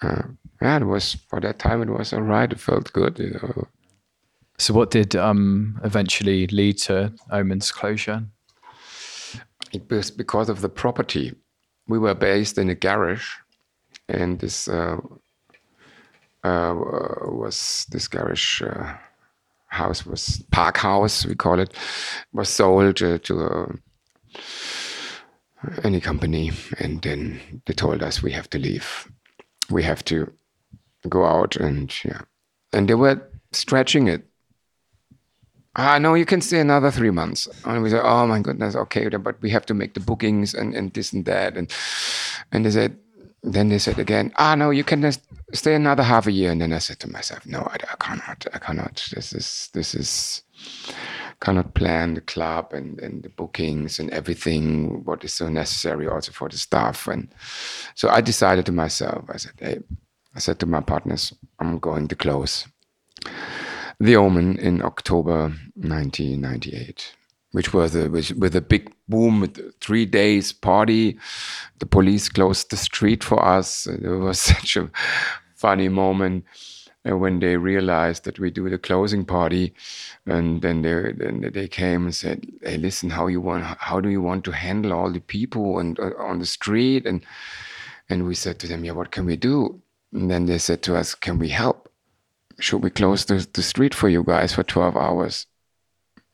Uh, 0.02 0.24
yeah, 0.62 0.78
it 0.78 0.86
was 0.86 1.16
for 1.30 1.40
that 1.42 1.60
time. 1.60 1.82
It 1.82 1.90
was 1.90 2.14
all 2.14 2.22
right. 2.22 2.52
It 2.52 2.60
felt 2.60 2.94
good, 2.94 3.20
you 3.20 3.32
know. 3.32 3.68
So, 4.58 4.74
what 4.74 4.92
did 4.92 5.16
um, 5.16 5.80
eventually 5.84 6.48
lead 6.48 6.78
to 6.80 7.14
Omen's 7.32 7.72
closure? 7.72 8.24
It 9.72 9.90
was 9.90 10.12
because 10.12 10.50
of 10.50 10.62
the 10.62 10.70
property. 10.70 11.34
We 11.88 12.00
were 12.00 12.16
based 12.16 12.58
in 12.58 12.70
a 12.70 12.76
garage, 12.76 13.28
and 14.08 14.40
this 14.40 14.68
uh, 14.68 14.98
uh, 16.44 16.74
was 16.76 17.86
this 17.90 18.08
garage 18.08 18.62
uh, 18.62 18.94
house 19.74 20.06
was 20.06 20.44
park 20.52 20.78
house 20.78 21.26
we 21.26 21.36
call 21.36 21.60
it 21.60 21.74
was 22.32 22.50
sold 22.50 23.02
uh, 23.02 23.18
to 23.18 23.42
uh, 23.42 23.72
any 25.84 26.00
company, 26.00 26.52
and 26.80 27.02
then 27.02 27.40
they 27.66 27.74
told 27.74 28.04
us 28.04 28.22
we 28.22 28.32
have 28.32 28.50
to 28.50 28.60
leave. 28.60 29.12
We 29.70 29.84
have 29.84 30.04
to 30.06 30.32
go 31.10 31.26
out, 31.26 31.56
and 31.56 31.94
yeah, 32.04 32.22
and 32.72 32.88
they 32.88 32.96
were 32.96 33.22
stretching 33.52 34.08
it. 34.08 34.26
Ah, 35.76 35.98
no, 35.98 36.14
you 36.14 36.26
can 36.26 36.42
stay 36.42 36.60
another 36.60 36.92
three 36.92 37.10
months. 37.10 37.48
And 37.66 37.82
we 37.82 37.90
said, 37.90 38.02
oh 38.04 38.28
my 38.28 38.40
goodness, 38.40 38.76
okay, 38.76 39.10
but 39.10 39.42
we 39.42 39.50
have 39.50 39.66
to 39.66 39.74
make 39.74 39.96
the 39.96 40.00
bookings 40.00 40.54
and, 40.54 40.76
and 40.76 40.94
this 40.94 41.14
and 41.14 41.26
that. 41.26 41.58
And 41.58 41.74
and 42.52 42.66
they 42.66 42.72
said, 42.72 42.98
then 43.42 43.70
they 43.70 43.80
said 43.80 43.98
again, 43.98 44.32
ah, 44.38 44.56
no, 44.56 44.70
you 44.70 44.84
can 44.84 45.02
just 45.02 45.22
stay 45.54 45.76
another 45.76 46.04
half 46.04 46.28
a 46.28 46.32
year. 46.32 46.52
And 46.52 46.62
then 46.62 46.74
I 46.74 46.80
said 46.80 47.00
to 47.02 47.10
myself, 47.10 47.46
no, 47.46 47.60
I, 47.60 47.76
I 47.76 47.96
cannot, 48.00 48.46
I 48.54 48.60
cannot. 48.60 49.08
This 49.14 49.34
is, 49.34 49.70
this 49.74 49.96
is, 49.96 50.44
cannot 51.40 51.74
plan 51.74 52.16
the 52.16 52.22
club 52.22 52.74
and, 52.74 53.00
and 53.00 53.24
the 53.24 53.30
bookings 53.30 54.00
and 54.00 54.10
everything, 54.12 55.04
what 55.04 55.24
is 55.24 55.34
so 55.34 55.50
necessary 55.50 56.08
also 56.08 56.32
for 56.32 56.50
the 56.50 56.58
staff. 56.58 57.08
And 57.08 57.34
so 57.96 58.10
I 58.10 58.22
decided 58.22 58.66
to 58.68 58.72
myself, 58.72 59.26
I 59.30 59.38
said, 59.38 59.54
hey, 59.58 59.80
I 60.36 60.40
said 60.40 60.60
to 60.60 60.66
my 60.66 60.82
partners, 60.82 61.34
I'm 61.60 61.80
going 61.80 62.08
to 62.08 62.16
close 62.16 62.68
The 64.00 64.16
Omen 64.16 64.58
in 64.58 64.82
October 64.82 65.54
1998 65.76 67.14
which 67.54 67.72
was 67.72 67.96
a, 67.96 68.10
which, 68.10 68.32
with 68.32 68.56
a 68.56 68.62
big 68.62 68.92
boom, 69.08 69.48
three 69.80 70.06
days 70.06 70.52
party. 70.52 71.18
The 71.80 71.86
police 71.86 72.28
closed 72.28 72.72
the 72.72 72.78
street 72.78 73.24
for 73.24 73.44
us. 73.44 73.86
It 73.86 74.08
was 74.08 74.40
such 74.54 74.76
a 74.76 74.90
funny 75.64 75.90
moment 75.90 76.44
uh, 77.10 77.18
when 77.18 77.40
they 77.40 77.56
realized 77.58 78.26
that 78.26 78.40
we 78.40 78.52
do 78.52 78.70
the 78.70 78.78
closing 78.78 79.26
party, 79.26 79.74
and 80.26 80.62
then 80.62 80.82
they 80.82 81.14
then 81.22 81.36
they 81.54 81.68
came 81.68 82.02
and 82.06 82.16
said, 82.16 82.38
"Hey, 82.62 82.78
listen, 82.78 83.10
how 83.10 83.28
you 83.28 83.42
want? 83.42 83.64
How 83.90 84.02
do 84.02 84.10
you 84.10 84.22
want 84.22 84.44
to 84.46 84.52
handle 84.52 84.94
all 84.94 85.12
the 85.12 85.26
people 85.36 85.80
and 85.80 86.00
uh, 86.00 86.12
on 86.30 86.40
the 86.40 86.46
street?" 86.46 87.06
And 87.06 87.26
and 88.10 88.28
we 88.28 88.36
said 88.36 88.60
to 88.60 88.68
them, 88.68 88.84
"Yeah, 88.86 88.96
what 89.00 89.12
can 89.16 89.26
we 89.26 89.38
do?" 89.38 89.82
And 90.14 90.30
then 90.32 90.46
they 90.46 90.60
said 90.60 90.82
to 90.84 90.96
us, 91.02 91.16
"Can 91.16 91.40
we 91.40 91.50
help? 91.50 91.90
Should 92.60 92.84
we 92.84 92.90
close 92.90 93.26
the, 93.26 93.48
the 93.54 93.64
street 93.64 93.96
for 93.96 94.10
you 94.10 94.24
guys 94.24 94.54
for 94.54 94.64
12 94.64 94.96
hours?" 94.98 95.48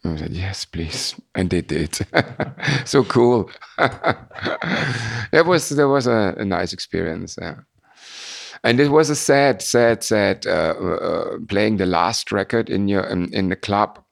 I 0.04 0.16
said, 0.16 0.32
yes, 0.32 0.66
please. 0.66 1.16
And 1.36 1.50
they 1.50 1.62
did. 1.62 1.98
so 2.86 3.04
cool. 3.04 3.50
that 3.78 5.44
was 5.46 5.70
that 5.70 5.88
was 5.88 6.08
a, 6.08 6.36
a 6.38 6.46
nice 6.46 6.72
experience. 6.74 7.38
Yeah. 7.42 7.56
And 8.64 8.80
it 8.80 8.90
was 8.90 9.10
a 9.10 9.16
sad, 9.16 9.62
sad, 9.62 10.04
sad 10.04 10.46
uh, 10.46 10.76
uh, 10.80 11.38
playing 11.48 11.78
the 11.78 11.86
last 11.86 12.32
record 12.32 12.70
in 12.70 12.88
your 12.88 13.04
in, 13.04 13.50
the 13.50 13.56
club. 13.56 14.04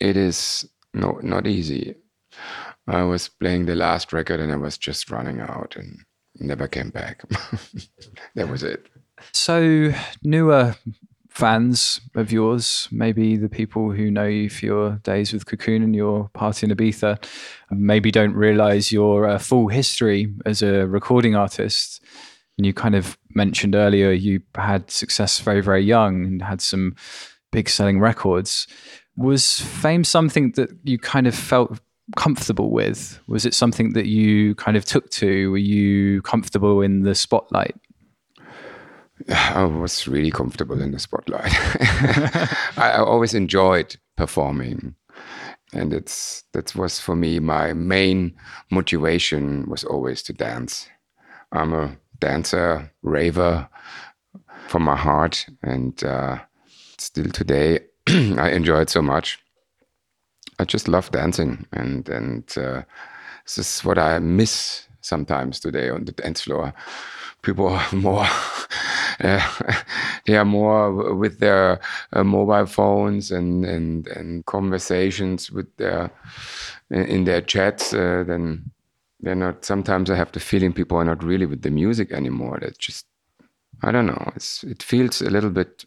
It 0.00 0.16
is 0.16 0.68
no 0.94 1.18
not 1.22 1.46
easy. 1.46 1.96
I 2.88 3.02
was 3.02 3.28
playing 3.28 3.66
the 3.66 3.76
last 3.76 4.12
record 4.12 4.40
and 4.40 4.52
I 4.52 4.56
was 4.56 4.76
just 4.78 5.10
running 5.10 5.40
out 5.40 5.76
and 5.76 5.98
never 6.38 6.66
came 6.66 6.90
back. 6.90 7.22
that 8.34 8.48
was 8.48 8.62
it. 8.62 8.86
So 9.32 9.92
newer 10.22 10.74
fans 11.32 12.00
of 12.14 12.30
yours, 12.30 12.88
maybe 12.90 13.36
the 13.36 13.48
people 13.48 13.92
who 13.92 14.10
know 14.10 14.26
you 14.26 14.50
for 14.50 14.66
your 14.66 14.90
days 15.02 15.32
with 15.32 15.46
Cocoon 15.46 15.82
and 15.82 15.96
your 15.96 16.28
party 16.34 16.66
in 16.66 16.76
Ibiza, 16.76 17.24
maybe 17.70 18.10
don't 18.10 18.34
realize 18.34 18.92
your 18.92 19.26
uh, 19.26 19.38
full 19.38 19.68
history 19.68 20.32
as 20.44 20.62
a 20.62 20.86
recording 20.86 21.34
artist. 21.34 22.02
And 22.58 22.66
you 22.66 22.74
kind 22.74 22.94
of 22.94 23.16
mentioned 23.34 23.74
earlier 23.74 24.12
you 24.12 24.40
had 24.54 24.90
success 24.90 25.40
very, 25.40 25.60
very 25.60 25.82
young 25.82 26.24
and 26.26 26.42
had 26.42 26.60
some 26.60 26.94
big 27.50 27.68
selling 27.68 28.00
records. 28.00 28.66
Was 29.16 29.60
fame 29.60 30.04
something 30.04 30.52
that 30.52 30.70
you 30.84 30.98
kind 30.98 31.26
of 31.26 31.34
felt 31.34 31.78
comfortable 32.16 32.70
with? 32.70 33.20
Was 33.26 33.46
it 33.46 33.54
something 33.54 33.92
that 33.92 34.06
you 34.06 34.54
kind 34.56 34.76
of 34.76 34.84
took 34.84 35.10
to? 35.10 35.50
Were 35.50 35.58
you 35.58 36.22
comfortable 36.22 36.82
in 36.82 37.02
the 37.02 37.14
spotlight? 37.14 37.76
I 39.28 39.64
was 39.64 40.08
really 40.08 40.30
comfortable 40.30 40.80
in 40.80 40.92
the 40.92 40.98
spotlight. 40.98 41.52
I, 42.76 42.96
always 42.98 43.34
enjoyed 43.34 43.96
performing, 44.16 44.94
and 45.72 45.92
it's 45.92 46.44
that 46.52 46.74
was 46.74 46.98
for 46.98 47.16
me 47.16 47.38
my 47.38 47.72
main 47.72 48.34
motivation 48.70 49.68
was 49.68 49.84
always 49.84 50.22
to 50.24 50.32
dance. 50.32 50.88
I'm 51.52 51.72
a 51.72 51.96
dancer, 52.22 52.90
raver 53.02 53.68
from 54.68 54.84
my 54.84 54.96
heart, 54.96 55.44
and 55.62 56.02
uh, 56.04 56.38
still 56.96 57.30
today 57.30 57.80
I 58.08 58.50
enjoy 58.50 58.80
it 58.82 58.90
so 58.90 59.02
much. 59.02 59.38
I 60.58 60.64
just 60.64 60.86
love 60.88 61.10
dancing, 61.10 61.66
and 61.72 62.08
and 62.08 62.44
uh, 62.56 62.82
this 63.44 63.58
is 63.58 63.84
what 63.84 63.98
I 63.98 64.20
miss 64.20 64.86
sometimes 65.00 65.58
today 65.58 65.90
on 65.90 66.04
the 66.04 66.12
dance 66.12 66.42
floor. 66.42 66.72
People 67.42 67.68
are 67.68 67.92
more 67.92 68.26
they 70.26 70.36
are 70.36 70.44
more 70.44 71.14
with 71.14 71.40
their 71.40 71.80
uh, 72.12 72.24
mobile 72.24 72.66
phones 72.66 73.30
and, 73.30 73.64
and, 73.64 74.06
and 74.08 74.46
conversations 74.46 75.50
with 75.50 75.76
their 75.76 76.10
in 76.90 77.24
their 77.24 77.40
chats 77.40 77.92
uh, 77.92 78.24
then 78.26 78.70
they're 79.22 79.34
not 79.36 79.64
sometimes 79.64 80.10
i 80.10 80.16
have 80.16 80.32
the 80.32 80.40
feeling 80.40 80.72
people 80.72 80.98
are 80.98 81.04
not 81.04 81.22
really 81.22 81.46
with 81.46 81.62
the 81.62 81.70
music 81.70 82.12
anymore. 82.12 82.58
That 82.60 82.78
just 82.78 83.06
i 83.82 83.90
don't 83.90 84.06
know. 84.06 84.32
It's, 84.36 84.64
it 84.64 84.82
feels 84.82 85.22
a 85.22 85.30
little 85.30 85.50
bit 85.50 85.84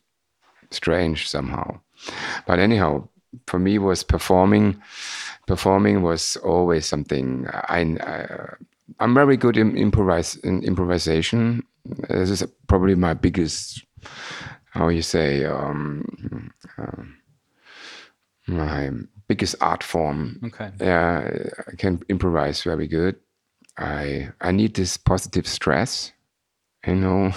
strange 0.72 1.30
somehow. 1.30 1.80
But 2.48 2.60
anyhow 2.60 3.10
for 3.48 3.60
me 3.60 3.78
was 3.78 4.04
performing 4.04 4.82
performing 5.48 6.02
was 6.02 6.38
always 6.38 6.86
something 6.86 7.46
i, 7.54 7.82
I 8.02 8.56
i'm 9.00 9.14
very 9.14 9.38
good 9.38 9.58
in 9.58 9.78
improvise 9.78 10.36
in 10.38 10.64
improvisation. 10.64 11.64
This 12.10 12.30
is 12.30 12.44
probably 12.68 12.96
my 12.96 13.14
biggest 13.14 13.86
how 14.72 14.90
you 14.90 15.02
say 15.02 15.46
um, 15.46 16.06
uh, 16.78 17.04
my 18.48 18.92
biggest 19.28 19.56
art 19.62 19.84
form. 19.84 20.40
Okay. 20.46 20.72
Yeah 20.80 21.30
i 21.68 21.76
can 21.76 22.02
improvise 22.10 22.64
very 22.64 22.88
good 22.88 23.16
i 23.78 24.30
i 24.42 24.52
need 24.52 24.76
this 24.76 24.98
positive 24.98 25.48
stress 25.48 26.12
you 26.86 26.96
know 26.96 27.32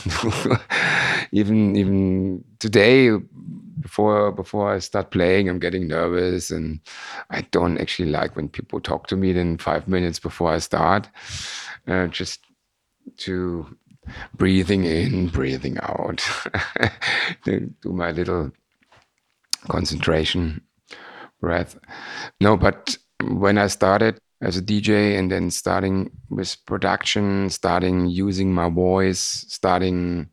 even 1.32 1.76
even 1.76 2.44
today 2.58 3.10
before 3.80 4.32
before 4.32 4.74
i 4.74 4.78
start 4.78 5.10
playing 5.10 5.48
i'm 5.48 5.58
getting 5.58 5.88
nervous 5.88 6.50
and 6.50 6.80
i 7.30 7.40
don't 7.50 7.78
actually 7.78 8.10
like 8.10 8.36
when 8.36 8.48
people 8.48 8.80
talk 8.80 9.06
to 9.06 9.16
me 9.16 9.32
then 9.32 9.56
five 9.56 9.88
minutes 9.88 10.18
before 10.18 10.50
i 10.52 10.58
start 10.58 11.08
uh, 11.86 12.06
just 12.08 12.40
to 13.16 13.66
breathing 14.36 14.84
in, 14.84 15.28
breathing 15.28 15.78
out. 15.82 16.22
do 17.44 17.72
my 17.84 18.10
little 18.10 18.52
concentration 19.68 20.62
breath. 21.40 21.78
No, 22.40 22.56
but 22.56 22.96
when 23.22 23.58
I 23.58 23.66
started 23.66 24.18
as 24.40 24.56
a 24.56 24.62
DJ 24.62 25.18
and 25.18 25.30
then 25.30 25.50
starting 25.50 26.10
with 26.30 26.56
production, 26.66 27.50
starting 27.50 28.06
using 28.06 28.52
my 28.52 28.68
voice, 28.68 29.44
starting 29.48 30.28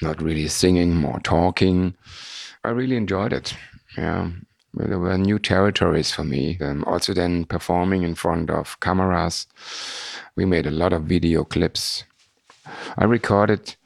not 0.00 0.22
really 0.22 0.48
singing, 0.48 0.94
more 0.94 1.20
talking, 1.20 1.94
I 2.64 2.70
really 2.70 2.96
enjoyed 2.96 3.32
it. 3.32 3.54
Yeah. 3.96 4.30
There 4.74 4.98
were 4.98 5.18
new 5.18 5.38
territories 5.38 6.12
for 6.12 6.24
me. 6.24 6.58
Um, 6.60 6.84
also, 6.84 7.12
then 7.14 7.46
performing 7.46 8.02
in 8.02 8.14
front 8.14 8.50
of 8.50 8.78
cameras. 8.80 9.46
We 10.36 10.44
made 10.44 10.66
a 10.66 10.70
lot 10.70 10.92
of 10.92 11.04
video 11.04 11.42
clips 11.42 12.04
I 12.96 13.04
recorded 13.04 13.76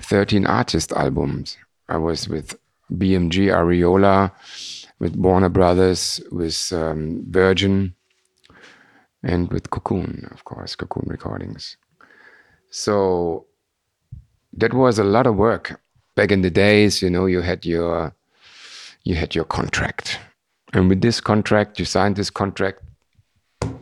13 0.00 0.46
artist 0.46 0.92
albums. 0.92 1.56
I 1.88 1.96
was 1.96 2.28
with 2.28 2.58
BMG 2.92 3.48
Ariola, 3.48 4.32
with 4.98 5.16
Warner 5.16 5.48
Brothers, 5.48 6.20
with 6.30 6.72
um, 6.72 7.24
Virgin, 7.28 7.94
and 9.22 9.52
with 9.52 9.70
Cocoon, 9.70 10.28
of 10.32 10.44
course, 10.44 10.74
Cocoon 10.76 11.06
Recordings. 11.06 11.76
So 12.70 13.46
that 14.52 14.74
was 14.74 14.98
a 14.98 15.04
lot 15.04 15.26
of 15.26 15.36
work. 15.36 15.80
Back 16.14 16.30
in 16.30 16.42
the 16.42 16.50
days, 16.50 17.02
you 17.02 17.10
know, 17.10 17.26
you 17.26 17.40
had 17.40 17.64
your 17.64 18.14
you 19.04 19.16
had 19.16 19.34
your 19.34 19.44
contract, 19.44 20.18
And 20.72 20.88
with 20.88 21.02
this 21.02 21.20
contract, 21.20 21.78
you 21.78 21.84
signed 21.84 22.16
this 22.16 22.30
contract 22.30 22.80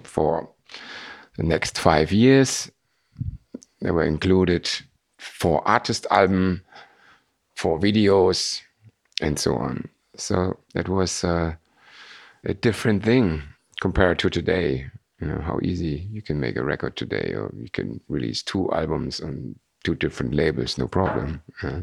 for 0.02 0.48
the 1.36 1.44
next 1.44 1.78
five 1.78 2.10
years. 2.10 2.70
They 3.80 3.90
were 3.90 4.04
included 4.04 4.68
four 5.18 5.66
artist 5.68 6.06
album, 6.10 6.62
four 7.54 7.78
videos, 7.78 8.60
and 9.20 9.38
so 9.38 9.54
on. 9.54 9.88
So 10.16 10.58
that 10.74 10.88
was 10.88 11.22
uh, 11.22 11.54
a 12.44 12.54
different 12.54 13.04
thing 13.04 13.42
compared 13.80 14.18
to 14.20 14.30
today. 14.30 14.90
You 15.20 15.26
know 15.26 15.40
how 15.40 15.58
easy 15.62 16.08
you 16.10 16.22
can 16.22 16.40
make 16.40 16.56
a 16.56 16.64
record 16.64 16.96
today, 16.96 17.34
or 17.34 17.52
you 17.56 17.68
can 17.70 18.00
release 18.08 18.42
two 18.42 18.70
albums 18.72 19.20
on 19.20 19.56
two 19.84 19.94
different 19.94 20.34
labels, 20.34 20.76
no 20.78 20.86
problem. 20.86 21.42
Uh, 21.62 21.80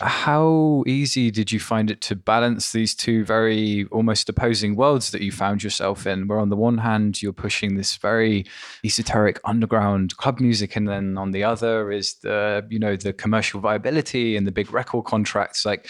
how 0.00 0.84
easy 0.86 1.30
did 1.30 1.50
you 1.50 1.58
find 1.58 1.90
it 1.90 2.00
to 2.02 2.14
balance 2.14 2.72
these 2.72 2.94
two 2.94 3.24
very 3.24 3.86
almost 3.90 4.28
opposing 4.28 4.76
worlds 4.76 5.10
that 5.10 5.22
you 5.22 5.32
found 5.32 5.62
yourself 5.62 6.06
in? 6.06 6.28
Where 6.28 6.38
on 6.38 6.50
the 6.50 6.56
one 6.56 6.78
hand 6.78 7.22
you're 7.22 7.32
pushing 7.32 7.76
this 7.76 7.96
very 7.96 8.46
esoteric 8.84 9.40
underground 9.44 10.16
club 10.16 10.40
music, 10.40 10.76
and 10.76 10.88
then 10.88 11.16
on 11.16 11.30
the 11.30 11.44
other 11.44 11.90
is 11.90 12.14
the 12.14 12.66
you 12.68 12.78
know 12.78 12.96
the 12.96 13.12
commercial 13.12 13.60
viability 13.60 14.36
and 14.36 14.46
the 14.46 14.52
big 14.52 14.72
record 14.72 15.04
contracts. 15.04 15.64
Like, 15.64 15.88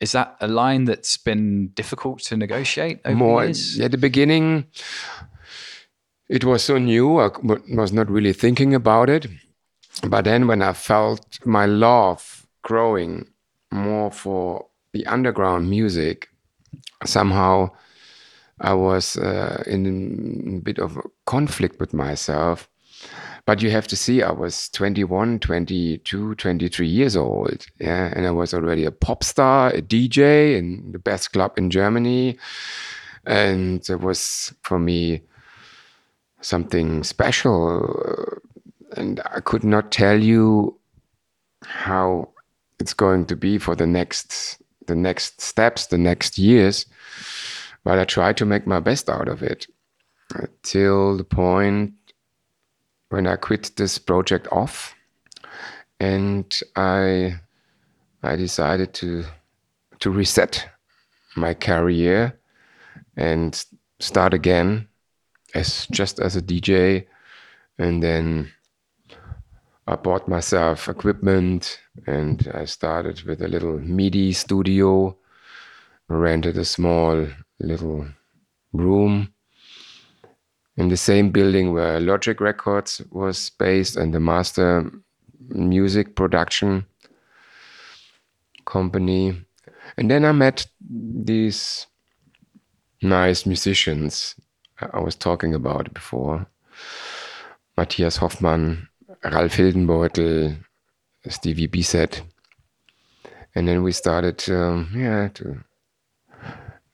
is 0.00 0.12
that 0.12 0.36
a 0.40 0.48
line 0.48 0.84
that's 0.84 1.16
been 1.16 1.68
difficult 1.68 2.20
to 2.24 2.36
negotiate 2.36 3.00
over 3.04 3.16
More 3.16 3.44
years? 3.44 3.80
at 3.80 3.90
the 3.90 3.98
beginning, 3.98 4.66
it 6.28 6.44
was 6.44 6.62
so 6.62 6.78
new. 6.78 7.18
I 7.18 7.30
was 7.70 7.92
not 7.92 8.10
really 8.10 8.32
thinking 8.32 8.74
about 8.74 9.08
it. 9.08 9.26
But 10.06 10.24
then, 10.24 10.46
when 10.46 10.62
I 10.62 10.74
felt 10.74 11.44
my 11.44 11.66
love 11.66 12.46
growing 12.62 13.26
more 13.70 14.10
for 14.10 14.66
the 14.92 15.06
underground 15.06 15.68
music, 15.68 16.28
somehow 17.04 17.70
I 18.60 18.74
was 18.74 19.16
uh, 19.16 19.62
in 19.66 20.58
a 20.58 20.60
bit 20.64 20.78
of 20.78 20.96
a 20.96 21.02
conflict 21.26 21.80
with 21.80 21.92
myself. 21.92 22.68
But 23.46 23.62
you 23.62 23.70
have 23.70 23.86
to 23.88 23.96
see, 23.96 24.22
I 24.22 24.30
was 24.30 24.68
21, 24.70 25.38
22, 25.38 26.34
23 26.34 26.86
years 26.86 27.16
old. 27.16 27.66
Yeah. 27.80 28.12
And 28.14 28.26
I 28.26 28.30
was 28.30 28.52
already 28.52 28.84
a 28.84 28.90
pop 28.90 29.24
star, 29.24 29.70
a 29.70 29.80
DJ 29.80 30.58
in 30.58 30.92
the 30.92 30.98
best 30.98 31.32
club 31.32 31.56
in 31.56 31.70
Germany. 31.70 32.38
And 33.24 33.88
it 33.88 34.00
was 34.00 34.52
for 34.62 34.78
me 34.78 35.22
something 36.48 37.04
special. 37.04 37.84
Uh, 38.08 39.00
and 39.00 39.20
I 39.32 39.40
could 39.40 39.64
not 39.64 39.92
tell 39.92 40.18
you 40.18 40.78
how 41.62 42.30
it's 42.80 42.94
going 42.94 43.26
to 43.26 43.36
be 43.36 43.58
for 43.58 43.76
the 43.76 43.86
next 43.86 44.60
the 44.86 44.96
next 44.96 45.40
steps, 45.40 45.86
the 45.86 45.98
next 45.98 46.38
years. 46.38 46.86
But 47.84 47.98
I 47.98 48.04
try 48.04 48.32
to 48.32 48.46
make 48.46 48.66
my 48.66 48.80
best 48.80 49.10
out 49.10 49.28
of 49.28 49.42
it 49.42 49.66
till 50.62 51.16
the 51.16 51.24
point 51.24 51.92
when 53.10 53.26
I 53.26 53.36
quit 53.36 53.76
this 53.76 53.98
project 53.98 54.48
off, 54.50 54.94
and 56.00 56.58
I 56.76 57.40
I 58.22 58.36
decided 58.36 58.94
to 58.94 59.24
to 60.00 60.10
reset 60.10 60.68
my 61.36 61.54
career 61.54 62.38
and 63.16 63.64
start 64.00 64.32
again 64.32 64.88
as 65.54 65.86
just 65.90 66.20
as 66.20 66.36
a 66.36 66.42
DJ, 66.42 67.06
and 67.78 68.02
then 68.02 68.52
I 69.86 69.96
bought 69.96 70.28
myself 70.28 70.88
equipment 70.88 71.80
and 72.06 72.46
I 72.52 72.66
started 72.66 73.22
with 73.22 73.40
a 73.40 73.48
little 73.48 73.78
MIDI 73.78 74.32
studio, 74.32 75.16
rented 76.08 76.58
a 76.58 76.64
small 76.64 77.26
little 77.58 78.06
room. 78.72 79.32
In 80.76 80.88
the 80.88 80.96
same 80.96 81.30
building 81.30 81.72
where 81.72 81.98
Logic 82.00 82.40
Records 82.40 83.02
was 83.10 83.50
based 83.58 83.96
and 83.96 84.14
the 84.14 84.20
master 84.20 84.92
music 85.48 86.14
production 86.14 86.86
company. 88.64 89.42
And 89.96 90.10
then 90.10 90.24
I 90.24 90.32
met 90.32 90.66
these 90.80 91.86
nice 93.02 93.46
musicians 93.46 94.36
I 94.80 95.00
was 95.00 95.16
talking 95.16 95.54
about 95.54 95.92
before. 95.92 96.46
Matthias 97.76 98.16
Hoffmann, 98.16 98.88
Ralf 99.24 99.56
Hildenbeutel, 99.56 100.56
Stevie 101.28 101.66
B-Zet, 101.66 102.22
and 103.54 103.68
then 103.68 103.82
we 103.82 103.92
started, 103.92 104.48
um, 104.50 104.90
yeah, 104.94 105.28
to 105.34 105.64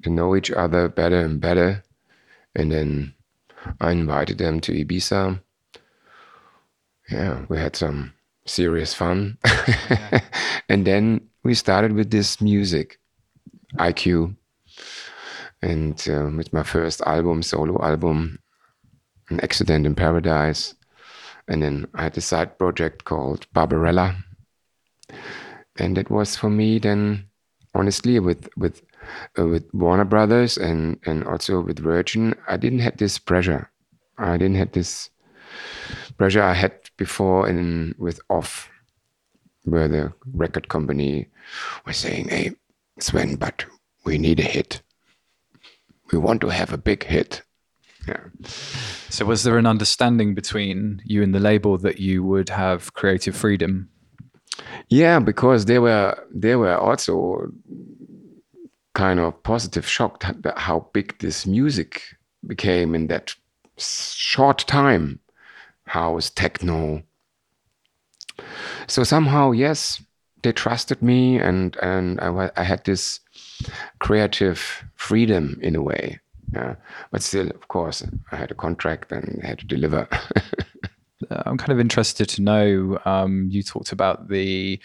to 0.02 0.10
know 0.10 0.36
each 0.36 0.50
other 0.50 0.88
better 0.88 1.20
and 1.20 1.40
better. 1.40 1.82
And 2.54 2.70
then 2.70 3.14
I 3.80 3.92
invited 3.92 4.38
them 4.38 4.60
to 4.60 4.72
Ibiza. 4.72 5.40
Yeah, 7.10 7.44
we 7.48 7.58
had 7.58 7.74
some 7.74 8.12
serious 8.46 8.94
fun. 8.94 9.38
and 10.68 10.86
then 10.86 11.28
we 11.42 11.54
started 11.54 11.92
with 11.92 12.10
this 12.10 12.40
music, 12.40 12.98
Eye 13.78 13.92
Q. 13.92 14.36
And 15.64 15.96
uh, 16.10 16.28
with 16.36 16.52
my 16.52 16.62
first 16.62 17.00
album, 17.06 17.42
solo 17.42 17.82
album, 17.82 18.38
An 19.30 19.40
Accident 19.40 19.86
in 19.86 19.94
Paradise. 19.94 20.74
And 21.48 21.62
then 21.62 21.86
I 21.94 22.02
had 22.02 22.18
a 22.18 22.20
side 22.20 22.58
project 22.58 23.04
called 23.04 23.46
Barbarella. 23.54 24.14
And 25.78 25.96
it 25.96 26.10
was 26.10 26.36
for 26.36 26.50
me 26.50 26.78
then, 26.78 27.30
honestly, 27.74 28.20
with 28.20 28.46
with 28.58 28.82
uh, 29.38 29.46
with 29.46 29.64
Warner 29.72 30.04
Brothers 30.04 30.58
and 30.58 31.00
and 31.06 31.24
also 31.24 31.62
with 31.62 31.78
Virgin, 31.78 32.34
I 32.46 32.58
didn't 32.58 32.80
have 32.80 32.98
this 32.98 33.18
pressure. 33.18 33.70
I 34.18 34.36
didn't 34.36 34.56
have 34.56 34.72
this 34.72 35.08
pressure 36.18 36.42
I 36.42 36.52
had 36.52 36.74
before 36.98 37.48
in 37.48 37.94
with 37.96 38.20
Off, 38.28 38.68
where 39.64 39.88
the 39.88 40.12
record 40.34 40.68
company 40.68 41.28
was 41.86 41.96
saying, 41.96 42.28
"Hey, 42.28 42.52
Sven, 43.00 43.36
but 43.36 43.64
we 44.04 44.18
need 44.18 44.40
a 44.40 44.44
hit. 44.56 44.83
We 46.14 46.20
want 46.20 46.40
to 46.42 46.48
have 46.48 46.72
a 46.72 46.78
big 46.78 47.04
hit." 47.04 47.42
Yeah. 48.06 48.20
So, 49.08 49.24
was 49.24 49.42
there 49.42 49.58
an 49.58 49.66
understanding 49.66 50.34
between 50.34 51.02
you 51.04 51.22
and 51.22 51.34
the 51.34 51.40
label 51.40 51.78
that 51.78 51.98
you 51.98 52.22
would 52.22 52.50
have 52.50 52.92
creative 52.94 53.34
freedom? 53.34 53.88
Yeah, 54.88 55.18
because 55.18 55.64
they 55.64 55.78
were 55.78 56.16
they 56.32 56.56
were 56.56 56.76
also 56.76 57.50
kind 58.94 59.18
of 59.18 59.42
positive 59.42 59.86
shocked 59.88 60.24
at 60.24 60.58
how 60.58 60.88
big 60.92 61.18
this 61.18 61.46
music 61.46 62.02
became 62.46 62.94
in 62.94 63.08
that 63.08 63.34
short 63.76 64.58
time. 64.58 65.20
House, 65.86 66.30
techno. 66.30 67.02
So 68.86 69.02
somehow, 69.04 69.50
yes, 69.50 70.02
they 70.42 70.52
trusted 70.52 71.02
me, 71.02 71.38
and 71.38 71.76
and 71.82 72.20
I, 72.20 72.50
I 72.56 72.62
had 72.62 72.84
this 72.84 73.20
creative 73.98 74.84
freedom 74.96 75.58
in 75.62 75.76
a 75.76 75.82
way. 75.82 76.20
Yeah. 76.52 76.76
But 77.10 77.22
still, 77.22 77.50
of 77.50 77.68
course, 77.68 78.04
I 78.30 78.36
had 78.36 78.50
a 78.50 78.54
contract 78.54 79.10
and 79.12 79.40
I 79.42 79.46
had 79.46 79.58
to 79.60 79.66
deliver. 79.66 80.08
I'm 81.30 81.56
kind 81.56 81.72
of 81.72 81.80
interested 81.80 82.28
to 82.30 82.42
know. 82.42 82.98
Um, 83.04 83.48
you 83.50 83.62
talked 83.62 83.92
about 83.92 84.28
the 84.28 84.80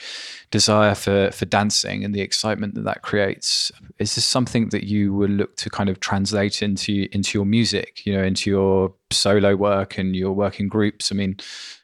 desire 0.51 0.95
for 0.95 1.31
for 1.31 1.45
dancing 1.45 2.03
and 2.03 2.13
the 2.13 2.21
excitement 2.21 2.75
that 2.75 2.83
that 2.83 3.01
creates. 3.01 3.71
Is 3.97 4.15
this 4.15 4.25
something 4.25 4.69
that 4.69 4.83
you 4.83 5.13
would 5.13 5.31
look 5.31 5.55
to 5.57 5.69
kind 5.69 5.89
of 5.89 5.99
translate 5.99 6.61
into 6.61 7.07
into 7.11 7.37
your 7.37 7.45
music? 7.45 8.05
You 8.05 8.13
know, 8.13 8.23
into 8.23 8.49
your 8.49 8.93
solo 9.11 9.55
work 9.55 9.97
and 9.97 10.15
your 10.15 10.31
work 10.31 10.59
in 10.59 10.67
groups. 10.67 11.11
I 11.11 11.15
mean, 11.15 11.37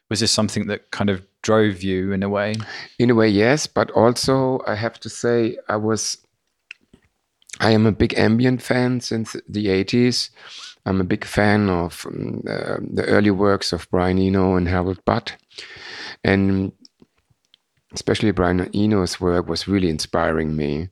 was 0.08 0.20
this 0.20 0.32
something 0.32 0.66
that 0.68 0.90
kind 0.90 1.10
of 1.10 1.26
drove 1.42 1.82
you 1.82 2.12
in 2.12 2.22
a 2.22 2.28
way? 2.28 2.54
In 2.98 3.10
a 3.10 3.14
way, 3.14 3.28
yes. 3.28 3.66
But 3.66 3.90
also, 3.92 4.60
I 4.66 4.74
have 4.74 4.98
to 5.00 5.08
say, 5.08 5.58
I 5.68 5.76
was. 5.76 6.18
I 7.60 7.70
am 7.70 7.86
a 7.86 7.92
big 7.92 8.14
ambient 8.18 8.62
fan 8.62 9.00
since 9.00 9.36
the 9.48 9.66
80s 9.66 10.30
I'm 10.86 11.00
a 11.00 11.04
big 11.04 11.24
fan 11.24 11.68
of 11.68 12.06
um, 12.06 12.44
uh, 12.48 12.76
the 12.80 13.04
early 13.06 13.32
works 13.32 13.72
of 13.72 13.90
Brian 13.90 14.18
Eno 14.18 14.54
and 14.54 14.68
Harold 14.68 15.04
Budd. 15.04 15.32
And 16.22 16.72
especially 17.92 18.30
Brian 18.30 18.70
Eno's 18.74 19.20
work 19.20 19.48
was 19.48 19.66
really 19.66 19.90
inspiring 19.90 20.56
me 20.56 20.88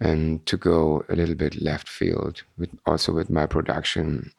and 0.00 0.46
to 0.46 0.56
go 0.56 1.04
a 1.08 1.16
little 1.16 1.34
bit 1.34 1.60
left 1.60 1.88
field 1.88 2.42
with 2.56 2.70
also 2.86 3.12
with 3.12 3.28
my 3.28 3.46
production. 3.46 4.32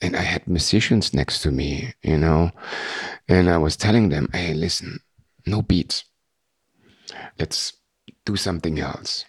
And 0.00 0.16
i 0.16 0.22
had 0.22 0.48
musicians 0.48 1.14
next 1.14 1.42
to 1.42 1.52
me 1.52 1.94
you 2.02 2.18
know 2.18 2.50
and 3.28 3.48
i 3.48 3.56
was 3.56 3.76
telling 3.76 4.08
them 4.08 4.28
hey 4.32 4.52
listen 4.52 4.98
no 5.46 5.62
beats. 5.62 6.02
Let's 7.38 7.74
do 8.24 8.34
something 8.34 8.80
else 8.80 9.24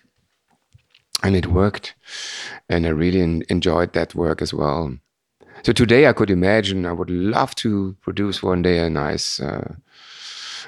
and 1.24 1.36
it 1.36 1.48
worked. 1.48 1.96
And 2.70 2.86
i 2.86 2.90
really 2.90 3.22
enjoyed 3.50 3.94
that 3.94 4.14
work 4.14 4.42
as 4.42 4.54
well. 4.54 4.98
So 5.64 5.72
today 5.74 6.08
i 6.08 6.14
could 6.14 6.30
imagine 6.30 6.86
i 6.86 6.92
would 6.92 7.10
love 7.10 7.56
to 7.56 7.96
produce 8.02 8.44
one 8.44 8.62
day 8.62 8.80
a 8.80 8.90
nice 8.90 9.40
uh, 9.40 9.76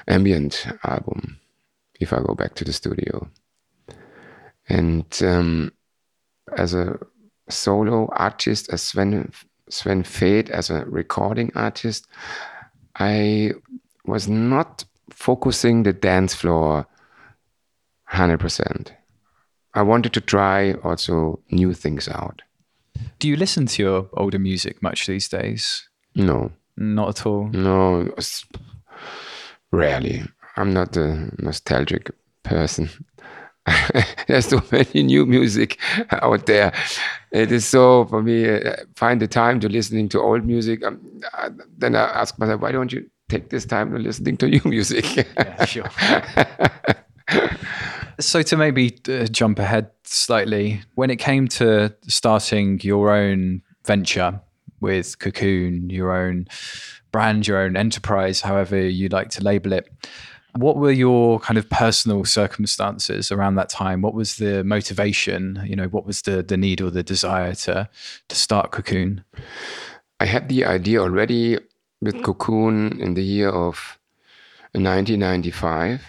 ambient 0.08 0.66
album 0.84 1.38
if 2.00 2.12
i 2.12 2.18
go 2.18 2.34
back 2.34 2.54
to 2.56 2.64
the 2.64 2.72
studio. 2.72 3.28
And 4.68 5.06
um, 5.22 5.72
as 6.56 6.74
a 6.74 6.98
solo 7.48 8.08
artist 8.12 8.68
as 8.72 8.82
Sven 8.82 9.30
Sven 9.68 10.02
Väth 10.02 10.50
as 10.50 10.70
a 10.70 10.84
recording 10.84 11.50
artist, 11.54 12.06
I 12.96 13.52
was 14.04 14.28
not 14.28 14.84
focusing 15.10 15.82
the 15.82 15.92
dance 15.92 16.34
floor 16.34 16.86
100%. 18.12 18.90
I 19.76 19.82
wanted 19.82 20.14
to 20.14 20.20
try 20.22 20.72
also 20.82 21.38
new 21.50 21.74
things 21.74 22.08
out. 22.08 22.40
Do 23.18 23.28
you 23.28 23.36
listen 23.36 23.66
to 23.66 23.82
your 23.82 24.08
older 24.14 24.38
music 24.38 24.82
much 24.82 25.06
these 25.06 25.28
days? 25.28 25.88
No. 26.14 26.50
Not 26.78 27.08
at 27.10 27.26
all. 27.26 27.48
No, 27.48 28.08
rarely. 29.70 30.22
I'm 30.56 30.72
not 30.72 30.96
a 30.96 31.30
nostalgic 31.38 32.10
person. 32.42 32.88
There's 34.26 34.46
so 34.46 34.62
many 34.72 35.02
new 35.02 35.26
music 35.26 35.78
out 36.10 36.46
there. 36.46 36.72
It 37.32 37.52
is 37.52 37.66
so 37.66 38.06
for 38.06 38.22
me. 38.22 38.48
Uh, 38.48 38.76
find 38.94 39.20
the 39.20 39.26
time 39.26 39.60
to 39.60 39.68
listening 39.68 40.08
to 40.10 40.20
old 40.20 40.46
music. 40.46 40.84
Um, 40.84 41.00
uh, 41.34 41.50
then 41.76 41.96
I 41.96 42.04
ask 42.20 42.38
myself, 42.38 42.62
why 42.62 42.72
don't 42.72 42.92
you 42.92 43.10
take 43.28 43.50
this 43.50 43.66
time 43.66 43.92
to 43.92 43.98
listening 43.98 44.38
to 44.38 44.48
new 44.48 44.62
music? 44.64 45.16
yeah, 45.16 45.64
sure. 45.66 45.90
so 48.20 48.42
to 48.42 48.56
maybe 48.56 48.98
uh, 49.08 49.26
jump 49.26 49.58
ahead 49.58 49.90
slightly, 50.04 50.82
when 50.94 51.10
it 51.10 51.16
came 51.16 51.48
to 51.48 51.94
starting 52.08 52.80
your 52.82 53.12
own 53.12 53.62
venture 53.84 54.40
with 54.80 55.18
Cocoon, 55.18 55.90
your 55.90 56.12
own 56.12 56.46
brand, 57.12 57.46
your 57.46 57.58
own 57.58 57.76
enterprise, 57.76 58.40
however 58.42 58.78
you 58.78 59.08
like 59.08 59.30
to 59.30 59.42
label 59.42 59.72
it 59.72 59.88
what 60.56 60.76
were 60.76 60.90
your 60.90 61.38
kind 61.40 61.58
of 61.58 61.68
personal 61.68 62.24
circumstances 62.24 63.30
around 63.30 63.56
that 63.56 63.68
time? 63.68 64.02
What 64.02 64.14
was 64.14 64.36
the 64.36 64.64
motivation? 64.64 65.62
You 65.64 65.76
know, 65.76 65.88
what 65.88 66.06
was 66.06 66.22
the 66.22 66.42
the 66.42 66.56
need 66.56 66.80
or 66.80 66.90
the 66.90 67.02
desire 67.02 67.54
to 67.54 67.88
to 68.28 68.36
start 68.36 68.72
Cocoon? 68.72 69.24
I 70.18 70.24
had 70.24 70.48
the 70.48 70.64
idea 70.64 71.00
already 71.00 71.58
with 72.00 72.22
Cocoon 72.22 73.00
in 73.00 73.14
the 73.14 73.22
year 73.22 73.50
of 73.50 73.98
1995. 74.72 76.02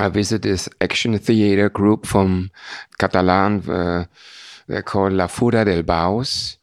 I 0.00 0.08
visited 0.08 0.42
this 0.42 0.66
action 0.80 1.18
theater 1.18 1.68
group 1.68 2.06
from 2.06 2.50
Catalan. 2.98 3.68
Uh, 3.68 4.06
they're 4.66 4.82
called 4.82 5.12
La 5.12 5.26
Fura 5.26 5.62
dels 5.66 5.82
Baus. 5.82 6.56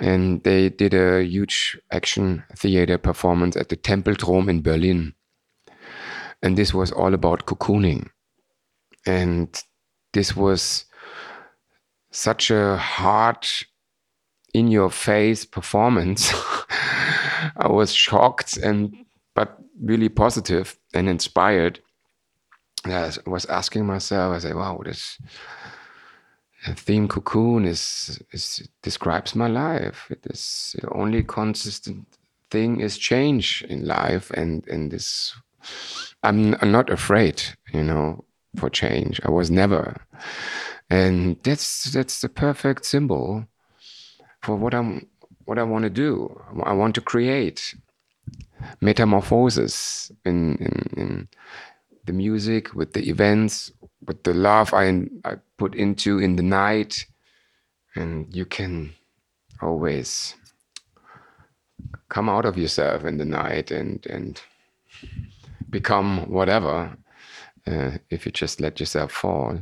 And 0.00 0.42
they 0.42 0.68
did 0.68 0.92
a 0.92 1.22
huge 1.22 1.78
action 1.92 2.42
theater 2.56 2.98
performance 2.98 3.54
at 3.54 3.68
the 3.68 3.76
Tempelturm 3.76 4.48
in 4.48 4.62
Berlin. 4.62 5.14
And 6.42 6.58
this 6.58 6.74
was 6.74 6.90
all 6.90 7.14
about 7.14 7.46
cocooning. 7.46 8.08
And 9.06 9.48
this 10.12 10.34
was 10.34 10.86
such 12.10 12.50
a 12.50 12.76
hard, 12.76 13.46
in 14.52 14.66
your 14.66 14.90
face 14.90 15.44
performance. 15.44 16.32
I 17.56 17.68
was 17.68 17.92
shocked 17.92 18.56
and 18.56 18.92
but 19.36 19.56
really 19.80 20.08
positive 20.08 20.76
and 20.92 21.08
inspired. 21.08 21.78
I 22.84 23.10
was 23.26 23.46
asking 23.46 23.86
myself, 23.86 24.34
I 24.34 24.38
said, 24.38 24.54
wow, 24.54 24.80
this 24.84 25.18
theme 26.74 27.08
cocoon 27.08 27.64
is, 27.64 28.20
is 28.32 28.68
describes 28.82 29.34
my 29.34 29.48
life. 29.48 30.06
It 30.10 30.20
is 30.26 30.76
the 30.80 30.90
only 30.90 31.22
consistent 31.22 32.06
thing 32.50 32.80
is 32.80 32.98
change 32.98 33.64
in 33.68 33.86
life 33.86 34.30
and, 34.32 34.66
and 34.68 34.90
this 34.90 35.34
I'm, 36.22 36.54
I'm 36.60 36.72
not 36.72 36.90
afraid, 36.90 37.42
you 37.72 37.82
know, 37.82 38.24
for 38.56 38.68
change. 38.70 39.20
I 39.24 39.30
was 39.30 39.50
never, 39.50 39.96
and 40.90 41.36
that's 41.42 41.84
that's 41.92 42.20
the 42.20 42.28
perfect 42.28 42.84
symbol 42.84 43.46
for 44.42 44.56
what 44.56 44.74
I'm 44.74 45.08
what 45.44 45.58
I 45.58 45.62
want 45.62 45.84
to 45.84 45.90
do. 45.90 46.40
I 46.64 46.72
want 46.72 46.94
to 46.96 47.00
create 47.00 47.74
metamorphosis 48.80 50.12
in, 50.24 50.56
in, 50.56 50.92
in 50.96 51.28
the 52.04 52.12
music, 52.12 52.74
with 52.74 52.92
the 52.92 53.08
events, 53.08 53.70
with 54.06 54.22
the 54.24 54.34
love 54.34 54.74
I, 54.74 55.06
I 55.24 55.36
put 55.58 55.74
into 55.74 56.18
in 56.18 56.36
the 56.36 56.42
night, 56.42 57.06
and 57.94 58.34
you 58.34 58.44
can 58.44 58.92
always 59.60 60.34
come 62.08 62.28
out 62.28 62.44
of 62.44 62.58
yourself 62.58 63.04
in 63.04 63.18
the 63.18 63.24
night 63.24 63.70
and 63.70 64.04
and 64.06 64.40
become 65.70 66.30
whatever 66.30 66.96
uh, 67.66 67.92
if 68.10 68.26
you 68.26 68.32
just 68.32 68.60
let 68.60 68.78
yourself 68.80 69.12
fall. 69.12 69.58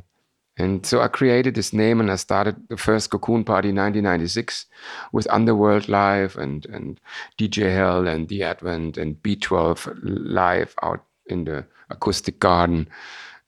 And 0.58 0.84
so 0.84 1.00
I 1.00 1.08
created 1.08 1.54
this 1.54 1.72
name 1.72 2.00
and 2.00 2.10
I 2.10 2.16
started 2.16 2.68
the 2.68 2.76
first 2.76 3.08
Cocoon 3.10 3.44
Party 3.44 3.70
in 3.70 3.76
1996 3.76 4.66
with 5.12 5.30
Underworld 5.30 5.88
Live 5.88 6.36
and, 6.36 6.66
and 6.66 7.00
DJ 7.38 7.74
Hell 7.74 8.06
and 8.06 8.28
The 8.28 8.42
Advent 8.42 8.98
and 8.98 9.22
B12 9.22 10.00
live 10.02 10.74
out 10.82 11.04
in 11.26 11.44
the 11.44 11.64
acoustic 11.90 12.40
garden 12.40 12.88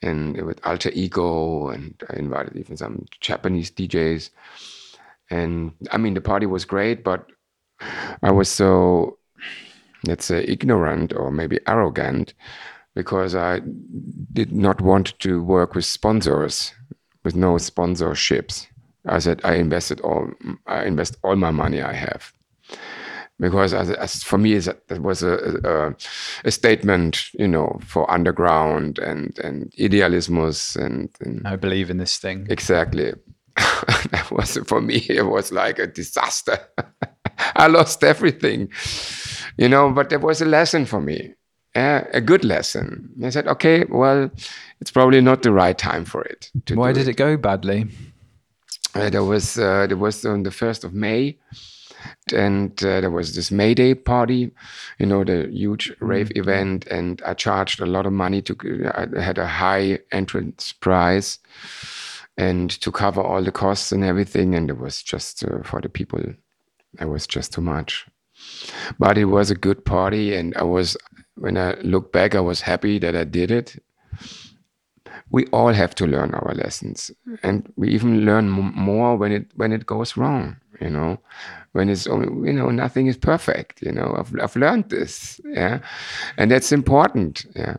and 0.03 0.40
with 0.43 0.61
Alter 0.66 0.90
Ego. 0.93 1.68
And 1.68 1.95
I 2.11 2.16
invited 2.16 2.57
even 2.57 2.76
some 2.76 3.07
Japanese 3.20 3.70
DJs. 3.70 4.30
And 5.30 5.72
I 5.90 5.99
mean, 5.99 6.14
the 6.14 6.20
party 6.20 6.47
was 6.47 6.64
great, 6.64 7.03
but 7.05 7.26
I 8.22 8.30
was 8.30 8.49
so 8.49 9.18
let's 10.07 10.24
say, 10.24 10.45
ignorant 10.45 11.12
or 11.14 11.30
maybe 11.30 11.59
arrogant 11.66 12.34
because 12.95 13.34
I 13.34 13.61
did 14.32 14.53
not 14.53 14.80
want 14.80 15.18
to 15.20 15.43
work 15.43 15.74
with 15.74 15.84
sponsors, 15.84 16.72
with 17.24 17.34
no 17.34 17.55
sponsorships. 17.55 18.66
I 19.07 19.18
said 19.18 19.40
I 19.45 19.55
invested 19.55 20.01
all, 20.01 20.30
I 20.66 20.84
invest 20.84 21.16
all 21.22 21.36
my 21.36 21.51
money 21.51 21.80
I 21.80 21.93
have, 21.93 22.32
because 23.39 23.74
as, 23.74 23.91
as 23.91 24.22
for 24.22 24.39
me 24.39 24.59
that 24.59 25.01
was 25.01 25.22
a, 25.22 25.35
a, 25.64 25.95
a, 26.45 26.51
statement, 26.51 27.24
you 27.35 27.49
know, 27.49 27.80
for 27.85 28.11
underground 28.11 28.99
and 28.99 29.39
and 29.41 29.72
idealismus 29.78 30.76
and, 30.76 31.11
and 31.20 31.47
I 31.47 31.57
believe 31.57 31.91
in 31.91 31.99
this 31.99 32.18
thing 32.18 32.47
exactly. 32.51 33.12
that 33.57 34.28
was 34.30 34.57
for 34.66 34.80
me. 34.80 35.05
It 35.09 35.26
was 35.26 35.53
like 35.53 35.78
a 35.78 35.87
disaster. 35.87 36.59
I 37.57 37.66
lost 37.66 38.05
everything 38.05 38.70
you 39.57 39.68
know, 39.68 39.91
but 39.91 40.11
there 40.11 40.18
was 40.18 40.41
a 40.41 40.45
lesson 40.45 40.85
for 40.87 41.01
me, 41.01 41.35
uh, 41.74 42.03
a 42.12 42.20
good 42.20 42.45
lesson. 42.45 43.11
I 43.22 43.30
said, 43.30 43.49
okay, 43.49 43.85
well, 43.89 44.30
it's 44.80 44.91
probably 44.91 45.20
not 45.20 45.43
the 45.43 45.53
right 45.53 45.76
time 45.76 46.05
for 46.05 46.22
it. 46.22 46.51
Why 46.72 46.93
did 46.93 47.09
it. 47.09 47.12
it. 47.12 47.16
go 47.16 47.37
badly? 47.37 47.89
Uh, 48.95 49.09
there 49.09 49.24
was 49.24 49.59
uh, 49.59 49.87
there 49.87 49.97
was 49.97 50.24
on 50.24 50.43
the 50.43 50.51
first 50.51 50.85
of 50.85 50.93
May, 50.93 51.39
and 52.34 52.72
uh, 52.84 53.00
there 53.00 53.11
was 53.11 53.34
this 53.34 53.50
May 53.50 53.74
Day 53.74 53.94
party, 53.94 54.50
you 54.98 55.07
know, 55.07 55.24
the 55.24 55.48
huge 55.50 55.92
rave 56.00 56.28
mm-hmm. 56.28 56.40
event, 56.40 56.86
and 56.86 57.22
I 57.24 57.34
charged 57.34 57.80
a 57.80 57.86
lot 57.86 58.07
of 58.07 58.12
money 58.12 58.42
to. 58.42 58.90
I 58.94 59.20
had 59.20 59.38
a 59.38 59.46
high 59.46 60.00
entrance 60.11 60.72
price, 60.72 61.38
and 62.36 62.70
to 62.80 62.92
cover 62.92 63.22
all 63.22 63.42
the 63.42 63.53
costs 63.53 63.92
and 63.92 64.05
everything, 64.05 64.55
and 64.55 64.70
it 64.70 64.78
was 64.78 65.03
just 65.03 65.44
uh, 65.44 65.62
for 65.62 65.80
the 65.80 65.88
people, 65.88 66.22
it 67.00 67.07
was 67.07 67.26
just 67.26 67.53
too 67.53 67.62
much 67.62 68.07
but 68.98 69.18
it 69.18 69.26
was 69.26 69.50
a 69.50 69.55
good 69.55 69.84
party 69.84 70.34
and 70.34 70.55
i 70.57 70.62
was 70.62 70.96
when 71.36 71.57
i 71.57 71.74
look 71.82 72.12
back 72.12 72.34
i 72.34 72.40
was 72.40 72.61
happy 72.61 72.98
that 72.98 73.16
i 73.16 73.24
did 73.24 73.50
it 73.50 73.82
we 75.30 75.46
all 75.46 75.72
have 75.72 75.94
to 75.94 76.07
learn 76.07 76.34
our 76.34 76.55
lessons 76.55 77.11
and 77.42 77.72
we 77.76 77.88
even 77.88 78.24
learn 78.24 78.48
more 78.50 79.16
when 79.16 79.32
it 79.32 79.46
when 79.57 79.72
it 79.72 79.86
goes 79.86 80.16
wrong 80.16 80.57
you 80.81 80.91
know 80.91 81.18
when 81.73 81.89
it's 81.89 82.07
only 82.07 82.49
you 82.49 82.53
know 82.53 82.70
nothing 82.70 83.07
is 83.07 83.16
perfect 83.16 83.83
you 83.83 83.93
know 83.93 84.14
i've, 84.18 84.35
I've 84.41 84.57
learned 84.57 84.89
this 84.89 85.41
yeah 85.45 85.81
and 86.37 86.51
that's 86.51 86.73
important 86.73 87.45
yeah 87.55 87.77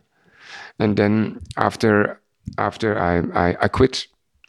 and 0.79 0.97
then 0.97 1.41
after 1.57 2.19
after 2.57 2.99
i 2.99 3.49
i, 3.49 3.57
I 3.61 3.67
quit 3.67 4.07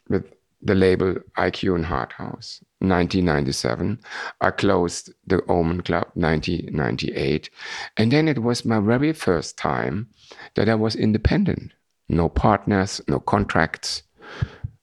with 0.09 0.25
the 0.61 0.75
label 0.75 1.15
Eye 1.37 1.51
Q 1.51 1.75
and 1.75 1.85
Harthouse. 1.85 2.59
1997. 2.79 3.99
I 4.41 4.51
closed 4.51 5.13
the 5.25 5.43
Omen 5.47 5.81
Club 5.81 6.07
1998. 6.13 7.49
And 7.97 8.11
then 8.11 8.27
it 8.27 8.39
was 8.39 8.65
my 8.65 8.79
very 8.79 9.13
first 9.13 9.57
time 9.57 10.09
that 10.55 10.69
I 10.69 10.75
was 10.75 10.95
independent. 10.95 11.73
No 12.09 12.29
partners, 12.29 13.01
no 13.07 13.19
contracts. 13.19 14.03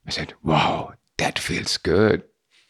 I 0.06 0.10
said, 0.10 0.34
wow, 0.42 0.94
that 1.18 1.38
feels 1.38 1.76
good. 1.76 2.24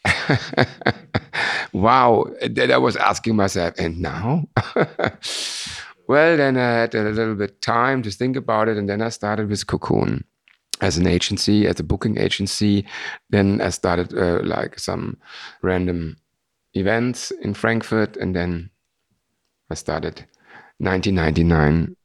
wow. 1.73 2.25
Then 2.41 2.71
I 2.71 2.77
was 2.77 2.95
asking 2.95 3.35
myself, 3.35 3.73
and 3.77 3.99
now? 3.99 4.47
well, 6.07 6.37
then 6.37 6.57
I 6.57 6.71
had 6.81 6.95
a 6.95 7.03
little 7.09 7.35
bit 7.35 7.61
time 7.61 8.01
to 8.03 8.11
think 8.11 8.35
about 8.35 8.67
it. 8.67 8.77
And 8.77 8.89
then 8.89 9.01
I 9.01 9.09
started 9.09 9.49
with 9.49 9.67
Cocoon 9.67 10.23
as 10.81 10.97
an 10.97 11.07
agency, 11.07 11.67
as 11.67 11.79
a 11.79 11.83
booking 11.83 12.17
agency. 12.17 12.85
Then 13.29 13.61
I 13.61 13.69
started 13.69 14.13
uh, 14.13 14.39
like 14.43 14.79
some 14.79 15.17
random 15.61 16.17
events 16.73 17.31
in 17.31 17.53
Frankfurt, 17.53 18.17
and 18.17 18.35
then 18.35 18.69
I 19.69 19.75
started 19.75 20.25
1999 20.79 21.95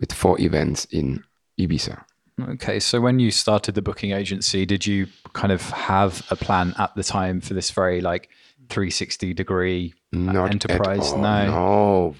with 0.00 0.12
four 0.12 0.40
events 0.40 0.86
in 0.86 1.22
Ibiza. 1.58 2.04
Okay, 2.50 2.80
so 2.80 3.00
when 3.00 3.18
you 3.18 3.30
started 3.30 3.74
the 3.74 3.82
booking 3.82 4.12
agency, 4.12 4.66
did 4.66 4.86
you 4.86 5.06
kind 5.32 5.52
of 5.52 5.62
have 5.70 6.26
a 6.30 6.36
plan 6.36 6.74
at 6.78 6.94
the 6.94 7.02
time 7.02 7.40
for 7.40 7.54
this 7.54 7.70
very 7.70 8.00
like 8.00 8.28
360 8.68 9.34
degree 9.34 9.94
uh, 10.12 10.18
Not 10.18 10.50
enterprise? 10.50 11.12
No. 11.12 11.46
no. 11.46 12.16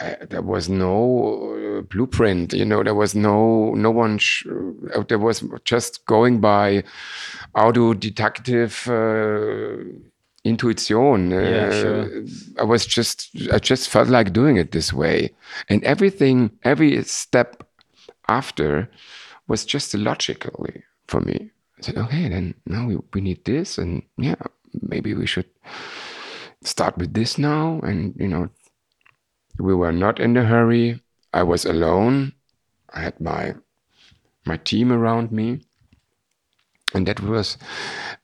Uh, 0.00 0.14
there 0.28 0.42
was 0.42 0.68
no 0.68 1.78
uh, 1.78 1.82
blueprint. 1.82 2.52
You 2.52 2.64
know, 2.64 2.82
there 2.82 2.96
was 2.96 3.14
no 3.14 3.74
no 3.74 3.92
one. 3.92 4.18
Sh- 4.18 4.46
uh, 4.92 5.04
there 5.08 5.20
was 5.20 5.44
just 5.64 6.04
going 6.06 6.40
by 6.40 6.82
autodidactive 7.54 8.88
uh, 8.88 9.84
intuition. 10.42 11.30
Yeah, 11.30 11.70
sure. 11.70 12.24
I 12.58 12.64
was 12.64 12.86
just 12.86 13.30
I 13.52 13.60
just 13.60 13.88
felt 13.88 14.08
like 14.08 14.32
doing 14.32 14.56
it 14.56 14.72
this 14.72 14.92
way, 14.92 15.32
and 15.68 15.82
everything, 15.84 16.50
every 16.64 17.02
step 17.04 17.63
after, 18.28 18.90
was 19.46 19.64
just 19.64 19.94
logically 19.94 20.82
for 21.06 21.20
me. 21.20 21.50
I 21.78 21.82
said, 21.82 21.98
okay, 21.98 22.28
then 22.28 22.54
now 22.66 22.86
we, 22.86 22.98
we 23.12 23.20
need 23.20 23.44
this, 23.44 23.78
and 23.78 24.02
yeah, 24.16 24.40
maybe 24.80 25.14
we 25.14 25.26
should 25.26 25.48
start 26.62 26.96
with 26.96 27.14
this 27.14 27.38
now, 27.38 27.80
and 27.82 28.14
you 28.18 28.28
know, 28.28 28.48
we 29.58 29.74
were 29.74 29.92
not 29.92 30.20
in 30.20 30.36
a 30.36 30.44
hurry. 30.44 31.00
I 31.32 31.42
was 31.42 31.64
alone. 31.64 32.32
I 32.92 33.00
had 33.00 33.20
my 33.20 33.54
my 34.46 34.56
team 34.56 34.92
around 34.92 35.32
me, 35.32 35.60
and 36.94 37.06
that 37.06 37.20
was 37.20 37.58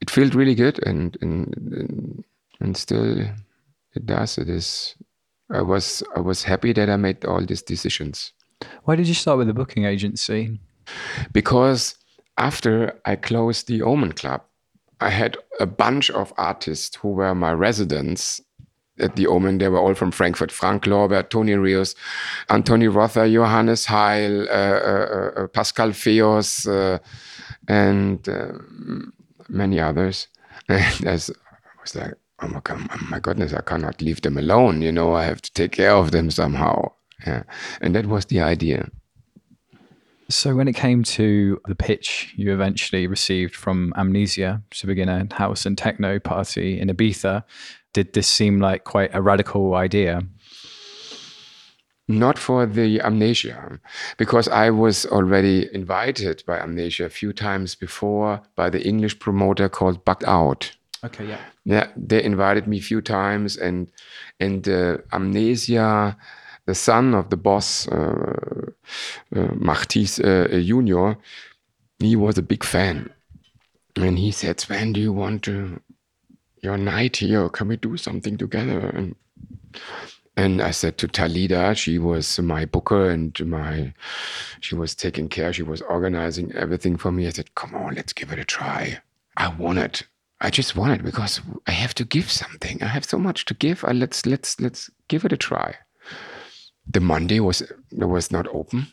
it 0.01 0.11
felt 0.11 0.35
really 0.35 0.55
good, 0.55 0.83
and 0.87 1.17
and 1.21 2.25
and, 2.61 2.77
still 2.77 3.21
it 3.95 4.07
does. 4.07 4.39
It 4.39 4.49
is. 4.49 4.95
I 5.51 5.63
was 5.63 6.03
I 6.15 6.21
was 6.21 6.45
happy 6.45 6.73
that 6.75 6.89
I 6.89 6.97
made 6.97 7.25
all 7.25 7.45
these 7.45 7.63
decisions 7.63 8.33
Why 8.85 8.97
did 8.97 9.09
you 9.09 9.15
start 9.15 9.39
with 9.39 9.49
a 9.49 9.55
booking 9.55 9.85
agency? 9.85 10.59
because 11.33 11.95
after 12.39 12.99
I 13.05 13.17
closed 13.17 13.69
the 13.69 13.83
Omen 13.83 14.13
Club, 14.13 14.43
I 15.01 15.11
had 15.11 15.37
a 15.59 15.67
bunch 15.67 16.11
of 16.11 16.33
artists 16.37 16.97
who 16.97 17.13
were 17.13 17.35
my 17.35 17.53
residents 17.53 18.41
at 18.99 19.17
the 19.17 19.27
Omen. 19.27 19.59
They 19.59 19.69
were 19.69 19.79
all 19.79 19.95
from 19.95 20.11
Frankfurt: 20.11 20.53
Frank 20.53 20.85
Lorber, 20.85 21.29
Tony 21.29 21.55
Rios, 21.55 21.95
Anthony 22.49 22.89
Rother, 22.89 23.29
Johannes 23.29 23.87
Heil, 23.87 24.43
uh, 24.43 24.53
uh, 24.53 25.31
uh, 25.37 25.47
Pascal 25.49 25.91
Feos, 25.91 26.67
uh, 26.67 26.99
and 27.69 28.29
uh, 28.29 28.53
many 29.49 29.81
others. 29.81 30.29
And 30.69 31.09
I 31.09 31.13
was 31.83 31.95
like, 31.97 32.15
oh 32.43 32.49
my, 32.49 32.61
God, 32.63 32.89
oh 32.93 33.07
my 33.09 33.19
goodness, 33.19 33.53
I 33.55 33.63
cannot 33.63 34.01
leave 34.03 34.21
them 34.21 34.37
alone. 34.37 34.83
You 34.83 34.93
know, 34.93 35.15
I 35.15 35.25
have 35.25 35.41
to 35.43 35.53
take 35.53 35.73
care 35.73 35.95
of 35.95 36.11
them 36.11 36.31
somehow. 36.31 36.93
Yeah, 37.27 37.43
and 37.81 37.95
that 37.95 38.07
was 38.07 38.27
the 38.27 38.41
idea. 38.41 38.91
So 40.29 40.55
when 40.55 40.69
it 40.69 40.77
came 40.77 41.03
to 41.03 41.61
the 41.67 41.75
pitch 41.75 42.33
you 42.37 42.53
eventually 42.53 43.09
received 43.09 43.57
from 43.57 43.93
Amnesia 43.97 44.63
to 44.71 44.87
begin 44.87 45.09
a 45.09 45.27
house 45.35 45.67
and 45.67 45.77
techno 45.77 46.21
party 46.21 46.79
in 46.79 46.89
Ibiza, 46.89 47.43
did 47.93 48.13
this 48.13 48.29
seem 48.29 48.61
like 48.61 48.85
quite 48.85 49.11
a 49.13 49.21
radical 49.21 49.75
idea? 49.75 50.23
Not 52.07 52.39
for 52.39 52.67
the 52.67 53.01
Amnesia, 53.03 53.81
because 54.19 54.49
I 54.49 54.71
was 54.71 55.07
already 55.07 55.69
invited 55.73 56.43
by 56.47 56.59
Amnesia 56.59 57.05
a 57.05 57.09
few 57.09 57.33
times 57.33 57.75
before 57.75 58.43
by 58.57 58.71
the 58.71 58.85
English 58.87 59.19
promoter 59.19 59.69
called 59.69 60.05
Bugged 60.05 60.25
Out. 60.27 60.73
Okay, 61.05 61.27
yeah. 61.27 61.41
Yeah, 61.65 61.89
they 61.97 62.23
invited 62.23 62.67
me 62.67 62.79
a 62.79 62.83
few 62.83 63.01
times, 63.01 63.57
and 63.57 63.91
and 64.39 64.69
uh, 64.69 64.99
Amnesia, 65.13 66.17
the 66.71 66.75
son 66.75 67.15
of 67.15 67.31
the 67.31 67.37
boss, 67.37 67.89
uh, 67.89 68.71
uh, 69.37 69.55
Martis 69.69 70.21
uh, 70.21 70.47
Junior, 70.69 71.17
he 71.99 72.15
was 72.15 72.39
a 72.39 72.43
big 72.53 72.63
fan, 72.65 72.97
and 73.97 74.19
he 74.25 74.31
said, 74.31 74.61
"Sven, 74.61 74.93
do 74.93 75.01
you 75.01 75.13
want 75.13 75.43
to 75.49 75.81
your 76.63 76.79
night 76.79 77.17
here? 77.17 77.49
Can 77.49 77.67
we 77.69 77.77
do 77.77 77.97
something 77.97 78.37
together?" 78.39 78.81
And 78.99 79.17
and 80.37 80.63
I 80.63 80.71
said 80.71 80.97
to 80.99 81.09
Talida, 81.09 81.77
she 81.77 81.99
was 81.99 82.39
my 82.39 82.65
booker 82.65 83.11
and 83.11 83.33
my, 83.45 83.93
she 84.61 84.75
was 84.75 84.95
taking 84.95 85.29
care, 85.29 85.53
she 85.53 85.65
was 85.65 85.83
organizing 85.83 86.53
everything 86.55 86.97
for 86.97 87.13
me. 87.13 87.27
I 87.27 87.31
said, 87.31 87.55
come 87.57 87.75
on, 87.75 87.97
let's 87.97 88.15
give 88.15 88.33
it 88.33 88.39
a 88.39 88.45
try. 88.45 89.03
I 89.37 89.49
want 89.49 89.81
it. 89.81 90.05
I 90.41 90.49
just 90.49 90.77
want 90.77 90.93
it 90.99 91.05
because 91.05 91.43
I 91.67 91.73
have 91.73 91.95
to 91.97 92.05
give 92.05 92.31
something. 92.31 92.83
I 92.83 92.87
have 92.87 93.05
so 93.05 93.19
much 93.19 93.45
to 93.47 93.55
give. 93.55 93.85
I, 93.85 93.93
let's 93.93 94.25
let's 94.25 94.59
let's 94.61 94.89
give 95.09 95.27
it 95.27 95.33
a 95.33 95.37
try. 95.37 95.77
The 96.87 97.01
Monday 97.01 97.41
was 97.41 97.63
was 97.93 98.31
not 98.31 98.47
open. 98.49 98.87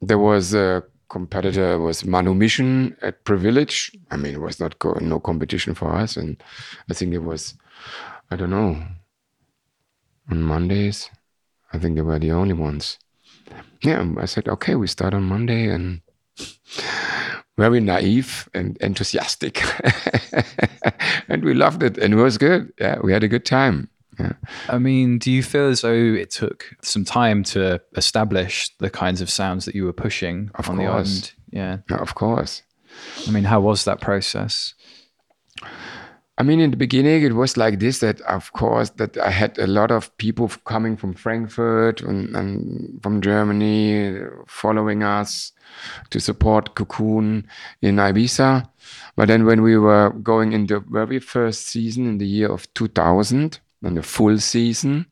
There 0.00 0.18
was 0.18 0.54
a 0.54 0.82
competitor 1.08 1.78
was 1.78 2.04
Manumission 2.04 2.96
at 3.02 3.24
Privilege. 3.24 3.90
I 4.10 4.16
mean, 4.16 4.34
it 4.34 4.40
was 4.40 4.60
not 4.60 4.78
go, 4.78 4.92
no 5.00 5.20
competition 5.20 5.74
for 5.74 5.94
us, 5.94 6.16
and 6.16 6.42
I 6.88 6.94
think 6.94 7.12
it 7.12 7.18
was, 7.18 7.54
I 8.30 8.36
don't 8.36 8.50
know, 8.50 8.80
on 10.30 10.42
Mondays. 10.42 11.10
I 11.72 11.78
think 11.78 11.96
they 11.96 12.02
were 12.02 12.18
the 12.18 12.32
only 12.32 12.54
ones. 12.54 12.98
Yeah, 13.82 14.04
I 14.18 14.26
said, 14.26 14.48
okay, 14.48 14.74
we 14.74 14.86
start 14.86 15.14
on 15.14 15.24
Monday 15.24 15.68
and 15.68 16.00
very 17.58 17.80
naive 17.80 18.48
and 18.54 18.76
enthusiastic. 18.78 19.62
and 21.28 21.44
we 21.44 21.54
loved 21.54 21.82
it 21.82 21.98
and 21.98 22.14
it 22.14 22.16
was 22.16 22.38
good. 22.38 22.72
Yeah, 22.80 22.98
we 23.02 23.12
had 23.12 23.22
a 23.22 23.28
good 23.28 23.44
time. 23.44 23.88
Yeah. 24.20 24.32
I 24.68 24.78
mean, 24.78 25.18
do 25.18 25.30
you 25.30 25.42
feel 25.42 25.68
as 25.68 25.80
though 25.80 25.92
it 25.92 26.30
took 26.30 26.76
some 26.82 27.04
time 27.04 27.42
to 27.44 27.80
establish 27.96 28.70
the 28.78 28.90
kinds 28.90 29.20
of 29.20 29.30
sounds 29.30 29.64
that 29.64 29.74
you 29.74 29.84
were 29.84 29.92
pushing 29.92 30.50
Of 30.54 30.68
on 30.68 30.76
the 30.76 30.86
island? 30.86 31.32
Yeah. 31.50 31.78
Of 31.90 32.14
course. 32.14 32.62
I 33.26 33.30
mean, 33.30 33.44
how 33.44 33.60
was 33.60 33.84
that 33.84 34.00
process? 34.00 34.74
I 36.40 36.42
mean, 36.42 36.58
in 36.58 36.70
the 36.70 36.76
beginning, 36.78 37.22
it 37.22 37.34
was 37.34 37.58
like 37.58 37.80
this 37.80 37.98
that, 37.98 38.22
of 38.22 38.52
course, 38.54 38.88
that 38.96 39.18
I 39.18 39.30
had 39.30 39.58
a 39.58 39.66
lot 39.66 39.90
of 39.90 40.16
people 40.16 40.48
coming 40.64 40.96
from 40.96 41.12
Frankfurt 41.12 42.00
and, 42.00 42.34
and 42.34 42.98
from 43.02 43.20
Germany 43.20 44.20
following 44.46 45.02
us 45.02 45.52
to 46.08 46.18
support 46.18 46.74
Cocoon 46.74 47.46
in 47.82 47.96
Ibiza. 47.96 48.66
But 49.16 49.28
then 49.28 49.44
when 49.44 49.60
we 49.60 49.76
were 49.76 50.10
going 50.22 50.54
in 50.54 50.66
the 50.66 50.80
very 50.80 51.18
first 51.18 51.66
season 51.66 52.06
in 52.06 52.16
the 52.16 52.26
year 52.26 52.50
of 52.50 52.72
2000, 52.72 53.60
and 53.82 53.96
the 53.96 54.02
full 54.02 54.38
season, 54.38 55.06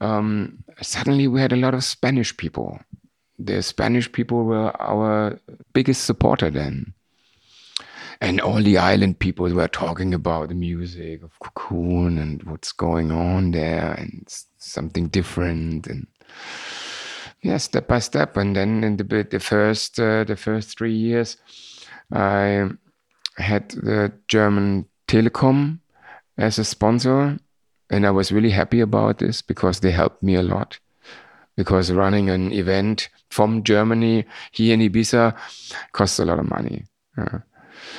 um, 0.00 0.64
suddenly 0.80 1.28
we 1.28 1.40
had 1.40 1.52
a 1.52 1.56
lot 1.56 1.74
of 1.74 1.84
Spanish 1.84 2.36
people. 2.36 2.80
The 3.38 3.62
Spanish 3.62 4.10
people 4.10 4.44
were 4.44 4.72
our 4.80 5.38
biggest 5.72 6.04
supporter 6.04 6.50
then 6.50 6.94
and 8.20 8.40
all 8.40 8.62
the 8.62 8.78
island 8.78 9.18
people 9.18 9.48
were 9.52 9.68
talking 9.68 10.12
about 10.12 10.48
the 10.48 10.54
music 10.54 11.22
of 11.22 11.38
Cocoon 11.38 12.18
and 12.18 12.42
what's 12.44 12.72
going 12.72 13.12
on 13.12 13.52
there 13.52 13.94
and 13.94 14.24
something 14.58 15.08
different 15.08 15.86
and 15.86 16.06
yeah, 17.42 17.58
step 17.58 17.86
by 17.86 18.00
step. 18.00 18.36
And 18.36 18.56
then 18.56 18.82
in 18.82 18.96
the 18.96 19.04
the 19.30 19.38
first 19.38 20.00
uh, 20.00 20.24
the 20.24 20.36
first 20.36 20.76
three 20.76 20.94
years, 20.94 21.36
I 22.12 22.68
had 23.36 23.70
the 23.70 24.12
German 24.26 24.86
Telekom 25.06 25.78
as 26.36 26.58
a 26.58 26.64
sponsor, 26.64 27.38
and 27.90 28.06
I 28.06 28.10
was 28.10 28.32
really 28.32 28.50
happy 28.50 28.80
about 28.80 29.18
this 29.18 29.42
because 29.42 29.80
they 29.80 29.90
helped 29.90 30.22
me 30.22 30.34
a 30.34 30.42
lot. 30.42 30.78
Because 31.56 31.90
running 31.90 32.30
an 32.30 32.52
event 32.52 33.08
from 33.30 33.64
Germany 33.64 34.24
here 34.52 34.74
in 34.74 34.80
Ibiza 34.80 35.36
costs 35.92 36.18
a 36.18 36.24
lot 36.24 36.38
of 36.38 36.48
money. 36.48 36.84
Yeah. 37.16 37.40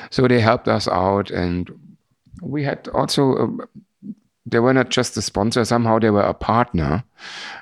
So 0.10 0.28
they 0.28 0.40
helped 0.40 0.68
us 0.68 0.88
out, 0.88 1.30
and 1.30 1.70
we 2.42 2.64
had 2.64 2.88
also. 2.90 3.36
Uh, 3.36 3.66
they 4.46 4.60
were 4.60 4.74
not 4.74 4.90
just 4.90 5.18
a 5.18 5.22
sponsor; 5.22 5.66
somehow 5.66 6.00
they 6.00 6.10
were 6.10 6.22
a 6.22 6.34
partner. 6.34 7.04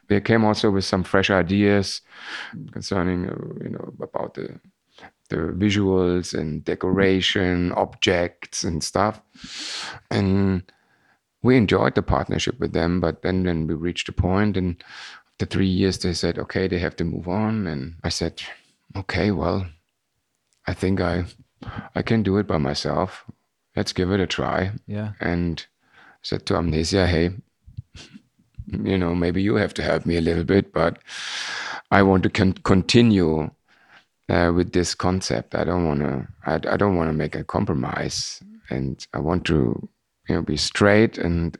They 0.07 0.21
came 0.21 0.45
also 0.45 0.69
with 0.69 0.85
some 0.85 1.03
fresh 1.03 1.29
ideas 1.29 2.01
concerning, 2.71 3.27
uh, 3.29 3.63
you 3.63 3.69
know, 3.69 3.93
about 4.01 4.35
the 4.35 4.59
the 5.29 5.35
visuals 5.35 6.37
and 6.37 6.63
decoration, 6.63 7.71
objects 7.73 8.63
and 8.63 8.83
stuff, 8.83 9.21
and 10.11 10.63
we 11.41 11.57
enjoyed 11.57 11.95
the 11.95 12.01
partnership 12.01 12.59
with 12.59 12.73
them. 12.73 12.99
But 12.99 13.21
then, 13.21 13.43
when 13.43 13.67
we 13.67 13.73
reached 13.73 14.09
a 14.09 14.13
point, 14.13 14.57
and 14.57 14.83
after 15.31 15.45
three 15.45 15.67
years, 15.67 15.97
they 15.99 16.13
said, 16.13 16.37
"Okay, 16.37 16.67
they 16.67 16.79
have 16.79 16.95
to 16.97 17.03
move 17.03 17.27
on," 17.27 17.67
and 17.67 17.95
I 18.03 18.09
said, 18.09 18.41
"Okay, 18.95 19.31
well, 19.31 19.67
I 20.65 20.73
think 20.73 21.01
I." 21.01 21.25
I 21.95 22.03
can 22.03 22.21
do 22.21 22.37
it 22.37 22.45
by 22.45 22.57
myself. 22.59 23.25
Let's 23.75 23.91
give 23.91 24.11
it 24.11 24.19
a 24.19 24.27
try. 24.27 24.71
Yeah. 24.85 25.13
And 25.19 25.65
said 26.21 26.45
to 26.45 26.55
Amnesia, 26.55 27.07
hey, 27.07 27.31
you 28.71 28.97
know, 28.97 29.15
maybe 29.15 29.41
you 29.41 29.55
have 29.55 29.73
to 29.75 29.81
help 29.81 30.05
me 30.05 30.17
a 30.17 30.21
little 30.21 30.43
bit, 30.43 30.71
but 30.73 30.99
I 31.89 32.03
want 32.03 32.23
to 32.23 32.29
con- 32.29 32.53
continue 32.63 33.49
uh, 34.29 34.51
with 34.53 34.73
this 34.73 34.93
concept. 34.93 35.55
I 35.55 35.63
don't 35.63 35.85
want 35.85 36.01
to. 36.01 36.27
I, 36.45 36.73
I 36.73 36.77
don't 36.77 36.95
want 36.95 37.09
to 37.09 37.13
make 37.13 37.35
a 37.35 37.43
compromise, 37.43 38.43
and 38.69 39.05
I 39.13 39.19
want 39.19 39.45
to, 39.45 39.89
you 40.27 40.35
know, 40.35 40.41
be 40.41 40.57
straight. 40.57 41.17
And 41.17 41.57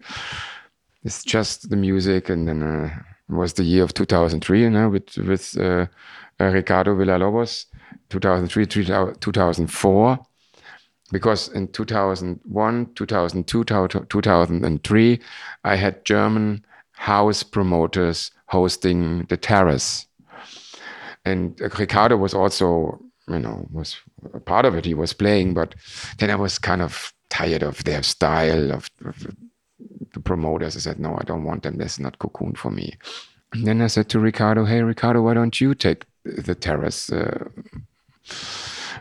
it's 1.04 1.24
just 1.24 1.70
the 1.70 1.76
music. 1.76 2.30
And 2.30 2.48
then 2.48 2.64
uh, 2.64 2.90
it 3.30 3.34
was 3.34 3.54
the 3.54 3.64
year 3.64 3.84
of 3.84 3.94
2003, 3.94 4.62
you 4.62 4.70
know, 4.70 4.90
with 4.90 5.18
with 5.18 5.58
uh, 5.60 5.88
uh, 6.40 6.46
Ricardo 6.46 6.96
Villalobos 6.96 7.66
2003, 8.10 8.66
2004, 9.20 10.20
because 11.12 11.50
in 11.50 11.68
2001, 11.70 12.94
2002, 12.96 13.64
2003, 13.64 15.20
I 15.64 15.76
had 15.76 16.06
German 16.06 16.66
house 16.94 17.44
promoters 17.44 18.32
hosting 18.48 19.26
the 19.30 19.38
terrace. 19.38 20.08
And 21.26 21.60
Ricardo 21.78 22.16
was 22.16 22.34
also, 22.34 23.00
you 23.28 23.40
know, 23.40 23.68
was 23.72 23.98
a 24.34 24.40
part 24.40 24.66
of 24.66 24.76
it. 24.76 24.86
He 24.86 24.94
was 24.94 25.14
playing, 25.14 25.54
but 25.54 25.76
then 26.20 26.30
I 26.32 26.36
was 26.36 26.58
kind 26.58 26.82
of 26.82 27.14
tired 27.30 27.64
of 27.64 27.84
their 27.84 28.04
style 28.04 28.72
of, 28.72 28.90
of 29.06 29.28
the 30.14 30.20
promoters. 30.20 30.76
I 30.76 30.80
said, 30.80 31.00
no, 31.00 31.16
I 31.16 31.24
don't 31.24 31.44
want 31.44 31.64
them. 31.64 31.78
That's 31.78 32.00
not 32.00 32.20
cocoon 32.20 32.56
for 32.56 32.72
me. 32.72 32.98
And 33.54 33.66
then 33.66 33.82
I 33.82 33.88
said 33.88 34.10
to 34.10 34.20
Ricardo, 34.20 34.66
hey, 34.66 34.82
Ricardo, 34.82 35.22
why 35.22 35.34
don't 35.34 35.60
you 35.60 35.74
take 35.74 36.06
the 36.24 36.56
terrace? 36.56 37.12
Uh, 37.12 37.50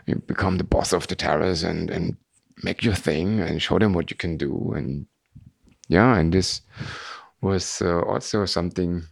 you 0.05 0.15
become 0.15 0.57
the 0.57 0.63
boss 0.63 0.93
of 0.93 1.07
the 1.07 1.15
terrace 1.15 1.63
and, 1.63 1.89
and 1.89 2.15
make 2.63 2.83
your 2.83 2.95
thing 2.95 3.39
and 3.39 3.61
show 3.61 3.77
them 3.77 3.93
what 3.93 4.09
you 4.09 4.17
can 4.17 4.37
do. 4.37 4.73
And 4.75 5.05
yeah, 5.89 6.17
and 6.17 6.33
this 6.33 6.61
was 7.41 7.81
uh, 7.81 8.01
also 8.01 8.45
something 8.45 9.03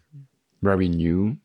very 0.61 0.87
new. 0.87 1.37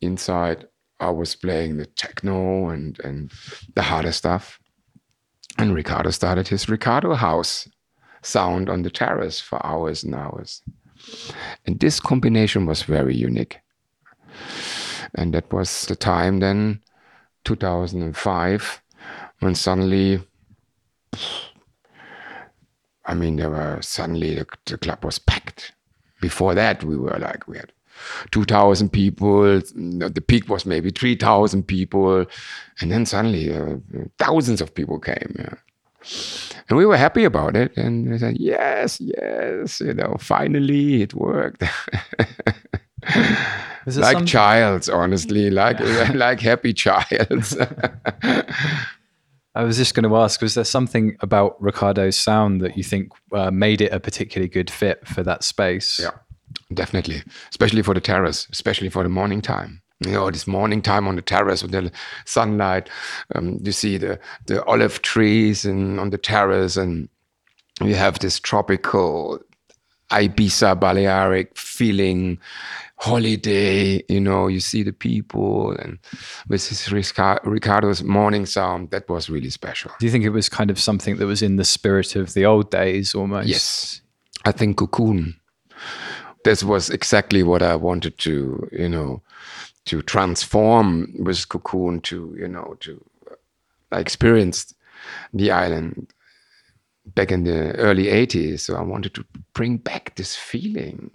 Inside, 0.00 0.68
I 1.00 1.10
was 1.10 1.34
playing 1.34 1.78
the 1.78 1.86
techno 1.86 2.68
and, 2.68 3.00
and 3.00 3.32
the 3.74 3.82
harder 3.82 4.12
stuff. 4.12 4.60
And 5.58 5.74
Ricardo 5.74 6.10
started 6.10 6.48
his 6.48 6.68
Ricardo 6.68 7.14
house 7.14 7.68
sound 8.22 8.68
on 8.68 8.82
the 8.82 8.90
terrace 8.90 9.40
for 9.40 9.64
hours 9.64 10.02
and 10.02 10.14
hours. 10.14 10.62
And 11.66 11.78
this 11.78 12.00
combination 12.00 12.66
was 12.66 12.82
very 12.82 13.14
unique. 13.14 13.58
And 15.14 15.32
that 15.34 15.52
was 15.52 15.86
the 15.86 15.94
time 15.94 16.40
then, 16.40 16.80
2005, 17.44 18.82
when 19.40 19.54
suddenly, 19.54 20.20
I 23.04 23.14
mean, 23.14 23.36
there 23.36 23.50
were 23.50 23.78
suddenly 23.82 24.34
the, 24.34 24.46
the 24.66 24.78
club 24.78 25.04
was 25.04 25.18
packed. 25.18 25.72
Before 26.20 26.54
that, 26.54 26.82
we 26.82 26.96
were 26.96 27.18
like, 27.18 27.46
we 27.46 27.58
had 27.58 27.72
2,000 28.30 28.90
people. 28.90 29.42
The 29.42 30.24
peak 30.26 30.48
was 30.48 30.66
maybe 30.66 30.90
3,000 30.90 31.62
people. 31.62 32.26
And 32.80 32.90
then 32.90 33.06
suddenly 33.06 33.54
uh, 33.54 33.76
thousands 34.18 34.60
of 34.60 34.74
people 34.74 34.98
came. 34.98 35.36
Yeah. 35.38 35.54
And 36.68 36.78
we 36.78 36.86
were 36.86 36.96
happy 36.96 37.24
about 37.24 37.56
it. 37.56 37.76
And 37.76 38.10
we 38.10 38.18
said, 38.18 38.36
yes, 38.38 39.00
yes, 39.00 39.80
you 39.80 39.94
know, 39.94 40.16
finally 40.18 41.02
it 41.02 41.14
worked. 41.14 41.62
like 43.86 44.16
some... 44.16 44.26
childs, 44.26 44.88
honestly, 44.88 45.50
like 45.62 45.80
like 46.14 46.40
happy 46.40 46.72
childs. 46.72 47.56
I 49.56 49.62
was 49.62 49.76
just 49.76 49.94
going 49.94 50.08
to 50.08 50.16
ask: 50.16 50.40
Was 50.42 50.54
there 50.54 50.64
something 50.64 51.16
about 51.20 51.60
Ricardo's 51.62 52.16
sound 52.16 52.60
that 52.62 52.76
you 52.76 52.82
think 52.82 53.12
uh, 53.32 53.50
made 53.50 53.80
it 53.80 53.92
a 53.92 54.00
particularly 54.00 54.48
good 54.48 54.70
fit 54.70 55.06
for 55.06 55.22
that 55.22 55.44
space? 55.44 56.00
Yeah, 56.00 56.10
definitely, 56.72 57.22
especially 57.50 57.82
for 57.82 57.94
the 57.94 58.00
terrace, 58.00 58.46
especially 58.52 58.88
for 58.88 59.02
the 59.02 59.08
morning 59.08 59.40
time. 59.40 59.82
You 60.00 60.12
know 60.12 60.30
this 60.30 60.46
morning 60.46 60.82
time 60.82 61.06
on 61.06 61.16
the 61.16 61.22
terrace 61.22 61.62
with 61.62 61.70
the 61.70 61.90
sunlight 62.26 62.90
um, 63.34 63.58
you 63.62 63.70
see 63.70 63.96
the 63.96 64.18
the 64.46 64.62
olive 64.64 65.02
trees 65.02 65.64
and 65.64 66.00
on 66.00 66.10
the 66.10 66.18
terrace 66.18 66.76
and 66.76 67.08
you 67.80 67.94
have 67.94 68.18
this 68.18 68.40
tropical 68.40 69.40
ibiza 70.10 70.78
balearic 70.78 71.56
feeling 71.56 72.38
holiday 72.96 74.02
you 74.08 74.20
know 74.20 74.48
you 74.48 74.60
see 74.60 74.82
the 74.82 74.92
people 74.92 75.72
and 75.72 75.98
with 76.48 76.66
his 76.68 76.90
ricardo's 76.90 78.02
morning 78.02 78.46
sound. 78.46 78.90
That 78.90 79.08
was 79.08 79.28
really 79.28 79.50
special. 79.50 79.90
Do 79.98 80.06
you 80.06 80.12
think 80.12 80.24
it 80.24 80.30
was 80.30 80.48
kind 80.48 80.70
of 80.70 80.78
something 80.78 81.16
that 81.16 81.26
was 81.26 81.42
in 81.42 81.56
the 81.56 81.64
spirit 81.64 82.16
of 82.16 82.34
the 82.34 82.46
old 82.46 82.70
days 82.70 83.14
almost? 83.14 83.48
Yes. 83.48 84.00
I 84.44 84.52
think 84.52 84.76
cocoon 84.76 85.34
this 86.44 86.62
was 86.62 86.90
exactly 86.90 87.42
what 87.42 87.62
i 87.62 87.74
wanted 87.74 88.16
to 88.18 88.68
you 88.72 88.88
know 88.88 89.20
to 89.84 90.02
transform 90.02 91.12
with 91.18 91.48
Cocoon 91.48 92.00
to 92.00 92.34
you 92.38 92.48
know 92.48 92.76
to 92.80 93.04
I 93.92 94.00
experienced 94.00 94.74
the 95.32 95.50
island 95.50 96.12
back 97.06 97.30
in 97.30 97.44
the 97.44 97.72
early 97.74 98.06
80s 98.06 98.60
so 98.60 98.76
I 98.76 98.82
wanted 98.82 99.14
to 99.14 99.24
bring 99.52 99.76
back 99.76 100.14
this 100.16 100.34
feeling 100.34 101.10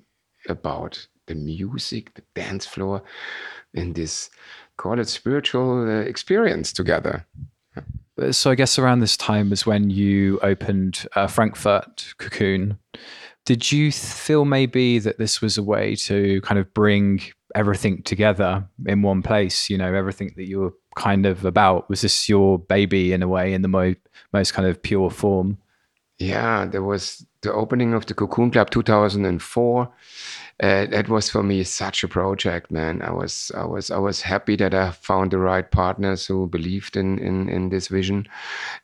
about 0.48 1.08
the 1.26 1.36
music 1.36 2.14
the 2.14 2.22
dance 2.36 2.66
floor 2.66 3.02
and 3.74 3.96
this 3.96 4.30
call 4.78 5.00
it 5.00 5.08
spiritual 5.08 5.88
uh, 5.88 6.02
experience 6.02 6.72
together. 6.72 7.26
So 8.32 8.52
I 8.52 8.56
guess 8.56 8.78
around 8.78 9.00
this 9.00 9.16
time 9.16 9.50
was 9.50 9.66
when 9.66 9.90
you 9.90 10.40
opened 10.44 11.06
uh, 11.16 11.28
Frankfurt 11.28 12.14
Cocoon 12.18 12.78
did 13.50 13.72
you 13.72 13.92
feel 13.92 14.46
maybe 14.46 15.00
that 15.00 15.18
this 15.18 15.42
was 15.42 15.58
a 15.58 15.64
way 15.64 15.96
to 15.96 16.40
kind 16.42 16.60
of 16.60 16.72
bring 16.76 17.20
everything 17.56 18.04
together 18.04 18.64
in 18.86 19.02
one 19.02 19.24
place 19.24 19.72
you 19.72 19.78
know 19.78 19.92
everything 19.92 20.32
that 20.36 20.48
you 20.48 20.60
were 20.60 20.74
kind 20.96 21.26
of 21.26 21.44
about? 21.46 21.90
Was 21.90 22.02
this 22.02 22.30
your 22.30 22.60
baby 22.60 23.12
in 23.12 23.24
a 23.24 23.28
way 23.28 23.52
in 23.52 23.64
the 23.64 23.68
mo- 23.68 23.96
most 24.34 24.54
kind 24.54 24.68
of 24.68 24.84
pure 24.84 25.10
form? 25.10 25.58
Yeah 26.20 26.68
there 26.68 26.84
was 26.84 27.26
the 27.42 27.52
opening 27.52 27.96
of 27.96 28.06
the 28.06 28.14
cocoon 28.14 28.52
club 28.52 28.70
2004 28.70 29.92
uh, 30.62 30.86
that 30.86 31.10
was 31.10 31.32
for 31.32 31.42
me 31.42 31.64
such 31.64 32.04
a 32.04 32.08
project 32.08 32.70
man. 32.70 33.02
I 33.02 33.12
was 33.12 33.52
i 33.56 33.66
was 33.66 33.90
i 33.90 33.98
was 33.98 34.22
happy 34.22 34.58
that 34.58 34.76
i 34.76 34.92
found 34.92 35.32
the 35.32 35.40
right 35.40 35.72
partners 35.72 36.28
who 36.28 36.46
believed 36.46 36.96
in 36.96 37.18
in, 37.18 37.50
in 37.50 37.70
this 37.70 37.88
vision. 37.88 38.28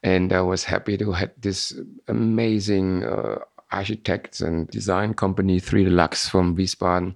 And 0.02 0.34
i 0.34 0.42
was 0.42 0.64
happy 0.64 0.98
to 0.98 1.12
have 1.12 1.34
this 1.38 1.80
amazing 2.08 3.04
uh, 3.04 3.40
architects 3.72 4.42
and 4.42 4.68
design 4.70 5.14
company 5.14 5.60
3 5.60 5.86
deluxe 5.86 6.30
from 6.30 6.56
wiesbaden 6.56 7.16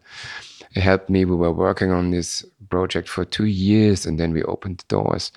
helped 0.76 1.10
me. 1.10 1.26
We 1.26 1.36
were 1.36 1.52
working 1.52 1.92
on 1.92 2.12
this 2.12 2.46
project 2.70 3.10
for 3.10 3.26
two 3.26 3.46
years 3.46 4.06
and 4.06 4.20
then 4.20 4.32
we 4.32 4.44
opened 4.44 4.80
the 4.80 4.96
doors. 4.96 5.32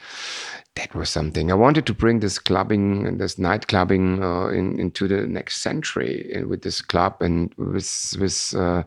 That 0.74 0.94
was 0.94 1.10
something. 1.10 1.50
I 1.50 1.54
wanted 1.54 1.86
to 1.86 1.94
bring 1.94 2.20
this 2.20 2.38
clubbing 2.38 3.06
and 3.06 3.20
this 3.20 3.38
night 3.38 3.68
clubbing 3.68 4.22
uh, 4.22 4.48
in, 4.48 4.78
into 4.78 5.08
the 5.08 5.26
next 5.26 5.58
century 5.58 6.34
uh, 6.34 6.46
with 6.46 6.62
this 6.62 6.80
club 6.80 7.16
and 7.20 7.52
with 7.56 8.16
with 8.18 8.54
uh, 8.56 8.82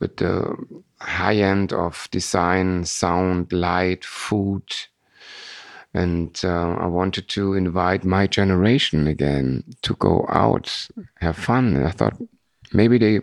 with 0.00 0.16
the 0.16 0.56
high 1.00 1.36
end 1.36 1.72
of 1.72 2.08
design, 2.10 2.84
sound, 2.84 3.52
light, 3.52 4.04
food, 4.04 4.64
and 5.96 6.40
uh, 6.44 6.74
I 6.78 6.86
wanted 6.86 7.28
to 7.28 7.54
invite 7.54 8.04
my 8.04 8.26
generation 8.26 9.06
again 9.06 9.64
to 9.82 9.94
go 9.94 10.26
out, 10.28 10.88
have 11.20 11.36
fun. 11.36 11.74
And 11.74 11.86
I 11.86 11.90
thought 11.90 12.16
maybe 12.72 12.98
they 12.98 13.20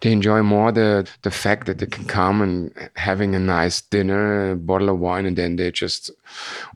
they 0.00 0.12
enjoy 0.12 0.42
more 0.42 0.70
the 0.70 1.08
the 1.22 1.30
fact 1.30 1.66
that 1.66 1.78
they 1.78 1.86
can 1.86 2.04
come 2.04 2.42
and 2.42 2.72
having 2.96 3.34
a 3.34 3.38
nice 3.38 3.80
dinner, 3.80 4.52
a 4.52 4.56
bottle 4.56 4.90
of 4.90 4.98
wine, 4.98 5.26
and 5.26 5.36
then 5.36 5.56
they're 5.56 5.70
just 5.70 6.10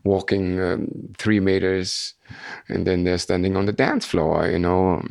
walking 0.05 0.61
um, 0.61 0.89
three 1.19 1.41
meters, 1.41 2.15
and 2.69 2.87
then 2.87 3.05
they're 3.05 3.19
standing 3.19 3.57
on 3.57 3.67
the 3.67 3.73
dance 3.73 4.07
floor, 4.07 4.49
you 4.49 4.59
know. 4.59 5.03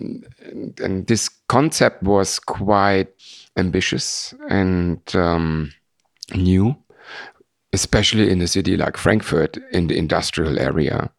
And, 0.41 0.79
and 0.79 1.07
this 1.07 1.29
concept 1.47 2.01
was 2.01 2.39
quite 2.39 3.09
ambitious 3.55 4.33
and 4.49 4.99
um, 5.15 5.71
new, 6.33 6.75
especially 7.73 8.29
in 8.29 8.41
a 8.41 8.47
city 8.47 8.77
like 8.77 8.97
Frankfurt, 8.97 9.57
in 9.71 9.87
the 9.87 9.97
industrial 9.97 10.59
area. 10.59 11.09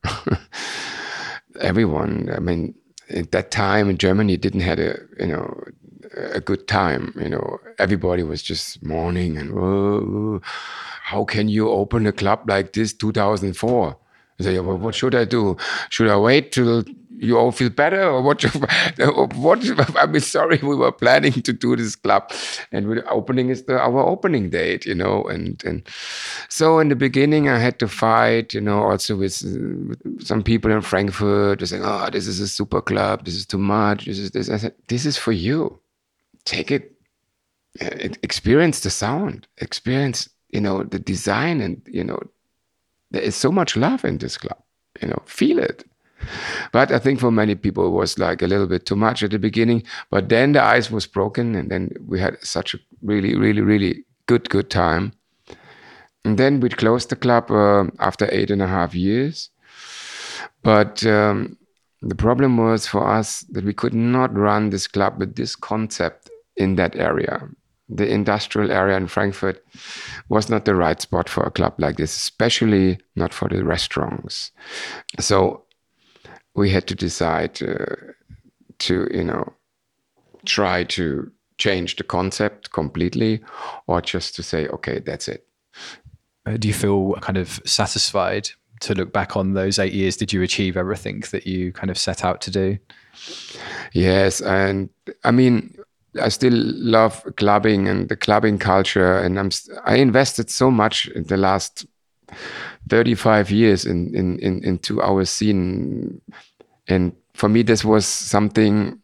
Everyone, 1.60 2.30
I 2.34 2.38
mean, 2.38 2.74
at 3.10 3.32
that 3.32 3.50
time 3.50 3.90
in 3.90 3.98
Germany 3.98 4.36
didn't 4.36 4.60
had 4.60 4.78
a 4.78 4.98
you 5.18 5.26
know 5.26 5.64
a 6.16 6.40
good 6.40 6.68
time. 6.68 7.14
You 7.20 7.28
know, 7.28 7.58
everybody 7.78 8.22
was 8.22 8.42
just 8.42 8.82
mourning 8.82 9.36
and 9.36 9.52
oh, 9.52 10.40
how 11.02 11.24
can 11.24 11.48
you 11.48 11.68
open 11.68 12.06
a 12.06 12.12
club 12.12 12.48
like 12.48 12.72
this 12.72 12.92
2004? 12.92 13.96
I 14.40 14.44
say, 14.44 14.58
well, 14.60 14.78
what 14.78 14.94
should 14.94 15.14
I 15.14 15.24
do? 15.24 15.56
Should 15.90 16.08
I 16.08 16.16
wait 16.16 16.52
till 16.52 16.84
you 17.20 17.36
all 17.36 17.50
feel 17.50 17.70
better, 17.70 18.02
or 18.02 18.22
what? 18.22 18.42
what? 19.34 19.96
I'm 19.96 20.20
sorry, 20.20 20.58
we 20.62 20.76
were 20.76 20.92
planning 20.92 21.32
to 21.32 21.52
do 21.52 21.76
this 21.76 21.96
club, 21.96 22.30
and 22.72 22.90
the 22.90 23.08
opening 23.08 23.48
is 23.48 23.64
the, 23.64 23.78
our 23.78 24.06
opening 24.06 24.50
date, 24.50 24.86
you 24.86 24.94
know, 24.94 25.24
and 25.24 25.62
and 25.64 25.82
so 26.48 26.78
in 26.78 26.88
the 26.88 26.96
beginning 26.96 27.48
I 27.48 27.58
had 27.58 27.78
to 27.80 27.88
fight, 27.88 28.54
you 28.54 28.60
know, 28.60 28.82
also 28.82 29.16
with, 29.16 29.42
with 29.42 30.24
some 30.24 30.42
people 30.42 30.70
in 30.70 30.80
Frankfurt, 30.80 31.66
saying, 31.66 31.82
"Oh, 31.84 32.08
this 32.10 32.26
is 32.26 32.40
a 32.40 32.48
super 32.48 32.80
club. 32.80 33.24
This 33.24 33.34
is 33.34 33.46
too 33.46 33.58
much. 33.58 34.06
This 34.06 34.18
is 34.18 34.30
this." 34.30 34.48
I 34.48 34.58
said, 34.58 34.74
"This 34.86 35.04
is 35.04 35.16
for 35.16 35.32
you. 35.32 35.80
Take 36.44 36.70
it, 36.70 36.92
experience 38.22 38.80
the 38.80 38.90
sound, 38.90 39.48
experience, 39.58 40.28
you 40.50 40.60
know, 40.60 40.84
the 40.84 40.98
design, 40.98 41.60
and 41.60 41.82
you 41.86 42.04
know." 42.04 42.20
There 43.10 43.22
is 43.22 43.34
so 43.34 43.50
much 43.50 43.76
love 43.76 44.04
in 44.04 44.18
this 44.18 44.36
club, 44.36 44.58
you 45.00 45.08
know, 45.08 45.22
feel 45.26 45.58
it. 45.58 45.84
But 46.72 46.92
I 46.92 46.98
think 46.98 47.20
for 47.20 47.30
many 47.30 47.54
people 47.54 47.86
it 47.86 47.90
was 47.90 48.18
like 48.18 48.42
a 48.42 48.46
little 48.46 48.66
bit 48.66 48.86
too 48.86 48.96
much 48.96 49.22
at 49.22 49.30
the 49.30 49.38
beginning. 49.38 49.84
But 50.10 50.28
then 50.28 50.52
the 50.52 50.62
ice 50.62 50.90
was 50.90 51.06
broken, 51.06 51.54
and 51.54 51.70
then 51.70 51.90
we 52.06 52.20
had 52.20 52.36
such 52.42 52.74
a 52.74 52.78
really, 53.02 53.36
really, 53.36 53.62
really 53.62 54.04
good, 54.26 54.48
good 54.50 54.70
time. 54.70 55.12
And 56.24 56.38
then 56.38 56.60
we 56.60 56.68
closed 56.68 57.08
the 57.08 57.16
club 57.16 57.50
uh, 57.50 57.84
after 58.00 58.28
eight 58.32 58.50
and 58.50 58.60
a 58.60 58.66
half 58.66 58.94
years. 58.94 59.50
But 60.62 61.06
um, 61.06 61.56
the 62.02 62.14
problem 62.14 62.56
was 62.56 62.86
for 62.86 63.06
us 63.06 63.40
that 63.52 63.64
we 63.64 63.72
could 63.72 63.94
not 63.94 64.36
run 64.36 64.70
this 64.70 64.86
club 64.86 65.18
with 65.18 65.36
this 65.36 65.56
concept 65.56 66.28
in 66.56 66.76
that 66.76 66.96
area. 66.96 67.48
The 67.88 68.06
industrial 68.06 68.70
area 68.70 68.96
in 68.96 69.06
Frankfurt 69.06 69.64
was 70.28 70.50
not 70.50 70.64
the 70.64 70.74
right 70.74 71.00
spot 71.00 71.28
for 71.28 71.42
a 71.44 71.50
club 71.50 71.74
like 71.78 71.96
this, 71.96 72.14
especially 72.14 72.98
not 73.16 73.32
for 73.32 73.48
the 73.48 73.64
restaurants. 73.64 74.52
So 75.18 75.64
we 76.54 76.70
had 76.70 76.86
to 76.88 76.94
decide 76.94 77.62
uh, 77.62 78.12
to, 78.80 79.08
you 79.10 79.24
know, 79.24 79.52
try 80.44 80.84
to 80.84 81.30
change 81.56 81.96
the 81.96 82.04
concept 82.04 82.72
completely 82.72 83.40
or 83.86 84.00
just 84.00 84.36
to 84.36 84.42
say, 84.42 84.68
okay, 84.68 85.00
that's 85.00 85.28
it. 85.28 85.46
Uh, 86.46 86.56
do 86.56 86.68
you 86.68 86.74
feel 86.74 87.14
kind 87.14 87.36
of 87.38 87.60
satisfied 87.64 88.50
to 88.80 88.94
look 88.94 89.12
back 89.12 89.36
on 89.36 89.54
those 89.54 89.78
eight 89.78 89.92
years, 89.92 90.16
did 90.16 90.32
you 90.32 90.42
achieve 90.42 90.76
everything 90.76 91.22
that 91.32 91.46
you 91.46 91.72
kind 91.72 91.90
of 91.90 91.98
set 91.98 92.24
out 92.24 92.40
to 92.42 92.50
do? 92.50 92.78
Yes, 93.92 94.40
and 94.40 94.88
I 95.24 95.30
mean, 95.30 95.77
I 96.20 96.28
still 96.28 96.54
love 96.54 97.24
clubbing 97.36 97.88
and 97.88 98.08
the 98.08 98.16
clubbing 98.16 98.58
culture, 98.58 99.18
and 99.18 99.38
I'm 99.38 99.50
I 99.84 99.96
invested 99.96 100.50
so 100.50 100.70
much 100.70 101.08
in 101.08 101.24
the 101.24 101.36
last 101.36 101.86
35 102.88 103.50
years 103.50 103.84
in 103.84 104.14
in, 104.14 104.38
in 104.38 104.64
into 104.64 105.02
our 105.02 105.24
scene, 105.24 106.20
and 106.88 107.12
for 107.34 107.48
me, 107.48 107.62
this 107.62 107.84
was 107.84 108.06
something 108.06 109.00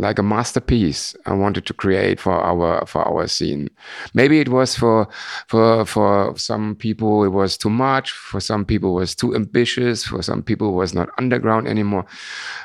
like 0.00 0.18
a 0.18 0.22
masterpiece 0.22 1.14
I 1.26 1.34
wanted 1.34 1.66
to 1.66 1.74
create 1.74 2.20
for 2.20 2.32
our 2.32 2.86
for 2.86 3.06
our 3.06 3.26
scene. 3.28 3.68
Maybe 4.14 4.40
it 4.40 4.48
was 4.48 4.74
for 4.74 5.08
for 5.46 5.84
for 5.84 6.36
some 6.36 6.74
people 6.74 7.24
it 7.24 7.28
was 7.28 7.56
too 7.56 7.70
much, 7.70 8.10
for 8.12 8.40
some 8.40 8.64
people 8.64 8.96
it 8.96 9.00
was 9.00 9.14
too 9.14 9.34
ambitious, 9.34 10.04
for 10.04 10.22
some 10.22 10.42
people 10.42 10.72
was 10.72 10.94
not 10.94 11.10
underground 11.18 11.68
anymore. 11.68 12.06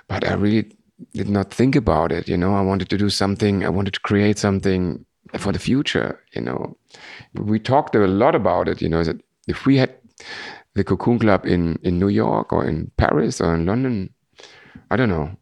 But 0.08 0.26
I 0.26 0.34
really 0.34 0.76
did 1.14 1.30
not 1.30 1.54
think 1.54 1.76
about 1.76 2.12
it, 2.12 2.28
you 2.28 2.38
know. 2.38 2.56
I 2.56 2.62
wanted 2.62 2.90
to 2.90 2.98
do 2.98 3.10
something, 3.10 3.66
I 3.66 3.70
wanted 3.70 3.94
to 3.94 4.00
create 4.00 4.38
something 4.38 5.06
for 5.38 5.52
the 5.52 5.60
future, 5.60 6.20
you 6.34 6.42
know. 6.42 6.78
We 7.34 7.60
talked 7.60 7.96
a 7.96 8.08
lot 8.08 8.36
about 8.36 8.68
it, 8.68 8.82
you 8.82 8.90
know, 8.90 9.04
that 9.04 9.22
if 9.48 9.66
we 9.66 9.78
had 9.78 9.94
the 10.74 10.84
Cocoon 10.84 11.20
Club 11.20 11.46
in 11.46 11.80
in 11.84 12.00
New 12.00 12.10
York 12.10 12.54
or 12.54 12.66
in 12.66 12.92
Paris 12.98 13.42
or 13.42 13.54
in 13.54 13.66
London, 13.66 14.14
I 14.92 14.96
don't 14.96 15.10
know 15.10 15.36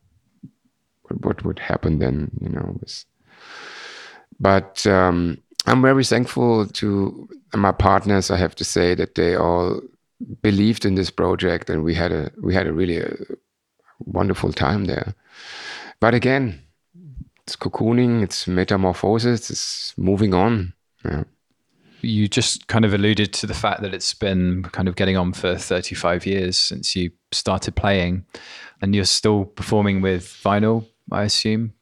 what 1.22 1.44
would 1.44 1.60
happen 1.60 2.00
then, 2.00 2.32
you 2.42 2.50
know. 2.50 2.80
But 4.40 4.86
um, 4.88 5.38
I'm 5.66 5.82
very 5.82 6.04
thankful 6.04 6.66
to 6.68 7.28
my 7.56 7.72
partners. 7.72 8.32
I 8.32 8.38
have 8.38 8.56
to 8.56 8.66
say 8.66 8.96
that 8.96 9.16
they 9.16 9.36
all 9.36 9.82
believed 10.42 10.86
in 10.86 10.96
this 10.96 11.10
project, 11.10 11.70
and 11.70 11.84
we 11.84 11.94
had 11.94 12.12
a 12.12 12.32
we 12.42 12.54
had 12.54 12.68
a 12.68 12.74
really 12.74 12.98
a 12.98 13.08
uh, 13.08 13.36
wonderful 14.00 14.54
time 14.54 14.86
there. 14.86 15.16
But 16.00 16.14
again, 16.14 16.62
it's 17.44 17.56
cocooning, 17.56 18.24
it's 18.24 18.48
metamorphosis, 18.48 19.50
it's 19.50 19.94
moving 19.98 20.34
on. 20.34 20.74
Yeah. 21.04 21.24
You 22.02 22.28
just 22.28 22.68
kind 22.68 22.84
of 22.84 22.94
alluded 22.94 23.32
to 23.34 23.48
the 23.48 23.54
fact 23.54 23.82
that 23.82 23.94
it's 23.94 24.14
been 24.14 24.64
kind 24.64 24.88
of 24.90 24.96
getting 24.96 25.16
on 25.16 25.32
for 25.32 25.56
35 25.56 26.26
years 26.26 26.58
since 26.58 26.96
you 26.96 27.12
started 27.32 27.76
playing, 27.76 28.26
and 28.82 28.94
you're 28.94 29.06
still 29.06 29.46
performing 29.46 30.02
with 30.02 30.24
vinyl 30.44 30.86
I 31.12 31.24
assume. 31.24 31.74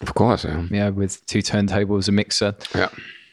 Of 0.00 0.14
course, 0.14 0.44
yeah. 0.44 0.66
Yeah, 0.70 0.88
with 0.90 1.24
two 1.26 1.38
turntables, 1.38 2.08
a 2.08 2.12
mixer. 2.12 2.54
Yeah. 2.74 2.88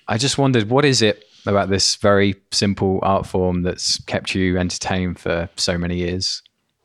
I 0.07 0.17
just 0.17 0.37
wondered, 0.37 0.69
what 0.69 0.85
is 0.85 1.01
it 1.01 1.23
about 1.45 1.69
this 1.69 1.95
very 1.95 2.35
simple 2.51 2.99
art 3.01 3.25
form 3.25 3.63
that's 3.63 3.99
kept 4.05 4.35
you 4.35 4.57
entertained 4.57 5.19
for 5.19 5.49
so 5.55 5.77
many 5.77 5.97
years? 5.97 6.43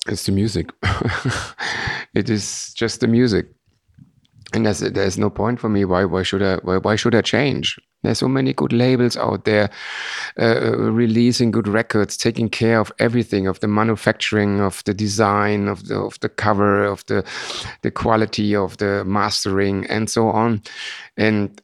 It's 0.09 0.27
the 0.27 0.33
music. 0.33 0.71
it 2.15 2.31
is 2.31 2.73
just 2.75 3.01
the 3.01 3.09
music, 3.09 3.47
and 4.53 4.67
there's 4.67 4.81
there's 4.81 5.19
no 5.19 5.31
point 5.31 5.61
for 5.61 5.69
me. 5.69 5.85
Why 5.85 6.05
why 6.05 6.23
should 6.23 6.43
I 6.43 6.57
why, 6.57 6.79
why 6.79 6.97
should 6.97 7.15
I 7.15 7.23
change? 7.23 7.77
There's 8.03 8.19
so 8.19 8.29
many 8.29 8.53
good 8.53 8.73
labels 8.73 9.17
out 9.17 9.47
there 9.47 9.69
uh, 10.39 10.61
uh, 10.63 10.77
releasing 10.93 11.51
good 11.51 11.67
records, 11.67 12.17
taking 12.17 12.49
care 12.49 12.79
of 12.79 12.93
everything, 13.01 13.49
of 13.49 13.59
the 13.59 13.67
manufacturing, 13.67 14.61
of 14.61 14.85
the 14.85 14.95
design, 14.95 15.67
of 15.67 15.89
the 15.89 15.97
of 15.97 16.21
the 16.21 16.29
cover, 16.29 16.85
of 16.85 17.05
the 17.07 17.25
the 17.83 17.91
quality 17.91 18.55
of 18.55 18.77
the 18.77 19.05
mastering, 19.05 19.87
and 19.87 20.09
so 20.09 20.29
on. 20.29 20.63
And 21.17 21.61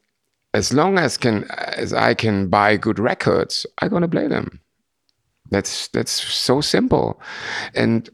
as 0.53 0.73
long 0.73 0.97
as 0.97 1.17
can 1.17 1.45
as 1.77 1.93
I 1.93 2.13
can 2.13 2.49
buy 2.49 2.75
good 2.75 2.99
records, 2.99 3.65
I'm 3.79 3.89
gonna 3.89 4.09
play 4.09 4.27
them. 4.27 4.59
That's 5.49 5.87
that's 5.89 6.11
so 6.11 6.59
simple, 6.59 7.21
and 7.73 8.09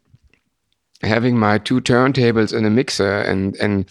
having 1.02 1.38
my 1.38 1.58
two 1.58 1.80
turntables 1.82 2.56
and 2.56 2.66
a 2.66 2.70
mixer 2.70 3.20
and 3.22 3.56
and 3.58 3.90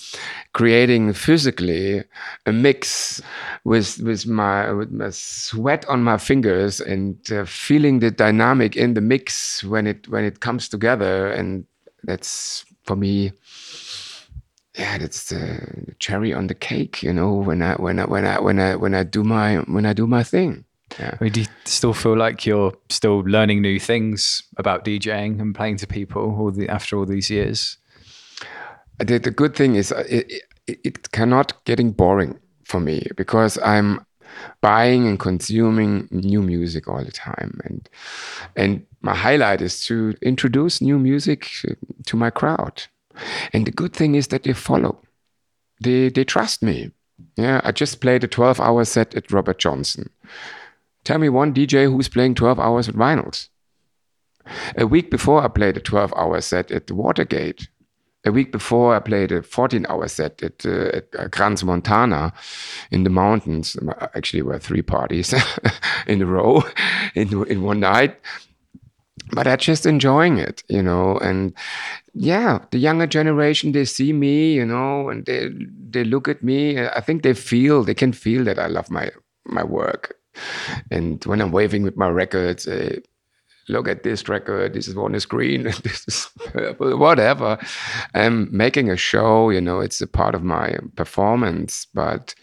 creating 0.53 1.13
physically 1.13 2.05
a 2.47 2.53
mix 2.53 3.23
with 3.65 3.99
with 4.01 4.27
my 4.27 4.71
with 4.73 4.91
my 4.91 5.11
sweat 5.11 5.87
on 5.89 6.03
my 6.03 6.19
fingers 6.19 6.81
and 6.81 7.17
uh, 7.33 7.45
feeling 7.45 8.01
the 8.01 8.11
dynamic 8.11 8.77
in 8.77 8.95
the 8.95 9.01
mix 9.01 9.65
when 9.65 9.87
it 9.87 10.09
when 10.09 10.25
it 10.25 10.41
comes 10.41 10.69
together. 10.69 11.31
And 11.31 11.65
that's 12.05 12.65
for 12.85 12.97
me 12.97 13.33
yeah 14.79 14.97
that's 14.97 15.29
the 15.31 15.95
cherry 15.99 16.33
on 16.33 16.47
the 16.47 16.55
cake 16.55 17.03
you 17.03 17.13
know 17.13 17.35
when 17.35 17.61
i 17.61 17.75
when 17.75 17.99
i 17.99 18.05
when 18.07 18.25
i 18.25 18.39
when 18.39 18.61
i 18.61 18.77
when 18.77 18.95
i 18.95 19.03
do 19.03 19.25
my 19.25 19.57
when 19.57 19.85
i 19.85 19.93
do 19.93 20.07
my 20.07 20.23
thing 20.23 20.65
yeah. 20.99 21.17
I 21.21 21.25
mean, 21.25 21.33
do 21.33 21.41
you 21.41 21.47
still 21.65 21.95
feel 21.95 22.17
like 22.17 22.47
you're 22.47 22.73
still 22.89 23.21
learning 23.21 23.63
new 23.63 23.79
things 23.79 24.43
about 24.57 24.85
DJing 24.85 25.41
and 25.41 25.55
playing 25.55 25.77
to 25.79 25.87
people 25.87 26.23
all 26.23 26.51
the, 26.51 26.69
after 26.69 26.97
all 26.97 27.07
these 27.07 27.31
years? 27.31 27.77
The, 28.99 29.19
the 29.19 29.31
good 29.31 29.55
thing 29.55 29.77
is 29.77 29.93
uh, 29.93 30.05
it, 30.09 30.33
it, 30.67 30.81
it 30.85 31.13
cannot 31.13 31.65
getting 31.65 31.93
boring 31.93 32.39
for 32.65 32.81
me 32.81 33.07
because 33.17 33.59
I'm 33.59 34.05
buying 34.61 35.07
and 35.07 35.19
consuming 35.19 36.09
new 36.11 36.43
music 36.43 36.89
all 36.89 37.05
the 37.05 37.13
time. 37.13 37.61
And 37.65 37.89
and 38.57 38.87
my 39.01 39.15
highlight 39.15 39.63
is 39.63 39.85
to 39.87 40.15
introduce 40.23 40.81
new 40.81 40.99
music 40.99 41.49
to 42.07 42.17
my 42.17 42.31
crowd. 42.31 42.85
And 43.53 43.67
the 43.67 43.73
good 43.73 43.95
thing 43.95 44.15
is 44.15 44.29
that 44.29 44.43
they 44.43 44.53
follow. 44.53 45.01
They 45.81 46.09
they 46.09 46.25
trust 46.25 46.63
me. 46.63 46.91
Yeah 47.37 47.61
i 47.65 47.73
just 47.73 48.01
played 48.01 48.25
a 48.25 48.29
12 48.29 48.61
hour 48.61 48.85
set 48.85 49.15
at 49.15 49.33
robert 49.33 49.59
johnson 49.59 50.09
Tell 51.09 51.17
me 51.19 51.31
one 51.31 51.55
DJ 51.55 51.91
who's 51.91 52.07
playing 52.07 52.35
12 52.35 52.61
hours 52.61 52.87
with 52.87 52.95
vinyls. 52.97 53.49
A 54.77 54.87
week 54.87 55.11
before, 55.11 55.43
I 55.43 55.49
played 55.49 55.79
a 55.79 55.81
12 55.81 56.13
hour 56.15 56.39
set 56.43 56.71
at 56.71 56.87
the 56.87 56.95
Watergate. 56.95 57.71
A 58.27 58.31
week 58.31 58.53
before, 58.53 58.95
I 58.95 58.99
played 58.99 59.33
a 59.33 59.43
14 59.43 59.87
hour 59.89 60.07
set 60.07 60.43
at, 60.43 60.67
uh, 60.67 60.91
at 60.99 61.07
uh, 61.19 61.29
Crans-Montana 61.29 62.35
in 62.91 63.05
the 63.05 63.11
mountains. 63.11 63.75
Actually, 64.15 64.43
were 64.43 64.59
three 64.59 64.83
parties 64.83 65.33
in 66.07 66.21
a 66.21 66.27
row 66.27 66.63
in, 67.15 67.43
in 67.47 67.63
one 67.63 67.81
night. 67.81 68.21
But 69.33 69.47
I'm 69.47 69.57
just 69.57 69.87
enjoying 69.87 70.37
it, 70.37 70.63
you 70.69 70.83
know. 70.83 71.17
And 71.17 71.55
yeah, 72.13 72.67
the 72.71 72.79
younger 72.79 73.07
generation, 73.07 73.73
they 73.73 73.87
see 73.87 74.13
me, 74.13 74.53
you 74.53 74.67
know, 74.67 75.09
and 75.09 75.25
they 75.25 75.49
they 75.89 76.05
look 76.05 76.29
at 76.29 76.43
me. 76.43 76.79
I 76.79 77.01
think 77.01 77.23
they 77.23 77.33
feel, 77.33 77.83
they 77.83 77.95
can 77.95 78.13
feel 78.13 78.45
that 78.45 78.59
I 78.59 78.67
love 78.67 78.91
my 78.91 79.11
my 79.47 79.65
work 79.65 80.18
and 80.91 81.25
when 81.25 81.41
I'm 81.41 81.53
waving 81.53 81.83
with 81.83 81.97
my 81.97 82.09
records, 82.09 82.67
uh, 82.67 83.01
look 83.69 83.89
at 83.89 84.03
this 84.03 84.29
record, 84.29 84.75
this 84.75 84.89
is 84.89 84.97
on 84.97 85.13
the 85.13 85.21
screen, 85.21 85.63
this 85.83 86.05
is 86.09 86.31
purple, 86.53 86.99
whatever. 86.99 87.59
I'm 88.15 88.49
making 88.57 88.91
a 88.91 88.97
show, 88.97 89.51
you 89.51 89.61
know, 89.61 89.81
it's 89.81 90.01
a 90.01 90.07
part 90.07 90.35
of 90.35 90.43
my 90.43 90.79
performance, 90.97 91.87
but 91.95 92.35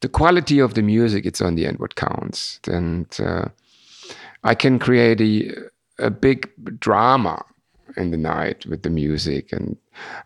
the 0.00 0.08
quality 0.08 0.58
of 0.60 0.74
the 0.74 0.82
music, 0.82 1.26
it's 1.26 1.40
on 1.40 1.54
the 1.54 1.66
end 1.66 1.78
what 1.78 1.96
counts. 1.96 2.60
And 2.66 3.06
uh, 3.20 3.46
I 4.44 4.54
can 4.54 4.78
create 4.78 5.20
a, 5.20 6.04
a 6.06 6.10
big 6.10 6.50
drama 6.78 7.44
in 7.96 8.10
the 8.10 8.16
night 8.16 8.66
with 8.66 8.82
the 8.82 8.90
music 8.90 9.52
and 9.52 9.76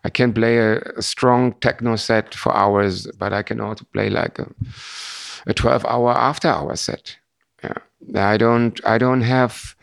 I 0.03 0.09
can 0.09 0.33
play 0.33 0.57
a, 0.57 0.79
a 0.97 1.01
strong 1.01 1.53
techno 1.61 1.95
set 1.95 2.33
for 2.33 2.55
hours, 2.55 3.07
but 3.19 3.33
I 3.33 3.43
can 3.43 3.61
also 3.61 3.85
play 3.93 4.09
like 4.09 4.39
a 4.39 4.47
a 5.47 5.53
12 5.53 5.85
hour 5.85 6.11
after 6.11 6.47
hour 6.47 6.75
set. 6.75 7.17
Yeah. 7.63 7.77
I 8.15 8.37
don't 8.37 8.79
I 8.85 8.97
don't 8.97 9.21
have 9.21 9.75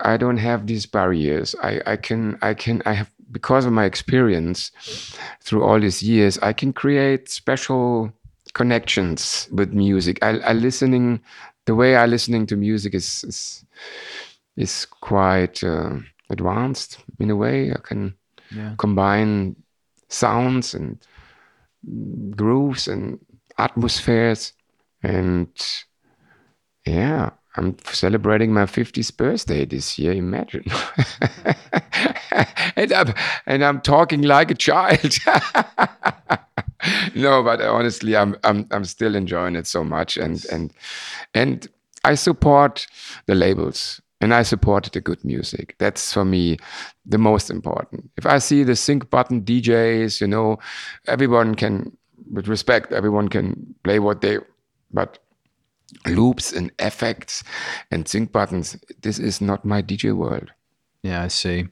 I 0.00 0.16
don't 0.16 0.38
have 0.38 0.66
these 0.66 0.86
barriers. 0.86 1.54
I, 1.62 1.80
I 1.86 1.96
can 1.96 2.38
I 2.42 2.54
can 2.54 2.82
I 2.86 2.94
have 2.94 3.10
because 3.30 3.64
of 3.64 3.72
my 3.72 3.84
experience 3.84 4.72
through 5.40 5.62
all 5.62 5.78
these 5.78 6.02
years, 6.02 6.38
I 6.38 6.52
can 6.52 6.72
create 6.72 7.28
special 7.28 8.12
connections 8.54 9.48
with 9.52 9.72
music. 9.72 10.18
I, 10.22 10.38
I 10.38 10.52
listening 10.52 11.20
the 11.66 11.74
way 11.74 11.96
I 11.96 12.06
listening 12.06 12.46
to 12.46 12.56
music 12.56 12.94
is 12.94 13.24
is, 13.24 13.64
is 14.56 14.86
quite 14.86 15.62
uh, 15.62 15.96
advanced 16.30 16.98
in 17.18 17.30
a 17.30 17.36
way. 17.36 17.70
I 17.70 17.78
can 17.82 18.14
yeah. 18.50 18.74
combine 18.78 19.56
sounds 20.08 20.74
and 20.74 20.98
grooves 22.36 22.88
and 22.88 23.18
atmospheres 23.58 24.52
and 25.02 25.48
yeah 26.86 27.30
I'm 27.56 27.76
celebrating 27.84 28.52
my 28.52 28.64
50th 28.64 29.16
birthday 29.16 29.64
this 29.64 29.98
year. 29.98 30.12
Imagine, 30.12 30.64
and 32.76 32.92
I'm 32.92 33.12
and 33.44 33.64
I'm 33.64 33.80
talking 33.80 34.22
like 34.22 34.52
a 34.52 34.54
child. 34.54 35.18
no, 37.16 37.42
but 37.42 37.60
honestly, 37.60 38.16
I'm 38.16 38.36
I'm 38.44 38.68
I'm 38.70 38.84
still 38.84 39.16
enjoying 39.16 39.56
it 39.56 39.66
so 39.66 39.82
much, 39.82 40.16
and 40.16 40.44
and 40.52 40.72
and 41.34 41.66
I 42.04 42.14
support 42.14 42.86
the 43.26 43.34
labels 43.34 44.00
and 44.20 44.34
I 44.34 44.42
support 44.42 44.84
the 44.92 45.00
good 45.00 45.24
music. 45.24 45.74
That's 45.78 46.12
for 46.12 46.24
me 46.24 46.58
the 47.06 47.18
most 47.18 47.50
important. 47.50 48.10
If 48.16 48.26
I 48.26 48.38
see 48.38 48.64
the 48.64 48.76
sync 48.76 49.10
button 49.10 49.42
DJs, 49.42 50.20
you 50.20 50.26
know, 50.26 50.58
everyone 51.06 51.54
can, 51.54 51.96
with 52.30 52.46
respect, 52.48 52.92
everyone 52.92 53.28
can 53.28 53.74
play 53.82 53.98
what 53.98 54.20
they, 54.20 54.38
but 54.92 55.18
loops 56.06 56.52
and 56.52 56.70
effects 56.78 57.42
and 57.90 58.06
sync 58.06 58.32
buttons, 58.32 58.76
this 59.02 59.18
is 59.18 59.40
not 59.40 59.64
my 59.64 59.82
DJ 59.82 60.14
world. 60.14 60.52
Yeah, 61.02 61.22
I 61.22 61.28
see. 61.28 61.66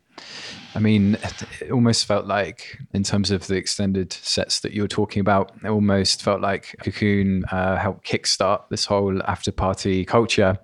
I 0.74 0.80
mean, 0.80 1.16
it 1.60 1.70
almost 1.70 2.06
felt 2.06 2.26
like, 2.26 2.78
in 2.92 3.02
terms 3.02 3.30
of 3.30 3.46
the 3.46 3.56
extended 3.56 4.12
sets 4.12 4.60
that 4.60 4.72
you 4.72 4.82
were 4.82 4.88
talking 4.88 5.20
about, 5.20 5.52
it 5.62 5.68
almost 5.68 6.22
felt 6.22 6.40
like 6.40 6.74
Cocoon 6.82 7.44
uh, 7.50 7.76
helped 7.76 8.06
kickstart 8.06 8.68
this 8.70 8.84
whole 8.84 9.22
after 9.24 9.52
party 9.52 10.04
culture 10.04 10.58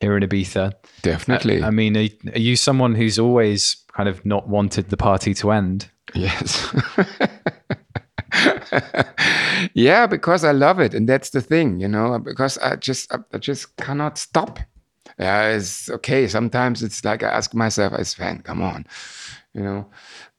here 0.00 0.16
in 0.16 0.22
Ibiza. 0.22 0.72
Definitely. 1.02 1.62
I, 1.62 1.68
I 1.68 1.70
mean, 1.70 1.96
are, 1.96 2.08
are, 2.32 2.38
you 2.38 2.56
someone 2.56 2.94
who's 2.94 3.18
always 3.18 3.76
kind 3.92 4.08
of 4.08 4.24
not 4.24 4.48
wanted 4.48 4.90
the 4.90 4.96
party 4.96 5.34
to 5.34 5.52
end? 5.52 5.90
Yes. 6.14 6.74
yeah, 9.74 10.06
because 10.06 10.44
I 10.44 10.52
love 10.52 10.80
it, 10.80 10.94
and 10.94 11.08
that's 11.08 11.30
the 11.30 11.40
thing, 11.40 11.80
you 11.80 11.88
know. 11.88 12.18
Because 12.18 12.58
I 12.58 12.76
just, 12.76 13.12
I 13.32 13.38
just 13.38 13.76
cannot 13.76 14.18
stop. 14.18 14.58
Yeah, 15.18 15.48
it's 15.48 15.88
okay. 15.90 16.26
Sometimes 16.28 16.82
it's 16.82 17.04
like 17.04 17.22
I 17.22 17.28
ask 17.28 17.54
myself 17.54 17.92
as 17.94 18.14
fan, 18.14 18.42
come 18.42 18.62
on, 18.62 18.86
you 19.54 19.62
know. 19.62 19.86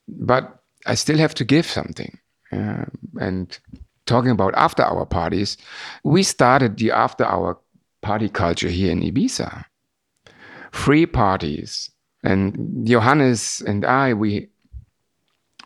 But 0.08 0.60
I 0.86 0.96
still 0.96 1.18
have 1.18 1.34
to 1.36 1.46
give 1.46 1.66
something. 1.66 2.18
And 2.52 3.58
talking 4.06 4.32
about 4.32 4.54
after 4.56 4.84
hour 4.84 5.06
parties, 5.06 5.58
we 6.04 6.24
started 6.24 6.78
the 6.78 6.92
after 6.92 7.26
hour 7.26 7.58
party 8.02 8.30
culture 8.30 8.70
here 8.70 8.92
in 8.92 9.02
Ibiza. 9.02 9.66
Free 10.72 11.06
parties. 11.06 11.90
And 12.24 12.86
Johannes 12.88 13.62
and 13.62 13.86
I, 13.86 14.14
we 14.14 14.50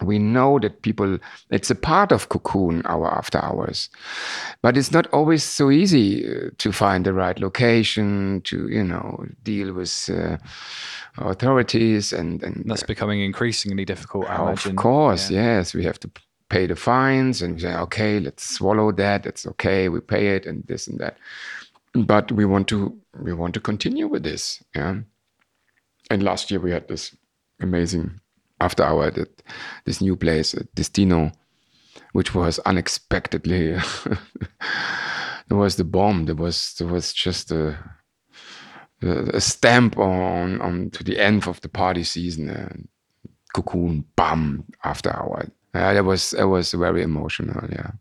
we 0.03 0.19
know 0.19 0.60
that 0.60 0.82
people 0.82 1.18
it's 1.49 1.69
a 1.69 1.76
part 1.76 2.11
of 2.11 2.30
cocoon 2.30 2.82
our 2.86 3.07
after 3.07 3.44
hours. 3.44 3.90
But 4.61 4.78
it's 4.78 4.91
not 4.91 5.07
always 5.07 5.44
so 5.44 5.69
easy 5.69 6.26
uh, 6.28 6.49
to 6.57 6.72
find 6.72 7.06
the 7.06 7.14
right 7.14 7.40
location 7.40 8.41
to 8.45 8.68
you 8.69 8.84
know 8.84 9.26
deal 9.44 9.73
with 9.73 10.10
uh, 10.10 10.38
authorities 11.18 12.14
and, 12.14 12.41
and 12.44 12.64
that's 12.65 12.84
becoming 12.84 13.22
increasingly 13.22 13.86
difficult 13.86 14.30
I 14.30 14.36
of 14.36 14.48
imagine. 14.48 14.76
course 14.76 15.30
yeah. 15.30 15.57
yes. 15.57 15.73
We 15.73 15.84
have 15.84 15.99
to 15.99 16.10
pay 16.49 16.68
the 16.68 16.76
fines 16.76 17.41
and 17.41 17.56
we 17.56 17.61
say 17.61 17.76
okay 17.76 18.19
let's 18.19 18.44
swallow 18.49 18.91
that. 18.94 19.26
It's 19.26 19.45
okay. 19.45 19.90
We 19.90 19.99
pay 19.99 20.36
it 20.36 20.45
and 20.45 20.64
this 20.68 20.88
and 20.88 20.99
that. 20.99 21.18
But 21.94 22.32
we 22.32 22.45
want 22.45 22.68
to 22.69 22.98
we 23.19 23.34
want 23.34 23.53
to 23.56 23.60
continue 23.60 24.07
with 24.07 24.23
this 24.23 24.64
yeah. 24.76 24.95
And 26.10 26.23
last 26.23 26.52
year 26.52 26.60
we 26.60 26.72
had 26.72 26.88
this 26.88 27.15
amazing 27.60 28.20
after 28.62 28.84
hour 28.84 29.08
at 29.08 29.30
this 29.86 30.00
new 30.00 30.16
place 30.16 30.56
destino 30.76 31.32
which 32.14 32.34
was 32.34 32.60
unexpectedly 32.60 33.74
there 35.48 35.58
was 35.58 35.76
the 35.76 35.84
bomb 35.84 36.26
there 36.26 36.36
was 36.36 36.76
there 36.80 36.88
was 36.88 37.12
just 37.12 37.52
a 37.52 37.78
a 39.02 39.42
stamp 39.42 39.98
on 39.98 40.62
on 40.62 40.90
to 40.92 41.04
the 41.04 41.20
end 41.20 41.48
of 41.48 41.60
the 41.62 41.70
party 41.70 42.04
season 42.04 42.50
uh, 42.50 42.74
cocoon 43.54 44.06
bam 44.16 44.64
after 44.84 45.10
hour 45.10 45.50
yeah, 45.74 45.94
that 45.94 46.06
was 46.06 46.34
it 46.34 46.46
was 46.46 46.72
very 46.72 47.02
emotional 47.02 47.68
yeah. 47.70 47.92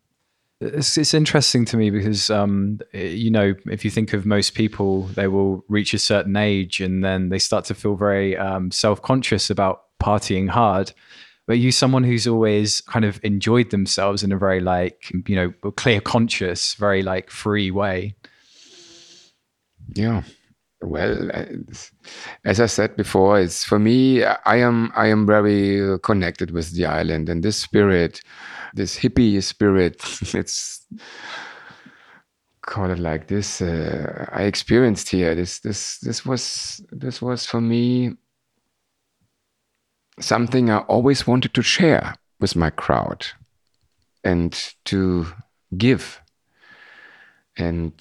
It's, 0.63 0.99
it's 0.99 1.15
interesting 1.15 1.65
to 1.67 1.79
me 1.79 1.89
because, 1.89 2.29
um, 2.29 2.81
you 2.93 3.31
know, 3.31 3.55
if 3.71 3.83
you 3.83 3.91
think 3.91 4.13
of 4.13 4.27
most 4.27 4.55
people, 4.55 5.05
they 5.05 5.27
will 5.27 5.65
reach 5.69 5.95
a 5.95 5.99
certain 5.99 6.37
age 6.37 6.83
and 6.83 7.03
then 7.03 7.31
they 7.31 7.39
start 7.39 7.65
to 7.67 7.75
feel 7.75 7.97
very 7.97 8.37
um, 8.37 8.71
self 8.71 9.01
conscious 9.01 9.49
about 9.49 9.85
partying 10.01 10.49
hard. 10.49 10.93
But 11.47 11.59
you, 11.59 11.73
someone 11.73 12.05
who's 12.05 12.27
always 12.27 12.81
kind 12.81 13.05
of 13.05 13.19
enjoyed 13.25 13.71
themselves 13.71 14.23
in 14.23 14.31
a 14.31 14.39
very 14.39 14.61
like, 14.61 15.11
you 15.27 15.35
know, 15.35 15.51
clear 15.73 16.01
conscious, 16.01 16.75
very 16.75 17.03
like 17.03 17.31
free 17.31 17.71
way. 17.71 18.15
Yeah. 19.95 20.23
Well, 20.83 21.31
as 22.45 22.61
I 22.61 22.67
said 22.67 22.97
before, 22.97 23.39
it's 23.39 23.65
for 23.65 23.79
me. 23.79 24.25
I 24.25 24.57
am 24.57 24.93
I 24.97 25.09
am 25.09 25.27
very 25.27 25.99
connected 26.01 26.53
with 26.53 26.73
the 26.73 26.87
island 26.87 27.29
and 27.29 27.43
this 27.43 27.57
spirit 27.57 28.23
this 28.75 28.99
hippie 28.99 29.43
spirit. 29.43 29.97
it's 30.35 30.87
call 32.63 32.91
it 32.91 32.99
like 32.99 33.27
this. 33.29 33.61
Uh, 33.61 34.27
I 34.33 34.45
experienced 34.45 35.09
here. 35.09 35.35
This 35.35 35.61
this 35.61 35.99
this 35.99 36.25
was 36.25 36.83
this 36.91 37.21
was 37.21 37.47
for 37.47 37.61
me 37.61 38.13
something 40.21 40.71
I 40.71 40.79
always 40.79 41.27
wanted 41.27 41.55
to 41.55 41.63
share 41.63 42.15
with 42.41 42.57
my 42.57 42.71
crowd 42.71 43.27
and 44.25 44.53
to 44.87 45.27
give. 45.77 46.21
And 47.57 47.93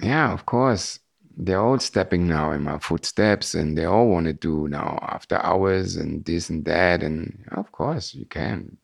yeah, 0.00 0.32
of 0.32 0.46
course, 0.46 0.98
they're 1.36 1.60
all 1.60 1.78
stepping 1.78 2.28
now 2.28 2.52
in 2.52 2.62
my 2.62 2.78
footsteps 2.78 3.54
and 3.54 3.76
they 3.76 3.84
all 3.84 4.08
want 4.08 4.26
to 4.26 4.32
do 4.32 4.68
now 4.68 4.98
after 5.02 5.36
hours 5.44 5.96
and 5.96 6.24
this 6.24 6.50
and 6.50 6.64
that. 6.64 7.02
And 7.02 7.44
of 7.52 7.72
course, 7.72 8.14
you 8.14 8.26
can 8.26 8.76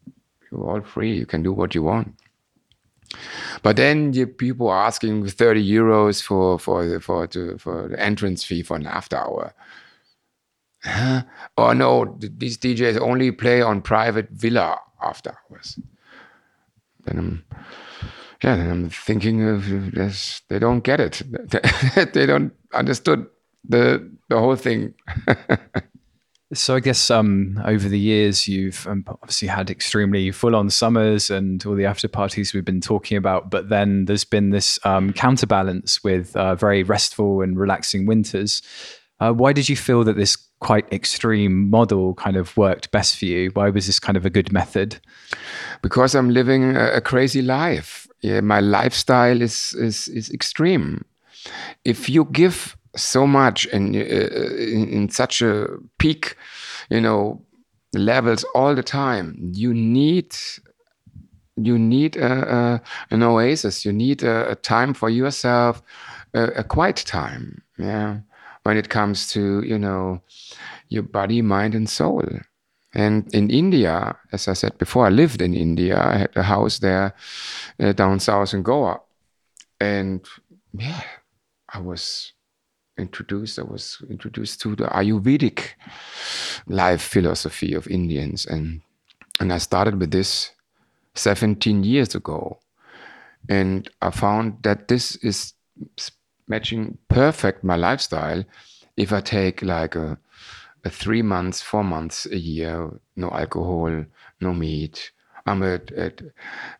you're 0.50 0.68
all 0.68 0.80
free. 0.80 1.16
You 1.16 1.26
can 1.26 1.42
do 1.42 1.52
what 1.52 1.74
you 1.74 1.82
want. 1.82 2.14
But 3.62 3.76
then 3.76 4.12
you, 4.12 4.26
people 4.26 4.68
are 4.68 4.86
asking 4.86 5.28
30 5.28 5.68
euros 5.68 6.22
for 6.22 6.58
for 6.58 7.00
for 7.00 7.26
to, 7.28 7.58
for 7.58 7.88
the 7.88 8.00
entrance 8.00 8.44
fee 8.44 8.62
for 8.62 8.76
an 8.76 8.86
after 8.86 9.16
hour. 9.16 9.54
Huh? 10.86 11.22
Oh 11.58 11.72
no, 11.72 12.16
these 12.20 12.58
DJs 12.58 13.00
only 13.00 13.32
play 13.32 13.60
on 13.60 13.82
private 13.82 14.30
villa 14.30 14.78
after 15.02 15.36
hours. 15.50 15.78
Then 17.04 17.18
I'm, 17.18 17.44
yeah, 18.42 18.56
then 18.56 18.70
I'm 18.70 18.90
thinking 18.90 19.46
of 19.48 19.92
this. 19.92 20.42
They 20.48 20.58
don't 20.58 20.80
get 20.80 21.00
it. 21.00 21.22
they 22.12 22.26
don't 22.26 22.52
understood 22.72 23.26
the 23.68 24.10
the 24.28 24.38
whole 24.38 24.56
thing. 24.56 24.94
So 26.54 26.76
I 26.76 26.80
guess 26.80 27.10
um, 27.10 27.60
over 27.64 27.88
the 27.88 27.98
years 27.98 28.46
you've 28.46 28.86
um, 28.86 29.04
obviously 29.08 29.48
had 29.48 29.68
extremely 29.68 30.30
full-on 30.30 30.70
summers 30.70 31.28
and 31.28 31.64
all 31.66 31.74
the 31.74 31.86
after 31.86 32.06
parties 32.06 32.54
we've 32.54 32.64
been 32.64 32.80
talking 32.80 33.16
about, 33.16 33.50
but 33.50 33.68
then 33.68 34.04
there's 34.04 34.22
been 34.22 34.50
this 34.50 34.78
um, 34.84 35.12
counterbalance 35.12 36.04
with 36.04 36.36
uh, 36.36 36.54
very 36.54 36.84
restful 36.84 37.42
and 37.42 37.58
relaxing 37.58 38.06
winters. 38.06 38.62
Uh, 39.18 39.32
why 39.32 39.52
did 39.52 39.68
you 39.68 39.76
feel 39.76 40.05
that 40.05 40.16
this 40.16 40.36
quite 40.60 40.90
extreme 40.93 41.70
model 41.70 42.14
kind 42.14 42.36
of 42.36 42.56
worked 42.56 42.90
best 42.90 43.16
for 43.18 43.24
you? 43.24 43.51
Why 43.55 43.70
was 43.70 43.86
this 43.86 43.98
kind 43.98 44.16
of 44.16 44.26
a 44.26 44.30
good 44.30 44.52
method? 44.52 45.01
Because 45.82 46.14
I'm 46.14 46.30
living 46.30 46.76
a, 46.76 46.97
a 46.97 47.01
crazy 47.01 47.43
life. 47.43 48.06
Yeah, 48.20 48.40
my 48.40 48.60
lifestyle 48.60 49.40
is 49.43 49.74
is 49.74 50.09
is 50.09 50.30
extreme. 50.30 51.05
If 51.84 52.09
you 52.09 52.24
give 52.24 52.76
so 52.97 53.26
much 53.26 53.66
and 53.72 53.94
uh, 53.94 53.98
in, 53.98 54.88
in 54.88 55.09
such 55.10 55.43
a 55.43 55.66
peak, 55.98 56.36
you 56.90 57.01
know, 57.01 57.43
levels 57.93 58.44
all 58.55 58.74
the 58.74 58.82
time. 58.82 59.36
You 59.52 59.72
need 59.74 60.34
you 61.56 61.78
need 61.78 62.16
a, 62.16 62.55
a, 62.55 62.82
an 63.10 63.22
oasis. 63.22 63.84
You 63.84 63.93
need 63.93 64.22
a, 64.22 64.51
a 64.51 64.55
time 64.56 64.93
for 64.93 65.09
yourself, 65.09 65.82
a, 66.34 66.62
quiet 66.62 66.97
time. 67.06 67.62
Yeah, 67.78 68.18
when 68.66 68.76
it 68.76 68.88
comes 68.88 69.28
to 69.32 69.62
you 69.62 69.78
know 69.78 70.20
your 70.88 71.02
body, 71.02 71.43
mind, 71.43 71.74
and 71.74 71.88
soul. 71.88 72.24
And 72.94 73.32
in 73.34 73.51
India, 73.51 74.16
as 74.32 74.48
I 74.48 74.55
said 74.55 74.78
before, 74.78 75.06
I 75.06 75.10
lived 75.10 75.43
in 75.43 75.52
India. 75.55 76.01
I 76.01 76.16
had 76.16 76.36
a 76.36 76.43
house 76.43 76.78
there 76.78 77.14
uh, 77.78 77.93
down 77.93 78.20
south 78.20 78.55
in 78.55 78.62
Goa, 78.62 79.01
and 79.80 80.26
yeah, 80.72 81.02
I 81.68 81.80
was 81.80 82.32
introduced, 82.98 83.59
I 83.59 83.62
was 83.62 84.02
introduced 84.09 84.60
to 84.62 84.74
the 84.76 84.84
Ayurvedic 84.84 85.74
life 86.66 87.02
philosophy 87.02 87.74
of 87.74 87.86
Indians. 87.88 88.47
And, 88.47 88.80
and 89.40 89.52
I 89.52 89.59
started 89.59 90.01
with 90.01 90.10
this 90.10 90.51
17 91.14 91.84
years 91.84 92.14
ago. 92.14 92.59
And 93.48 93.88
I 94.02 94.10
found 94.10 94.62
that 94.62 94.88
this 94.88 95.16
is 95.16 95.52
matching 96.48 96.98
perfect 97.09 97.64
my 97.64 97.77
lifestyle 97.77 98.44
if 98.97 99.12
I 99.12 99.20
take 99.20 99.62
like 99.62 99.94
a, 99.94 100.18
a 100.85 100.90
three 100.90 101.23
months, 101.23 101.60
four 101.60 101.85
months 101.85 102.27
a 102.27 102.39
year, 102.39 102.90
no 103.14 103.31
alcohol, 103.31 104.05
no 104.40 104.55
meat, 104.55 105.12
I'm 105.47 105.62
a, 105.62 105.81
a 105.97 106.12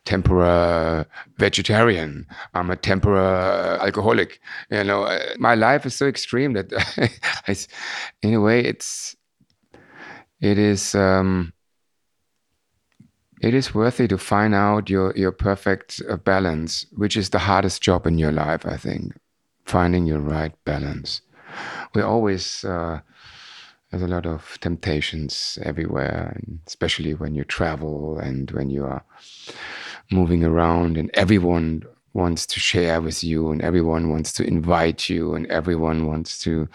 tempura 0.03 1.07
vegetarian. 1.37 2.27
I'm 2.53 2.69
a 2.69 2.75
tempura 2.75 3.79
alcoholic. 3.81 4.41
You 4.69 4.83
know, 4.83 5.03
uh, 5.03 5.19
my 5.39 5.55
life 5.55 5.85
is 5.85 5.95
so 5.95 6.05
extreme 6.05 6.53
that, 6.53 6.73
I, 7.47 7.55
in 8.21 8.33
a 8.33 8.41
way, 8.41 8.59
it's 8.59 9.15
it 10.41 10.57
is 10.57 10.93
um, 10.95 11.53
it 13.41 13.53
is 13.53 13.73
worthy 13.73 14.07
to 14.09 14.17
find 14.17 14.53
out 14.53 14.89
your 14.89 15.13
your 15.15 15.31
perfect 15.31 16.01
uh, 16.09 16.17
balance, 16.17 16.85
which 16.91 17.15
is 17.15 17.29
the 17.29 17.39
hardest 17.39 17.81
job 17.81 18.05
in 18.05 18.17
your 18.17 18.33
life. 18.33 18.65
I 18.65 18.75
think 18.75 19.13
finding 19.67 20.05
your 20.05 20.19
right 20.19 20.53
balance. 20.65 21.21
We 21.93 22.01
always. 22.01 22.63
Uh, 22.63 23.01
there's 23.91 24.03
a 24.03 24.07
lot 24.07 24.25
of 24.25 24.57
temptations 24.59 25.57
everywhere, 25.63 26.33
and 26.35 26.59
especially 26.67 27.13
when 27.13 27.35
you 27.35 27.45
travel 27.45 28.19
and 28.19 28.51
when 28.51 28.69
you 28.69 28.83
are 28.83 29.03
moving 30.11 30.43
around, 30.43 30.97
and 30.97 31.09
everyone 31.13 31.83
wants 32.13 32.45
to 32.47 32.59
share 32.59 32.99
with 32.99 33.23
you, 33.23 33.49
and 33.49 33.61
everyone 33.61 34.09
wants 34.09 34.33
to 34.33 34.43
invite 34.43 35.07
you, 35.07 35.35
and 35.35 35.47
everyone 35.47 36.05
wants 36.05 36.37
to 36.39 36.67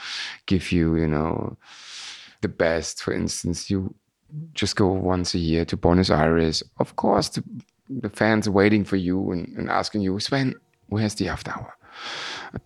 give 0.47 0.73
you, 0.73 0.97
you 0.97 1.07
know, 1.07 1.57
the 2.41 2.49
best. 2.49 3.03
For 3.03 3.13
instance, 3.13 3.69
you 3.69 3.95
just 4.55 4.77
go 4.77 4.87
once 4.89 5.35
a 5.35 5.39
year 5.39 5.67
to 5.67 5.77
Buenos 5.77 6.11
Aires. 6.11 6.63
Of 6.79 6.97
course, 6.97 7.29
the, 7.29 7.45
the 7.91 8.09
fans 8.09 8.49
are 8.49 8.53
waiting 8.53 8.85
for 8.85 8.97
you 8.97 9.33
and, 9.33 9.49
and 9.59 9.69
asking 9.69 10.01
you, 10.01 10.19
Sven, 10.19 10.55
where's 10.89 11.15
the 11.17 11.29
after 11.29 11.51
hour? 11.51 11.75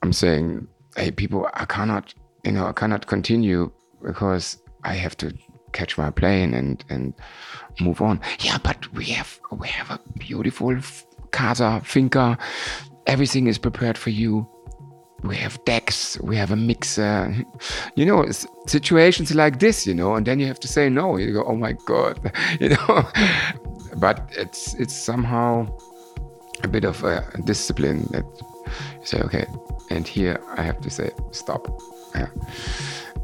I'm 0.02 0.12
saying, 0.12 0.66
hey, 0.96 1.10
people, 1.10 1.48
I 1.54 1.64
cannot, 1.64 2.14
you 2.44 2.52
know, 2.52 2.66
I 2.66 2.72
cannot 2.72 3.06
continue 3.06 3.70
because 4.02 4.58
I 4.84 4.94
have 4.94 5.16
to 5.18 5.32
catch 5.72 5.98
my 5.98 6.10
plane 6.10 6.54
and 6.54 6.84
and 6.88 7.14
move 7.80 8.00
on. 8.00 8.20
Yeah, 8.40 8.58
but 8.62 8.92
we 8.92 9.04
have 9.06 9.40
we 9.52 9.68
have 9.68 9.90
a 9.90 10.00
beautiful 10.18 10.76
casa 11.30 11.80
finca. 11.84 12.38
Everything 13.06 13.46
is 13.46 13.58
prepared 13.58 13.98
for 13.98 14.10
you. 14.10 14.48
We 15.22 15.36
have 15.36 15.62
decks. 15.64 16.18
We 16.20 16.36
have 16.36 16.50
a 16.50 16.56
mixer. 16.56 17.34
You 17.96 18.04
know, 18.04 18.26
situations 18.66 19.34
like 19.34 19.58
this. 19.58 19.86
You 19.86 19.94
know, 19.94 20.14
and 20.16 20.26
then 20.26 20.38
you 20.40 20.46
have 20.46 20.60
to 20.60 20.68
say 20.68 20.88
no. 20.88 21.16
You 21.16 21.32
go, 21.32 21.44
oh 21.44 21.56
my 21.56 21.72
god, 21.86 22.32
you 22.60 22.70
know. 22.70 23.08
but 23.96 24.16
it's 24.36 24.74
it's 24.74 24.94
somehow 24.94 25.66
a 26.62 26.68
bit 26.68 26.84
of 26.84 27.04
a 27.04 27.24
discipline 27.44 28.06
that 28.10 28.24
you 29.00 29.06
say 29.06 29.20
okay, 29.22 29.46
and 29.90 30.06
here 30.06 30.40
I 30.56 30.62
have 30.62 30.80
to 30.82 30.90
say 30.90 31.10
stop. 31.30 31.68
Yeah. 32.14 32.28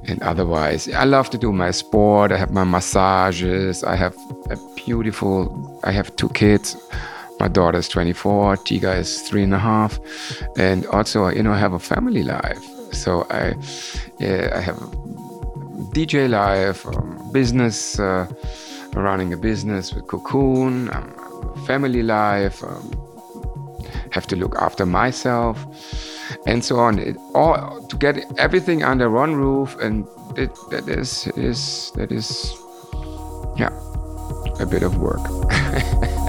And 0.05 0.21
otherwise 0.23 0.89
i 0.93 1.05
love 1.05 1.31
to 1.31 1.39
do 1.39 1.53
my 1.53 1.71
sport. 1.71 2.33
I 2.33 2.37
have 2.37 2.51
my 2.51 2.65
massages. 2.65 3.85
I 3.85 3.97
have 3.97 4.17
a 4.51 4.57
beautiful 4.77 5.81
i 5.85 5.93
have 5.93 6.15
two 6.17 6.29
kids. 6.31 6.77
My 7.41 7.49
daughter 7.49 7.79
is 7.79 7.89
24 7.89 8.57
tiga 8.57 8.99
is 8.99 9.23
three 9.23 9.43
and 9.43 9.55
a 9.55 9.59
half. 9.59 9.99
And 10.57 10.87
also 10.87 11.29
you 11.29 11.43
know 11.43 11.53
i 11.53 11.59
have 11.59 11.73
a 11.73 11.79
family 11.79 12.23
life. 12.23 12.63
So 12.93 13.27
i 13.31 13.55
yeah, 14.19 14.53
i 14.55 14.61
have 14.61 14.79
dj 15.95 16.29
life 16.29 16.87
um, 16.87 17.31
business 17.33 17.99
uh, 17.99 18.27
running 18.95 19.33
a 19.33 19.37
business 19.37 19.93
with 19.93 20.07
cocoon 20.07 20.89
um, 20.95 21.13
family 21.67 22.03
life 22.03 22.63
um, 22.65 22.91
have 24.11 24.27
to 24.27 24.37
look 24.37 24.55
after 24.57 24.87
myself 24.87 25.59
and 26.47 26.65
so 26.65 26.79
on. 26.79 26.99
It, 26.99 27.17
all 27.35 27.81
to 27.87 27.97
get 27.97 28.25
everything 28.39 28.83
under 28.83 29.11
one 29.11 29.35
roof, 29.35 29.77
and 29.81 30.07
it, 30.37 30.51
that 30.71 30.89
is 30.89 31.27
is 31.37 31.93
that 31.97 32.13
is 32.13 32.55
yeah 33.57 33.71
a 34.61 34.67
bit 34.67 34.83
of 34.83 34.99
work. 34.99 35.21